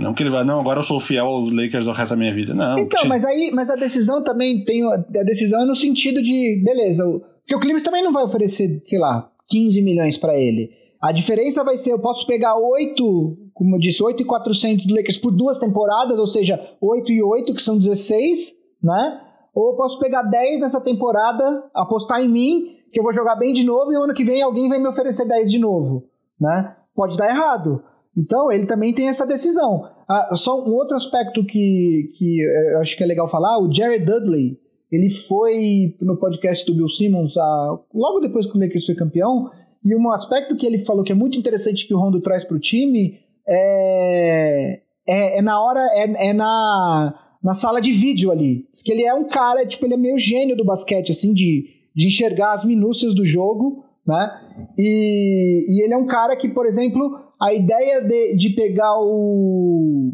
[0.00, 2.34] Não que ele vai, não, agora eu sou fiel aos Lakers o resto da minha
[2.34, 2.54] vida.
[2.54, 2.78] Não.
[2.78, 4.82] Então, mas aí, mas a decisão também tem.
[4.84, 7.04] A decisão é no sentido de, beleza,
[7.40, 10.70] porque o Clippers também não vai oferecer, sei lá, 15 milhões para ele.
[11.00, 14.94] A diferença vai ser, eu posso pegar 8, como eu disse, 8 e 400 do
[14.94, 19.20] Lakers por duas temporadas, ou seja, 8 e 8, que são 16, né?
[19.54, 23.52] Ou eu posso pegar 10 nessa temporada, apostar em mim, que eu vou jogar bem
[23.52, 26.04] de novo, e o ano que vem alguém vai me oferecer 10 de novo,
[26.38, 26.76] né?
[26.94, 27.82] Pode dar errado.
[28.16, 29.84] Então, ele também tem essa decisão.
[30.08, 32.40] Ah, só um outro aspecto que, que
[32.72, 34.58] eu acho que é legal falar: o Jared Dudley,
[34.90, 39.50] ele foi no podcast do Bill Simmons a, logo depois que o Lakers foi campeão,
[39.84, 42.56] e um aspecto que ele falou que é muito interessante que o Rondo traz para
[42.56, 43.18] o time
[43.48, 48.66] é, é, é, na hora, é, é na, na sala de vídeo ali.
[48.70, 51.66] Diz que ele é um cara, tipo, ele é meio gênio do basquete, assim, de,
[51.94, 54.30] de enxergar as minúcias do jogo, né?
[54.78, 60.12] E, e ele é um cara que, por exemplo, a ideia de, de pegar o,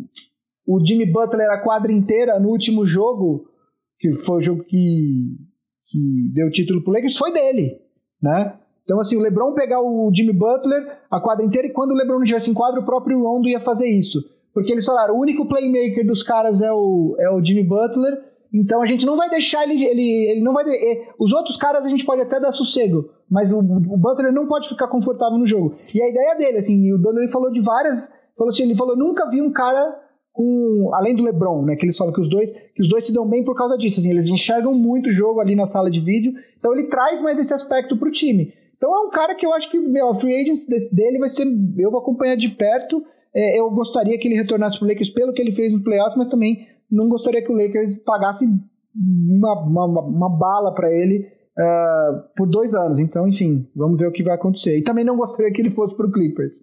[0.66, 3.48] o Jimmy Butler a quadra inteira no último jogo,
[3.98, 5.36] que foi o jogo que,
[5.86, 7.80] que deu o título pro Lakers, foi dele,
[8.22, 8.58] né?
[8.84, 12.16] Então, assim, o LeBron pegar o Jimmy Butler a quadra inteira e quando o LeBron
[12.16, 14.22] não estivesse em quadra, o próprio Rondo ia fazer isso.
[14.54, 18.80] Porque eles falaram, o único playmaker dos caras é o, é o Jimmy Butler, então
[18.80, 19.84] a gente não vai deixar ele.
[19.84, 20.64] ele, ele não vai.
[20.66, 24.46] Ele, os outros caras a gente pode até dar sossego, mas o, o Butler não
[24.46, 25.74] pode ficar confortável no jogo.
[25.94, 28.12] E a ideia dele, assim, o Dono ele falou de várias.
[28.36, 29.98] Falou assim, ele falou, nunca vi um cara
[30.32, 30.90] com.
[30.94, 31.76] Além do LeBron, né?
[31.76, 34.00] Que eles falam que os dois, que os dois se dão bem por causa disso.
[34.00, 36.32] Assim, eles enxergam muito o jogo ali na sala de vídeo.
[36.58, 38.52] Então ele traz mais esse aspecto pro time.
[38.76, 41.46] Então é um cara que eu acho que meu, a free agency dele vai ser.
[41.78, 43.02] Eu vou acompanhar de perto.
[43.34, 46.26] É, eu gostaria que ele retornasse pro Lakers pelo que ele fez no playoffs, mas
[46.28, 48.46] também não gostaria que o Lakers pagasse
[48.94, 51.26] uma, uma, uma bala para ele
[51.58, 52.98] uh, por dois anos.
[52.98, 54.78] Então, enfim, vamos ver o que vai acontecer.
[54.78, 56.60] E também não gostaria que ele fosse pro Clippers.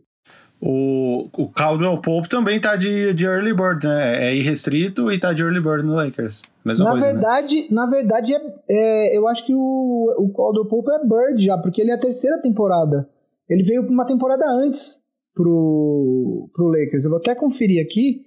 [0.66, 4.30] O, o Caldwell Pope também tá de, de early bird, né?
[4.30, 6.42] É irrestrito e tá de early bird no Lakers.
[6.64, 7.14] Mesma na coisa, né?
[7.14, 7.68] verdade, né?
[7.70, 8.40] na verdade, é,
[8.70, 12.00] é, eu acho que o, o Caldwell Pope é bird já, porque ele é a
[12.00, 13.10] terceira temporada.
[13.50, 15.02] Ele veio uma temporada antes
[15.36, 17.04] pro, pro Lakers.
[17.04, 18.22] Eu vou até conferir aqui,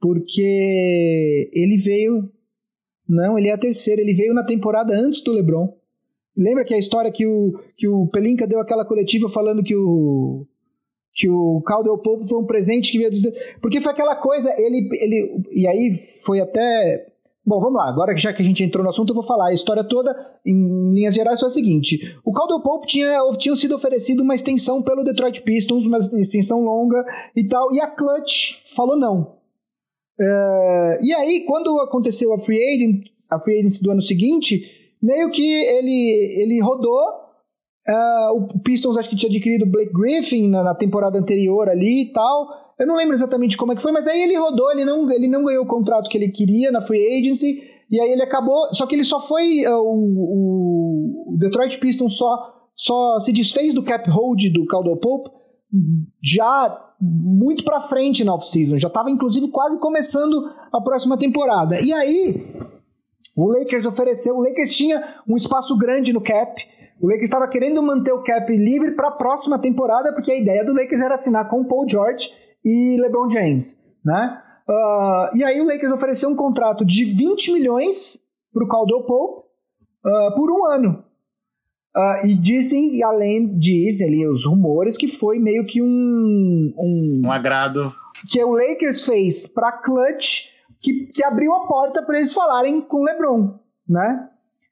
[0.00, 2.30] porque ele veio.
[3.08, 4.00] Não, ele é a terceira.
[4.00, 5.74] Ele veio na temporada antes do LeBron.
[6.36, 10.46] Lembra que a história que o, que o Pelinka deu aquela coletiva falando que o
[11.18, 13.22] que o Caldwell Pope foi um presente que veio dos...
[13.60, 15.42] Porque foi aquela coisa, ele, ele...
[15.50, 15.92] E aí
[16.24, 17.08] foi até...
[17.44, 19.48] Bom, vamos lá, agora já que a gente entrou no assunto, eu vou falar.
[19.48, 20.14] A história toda,
[20.46, 22.16] em linhas gerais, foi a seguinte.
[22.24, 27.02] O Caldwell Pope tinha, tinha sido oferecido uma extensão pelo Detroit Pistons, uma extensão longa
[27.34, 29.37] e tal, e a Clutch falou não.
[30.20, 35.30] Uh, e aí, quando aconteceu a free, agent, a free agency do ano seguinte, meio
[35.30, 37.28] que ele, ele rodou
[37.88, 42.12] Uh, o Pistons acho que tinha adquirido Blake Griffin na, na, temporada anterior ali e
[42.12, 42.46] tal.
[42.78, 45.26] Eu não lembro exatamente como é que foi, mas aí ele rodou, ele não, ele
[45.26, 48.68] não ganhou o contrato que ele queria na free agency, e aí ele acabou.
[48.74, 49.66] Só que ele só foi.
[49.66, 55.30] Uh, o, o, Detroit Pistons só, só se desfez do cap hold do Caldwell Pope
[56.22, 58.76] já muito para frente na off-season.
[58.78, 61.80] Já estava inclusive quase começando a próxima temporada.
[61.80, 62.68] E aí.
[63.36, 66.60] O Lakers ofereceu, o Lakers tinha um espaço grande no cap,
[67.00, 70.64] o Lakers estava querendo manter o cap livre para a próxima temporada, porque a ideia
[70.64, 72.30] do Lakers era assinar com Paul George
[72.64, 74.42] e LeBron James, né?
[74.68, 78.18] Uh, e aí o Lakers ofereceu um contrato de 20 milhões
[78.52, 79.46] para o Caldwell Pope
[80.04, 81.04] uh, por um ano.
[81.98, 86.72] Uh, e dizem, e além dizem ali os rumores, que foi meio que um...
[86.78, 87.92] Um, um agrado.
[88.30, 90.50] Que o Lakers fez para Clutch,
[90.80, 93.58] que, que abriu a porta para eles falarem com o LeBron,
[93.88, 94.28] né?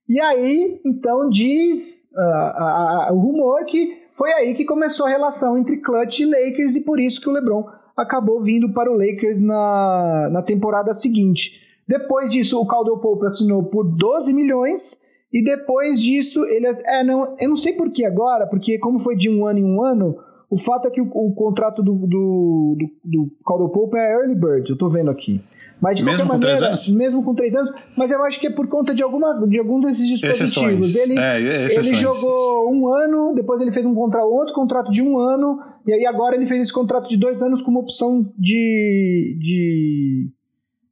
[0.09, 5.79] E aí, então, diz uh, o rumor que foi aí que começou a relação entre
[5.79, 10.29] Clutch e Lakers e por isso que o LeBron acabou vindo para o Lakers na,
[10.31, 11.61] na temporada seguinte.
[11.89, 15.01] Depois disso, o Caldwell Pope assinou por 12 milhões
[15.37, 19.15] e depois disso ele é não eu não sei por que agora porque como foi
[19.15, 20.17] de um ano em um ano
[20.49, 24.35] o fato é que o, o contrato do, do, do, do Caldwell Pope é early
[24.35, 25.43] bird eu tô vendo aqui
[25.79, 28.67] mas de mesmo qualquer maneira, mesmo com três anos, mas eu acho que é por
[28.67, 30.89] conta de, alguma, de algum desses dispositivos.
[30.89, 30.97] Exceções.
[30.97, 35.19] Ele, é, ele jogou um ano, depois ele fez um contrato, outro contrato de um
[35.19, 39.37] ano, e aí agora ele fez esse contrato de dois anos com uma opção de,
[39.39, 40.31] de,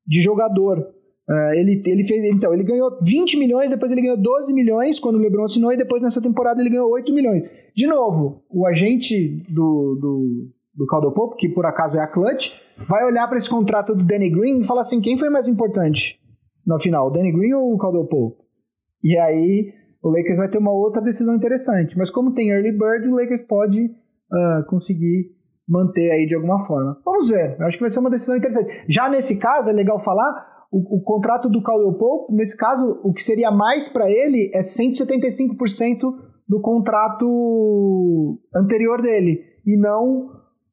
[0.06, 0.86] de jogador.
[1.28, 5.16] Uh, ele, ele fez, então, ele ganhou 20 milhões, depois ele ganhou 12 milhões quando
[5.16, 7.42] o LeBron assinou, e depois nessa temporada ele ganhou 8 milhões.
[7.74, 12.52] De novo, o agente do, do, do Caldwell Pope, que por acaso é a Clutch,
[12.88, 16.20] vai olhar para esse contrato do Danny Green e falar assim: quem foi mais importante
[16.66, 18.42] no final, o Danny Green ou o Caldwell Pope?
[19.02, 19.72] E aí
[20.02, 21.96] o Lakers vai ter uma outra decisão interessante.
[21.96, 25.32] Mas como tem early bird, o Lakers pode uh, conseguir
[25.66, 27.00] manter aí de alguma forma.
[27.02, 27.56] Vamos ver.
[27.58, 28.84] Eu acho que vai ser uma decisão interessante.
[28.86, 30.53] Já nesse caso, é legal falar.
[30.74, 34.58] O, o contrato do Caldwell Pope, nesse caso, o que seria mais para ele é
[34.58, 36.12] 175%
[36.48, 40.30] do contrato anterior dele, e não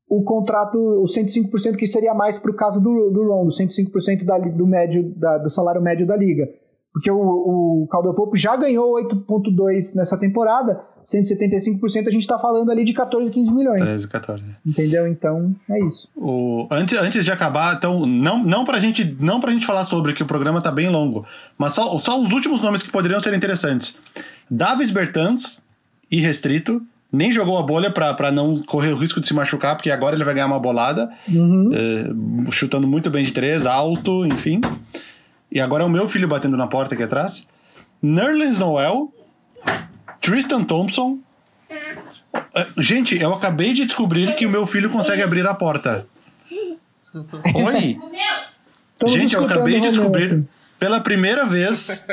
[0.09, 4.39] o contrato, o 105% que seria mais para o caso do, do Rondo, 105% da,
[4.39, 6.49] do, médio, da, do salário médio da liga.
[6.93, 12.69] Porque o, o Caldwell Pope já ganhou 8,2 nessa temporada, 175% a gente tá falando
[12.69, 13.89] ali de 14, 15 milhões.
[13.89, 14.43] 13, 14.
[14.65, 15.07] Entendeu?
[15.07, 16.09] Então, é isso.
[16.15, 20.13] O, antes, antes de acabar, então, não, não, pra gente, não pra gente falar sobre,
[20.13, 21.25] que o programa tá bem longo,
[21.57, 23.97] mas só, só os últimos nomes que poderiam ser interessantes.
[24.49, 25.63] Davis Bertans,
[26.11, 26.81] irrestrito,
[27.11, 30.23] nem jogou a bolha pra não correr o risco de se machucar, porque agora ele
[30.23, 32.09] vai ganhar uma bolada, eh,
[32.51, 34.61] chutando muito bem de três, alto, enfim.
[35.51, 37.45] E agora é o meu filho batendo na porta aqui atrás.
[38.01, 39.13] Nerlens Noel,
[40.21, 41.19] Tristan Thompson.
[41.69, 46.05] Eh, Gente, eu acabei de descobrir que o meu filho consegue abrir a porta.
[47.53, 47.99] Oi!
[48.87, 50.43] Estamos Gente, eu acabei de descobrir.
[50.79, 52.03] Pela primeira vez,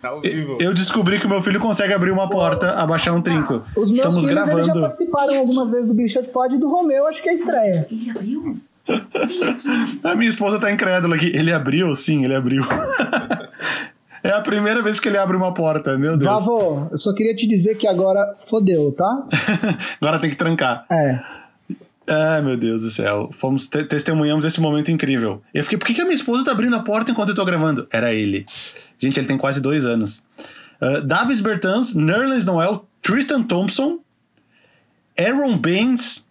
[0.00, 0.56] Tá ao vivo.
[0.60, 3.64] eu descobri que o meu filho consegue abrir uma porta, abaixar um trinco.
[3.76, 4.80] Os meus Estamos filhos eles já gravando.
[4.82, 7.86] participaram algumas vezes do Bichot Pod e do Romeu, acho que é a estreia.
[7.90, 8.56] Ele abriu?
[10.02, 11.26] A minha esposa tá incrédula aqui.
[11.34, 11.94] Ele abriu?
[11.96, 12.62] Sim, ele abriu.
[14.22, 16.24] é a primeira vez que ele abre uma porta, meu Deus.
[16.24, 19.26] Vavô, eu só queria te dizer que agora fodeu, tá?
[20.00, 20.84] Agora tem que trancar.
[20.90, 21.20] É.
[22.06, 23.30] Ai, meu Deus do céu.
[23.32, 25.42] Fomos te testemunhamos esse momento incrível.
[25.54, 27.44] Eu fiquei, por que, que a minha esposa tá abrindo a porta enquanto eu tô
[27.44, 27.86] gravando?
[27.90, 28.44] Era ele.
[28.98, 30.26] Gente, ele tem quase dois anos.
[30.80, 34.00] Uh, Davis Bertans, Nerlens Noel, Tristan Thompson,
[35.18, 36.23] Aaron Baines,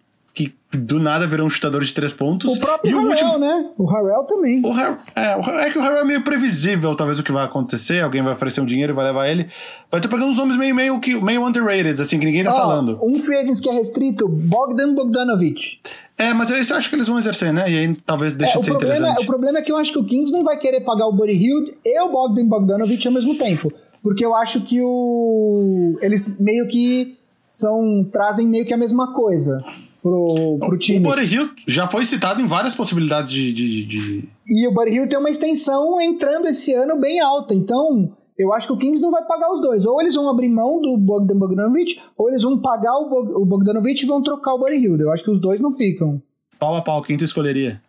[0.78, 2.56] do nada virou um chutador de três pontos.
[2.56, 3.38] O próprio e o Harrell, último.
[3.40, 3.70] né?
[3.78, 4.62] O Harrell também.
[4.66, 8.02] O Har é, é que o Harrell é meio previsível, talvez, o que vai acontecer.
[8.04, 9.48] Alguém vai oferecer um dinheiro e vai levar ele.
[9.92, 12.58] Vai ter pegando uns nomes meio, meio, que- meio underrated, assim, que ninguém tá Ó,
[12.58, 13.00] falando.
[13.04, 15.80] Um free agent que é restrito, Bogdan Bogdanovic.
[16.18, 17.70] É, mas esse eu acho que eles vão exercer, né?
[17.72, 19.24] E aí talvez deixe É, de ser problema, interessante.
[19.24, 21.34] o problema é que eu acho que o Kings não vai querer pagar o Buddy
[21.34, 23.72] Hield e o Bogdan Bogdanovic ao mesmo tempo.
[24.02, 25.98] Porque eu acho que o.
[26.02, 27.18] Eles meio que
[27.50, 28.06] são.
[28.12, 29.64] trazem meio que a mesma coisa
[30.04, 31.00] pro, pro O time.
[31.00, 33.52] Buddy Hill já foi citado em várias possibilidades de.
[33.54, 37.56] de, de- E o Buddy Hield tem uma extensão entrando esse ano bem alta.
[37.56, 39.86] Então, eu acho que o Kings não vai pagar os dois.
[39.86, 43.46] Ou eles vão abrir mão do Bogdan Bogdanovic, ou eles vão pagar o, Bog- o
[43.46, 45.02] Bogdanovic e vão trocar o Buddy Hield.
[45.02, 46.22] Eu acho que os dois não ficam.
[46.60, 47.82] Pau a pau, quem tu escolheria?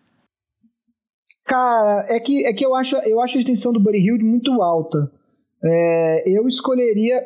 [1.44, 4.62] Cara, é que, é que eu, acho, eu acho a extensão do Buddy Hield muito
[4.62, 5.10] alta.
[5.62, 7.22] É, eu escolheria.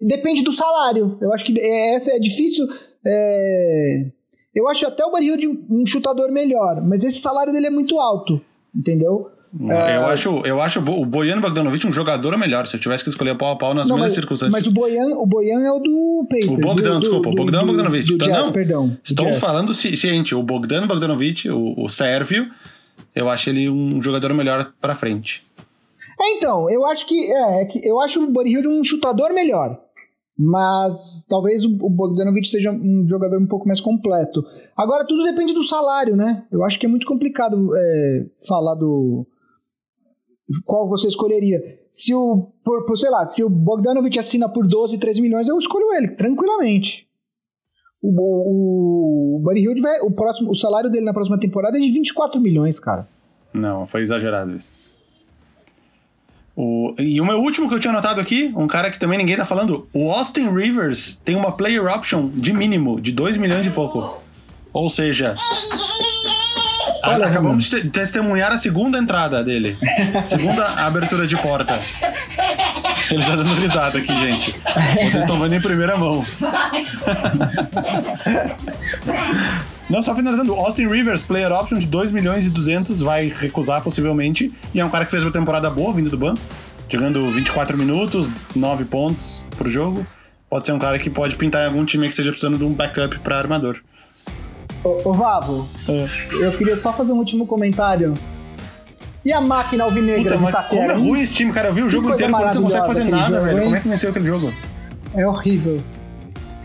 [0.00, 1.18] Depende do salário.
[1.20, 2.66] Eu acho que é- essa é difícil.
[3.06, 4.06] É,
[4.54, 7.98] eu acho até o Buddy Hield um chutador melhor, mas esse salário dele é muito
[7.98, 8.40] alto.
[8.74, 9.28] Entendeu?
[9.68, 9.96] É.
[9.96, 12.68] Eu acho, eu acho o Boiano Bogdanovic um jogador melhor.
[12.68, 14.52] Se eu tivesse que escolher pau a pau nas Não, mesmas mas, circunstâncias.
[14.52, 16.58] mas o Boyan, o Boyan é o do Pacers.
[16.58, 18.06] O Bogdan, do, do, desculpa, o do- Bogdan do- Bogdanovic.
[18.06, 18.86] Do Então, Jazz, não, perdão.
[18.88, 20.36] do Estou falando ci- ciente.
[20.36, 22.48] O Bogdan Bogdanovic, o, o sérvio,
[23.12, 25.42] eu acho ele um jogador melhor pra frente.
[26.20, 29.32] É, então, eu acho que, é, é que eu acho o Buddy Hield um chutador
[29.32, 29.80] melhor.
[30.42, 34.42] Mas talvez o Bogdanovic seja um jogador um pouco mais completo.
[34.74, 36.46] Agora, tudo depende do salário, né?
[36.50, 39.26] Eu acho que é muito complicado é, falar do.
[40.64, 41.60] Qual você escolheria.
[41.90, 42.54] Se o.
[42.64, 46.08] Por, por, sei lá, se o Bogdanovic assina por 12, 13 milhões, eu escolho ele,
[46.16, 47.06] tranquilamente.
[48.00, 49.68] O, o, o Buddy.
[50.00, 53.06] O, próximo, o salário dele na próxima temporada é de 24 milhões, cara.
[53.52, 54.74] Não, foi exagerado isso.
[56.62, 59.34] O, e o meu último que eu tinha anotado aqui, um cara que também ninguém
[59.34, 63.70] tá falando, o Austin Rivers tem uma player option de mínimo de 2 milhões e
[63.70, 64.22] pouco.
[64.70, 65.34] Ou seja,
[67.02, 69.78] a- Olha, acabamos de te- testemunhar a segunda entrada dele.
[70.22, 71.80] segunda abertura de porta.
[73.10, 74.54] Ele tá dando risada aqui, gente.
[74.96, 76.26] Vocês estão vendo em primeira mão.
[79.90, 80.54] Não, só finalizando.
[80.54, 84.52] Austin Rivers, player option de 2 milhões e 200, vai recusar possivelmente.
[84.72, 86.40] E é um cara que fez uma temporada boa vindo do banco.
[86.88, 90.06] Jogando 24 minutos, 9 pontos pro jogo.
[90.48, 92.72] Pode ser um cara que pode pintar em algum time que esteja precisando de um
[92.72, 93.78] backup pra armador.
[94.82, 96.08] Ô, ô Vavo, É.
[96.32, 98.14] eu queria só fazer um último comentário.
[99.24, 100.92] E a máquina alvinegra Puta, de mas como Itaquera?
[100.92, 101.68] é ruim esse time, cara.
[101.68, 103.58] Eu vi o jogo coisa inteiro você não consegue fazer nada, jogo, velho.
[103.58, 103.64] hein?
[103.64, 104.52] Como é que venceu aquele jogo?
[105.14, 105.82] É horrível.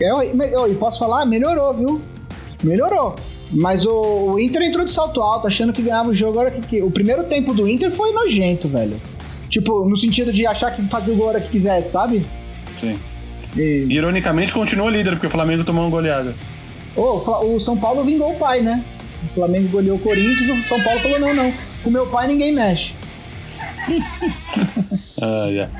[0.00, 1.26] É, e posso falar?
[1.26, 2.00] Melhorou, viu?
[2.62, 3.14] Melhorou.
[3.52, 3.92] Mas o,
[4.32, 6.40] o Inter entrou de salto alto, achando que ganhava o jogo.
[6.40, 9.00] Agora que, que- o primeiro tempo do Inter foi nojento, velho.
[9.48, 12.26] Tipo, no sentido de achar que fazia o gol hora que quisesse, sabe?
[12.80, 12.98] Sim.
[13.56, 16.34] E, Ironicamente, continua líder, porque o Flamengo tomou uma goleada.
[16.96, 18.84] Ô, o Fla- o São Paulo vingou o pai, né?
[19.30, 21.52] O Flamengo goleou o Corinthians, o São Paulo falou: não, não.
[21.84, 22.94] Com meu pai ninguém mexe.
[25.22, 25.70] Ah, yeah.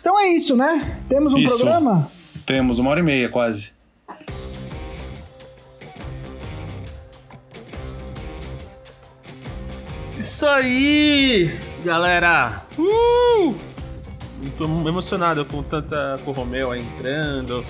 [0.00, 0.98] Então é isso, né?
[1.08, 1.56] Temos um Isso.
[1.56, 2.10] programa?
[2.46, 3.70] Temos uma hora e meia, quase.
[10.24, 12.62] Isso aí, galera!
[12.78, 13.54] Uh!
[14.56, 17.62] Tô emocionado com tanta com o Romeu aí entrando,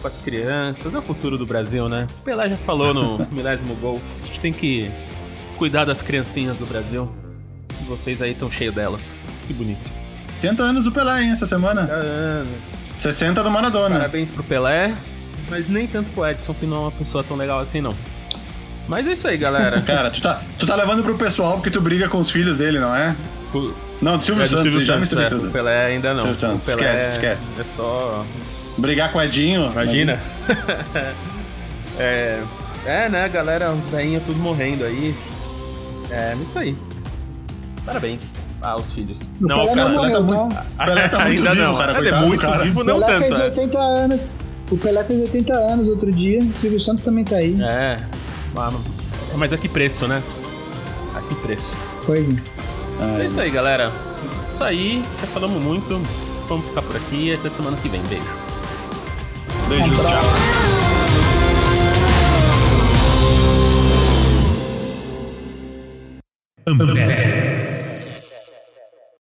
[0.00, 0.94] com as crianças.
[0.94, 2.06] É o futuro do Brasil, né?
[2.20, 4.00] O Pelé já falou no milésimo gol.
[4.22, 4.90] A gente tem que
[5.58, 7.12] cuidar das criancinhas do Brasil.
[7.86, 9.14] Vocês aí estão cheios delas.
[9.46, 9.90] Que bonito.
[10.36, 11.82] 80 anos do Pelé, hein, essa semana.
[11.82, 12.58] Anos.
[12.96, 13.96] 60 do Maradona.
[13.96, 14.94] Parabéns pro Pelé,
[15.50, 17.92] mas nem tanto pro Edson, que não é uma pessoa tão legal assim, não.
[18.88, 19.80] Mas é isso aí, galera.
[19.86, 22.78] Cara, tu tá, tu tá levando pro pessoal porque tu briga com os filhos dele,
[22.78, 23.14] não é?
[23.54, 25.28] O- Não, do Silvio é do Santos, Silvio Santos, é.
[25.28, 25.48] tudo.
[25.48, 26.22] O Pelé ainda não.
[26.22, 27.48] Silvio Santos, O Pelé esquece, é- esquece.
[27.60, 28.24] É só...
[28.78, 29.70] Brigar com o Edinho.
[29.72, 30.18] Imagina.
[31.98, 32.40] é,
[32.86, 35.14] é, né, galera, uns velhinhos tudo morrendo aí.
[36.10, 36.76] É, isso aí.
[37.84, 38.32] Parabéns
[38.62, 39.28] aos filhos.
[39.40, 40.84] O Pelé não cara, morreu, tá muito- tá?
[40.86, 41.78] Pelé tá muito ainda vivo, não.
[41.78, 42.64] cara, Ele é muito cara.
[42.64, 43.18] vivo, O não Pelé tanto.
[43.24, 43.44] fez é.
[43.44, 44.26] 80 anos.
[44.70, 46.38] O Pelé fez 80 anos outro dia.
[46.40, 47.56] O Silvio Santos também tá aí.
[47.62, 47.96] É,
[48.58, 48.80] mano.
[49.36, 50.22] Mas a que preço, né?
[51.14, 51.74] A que preço.
[52.04, 53.20] Pois é.
[53.20, 53.92] É isso aí, galera.
[54.52, 56.00] Isso aí, já falamos muito.
[56.48, 57.32] Vamos ficar por aqui.
[57.32, 58.02] Até semana que vem.
[58.02, 58.24] Beijo.
[59.68, 60.22] Beijos, tchau.
[66.66, 67.57] Ambev.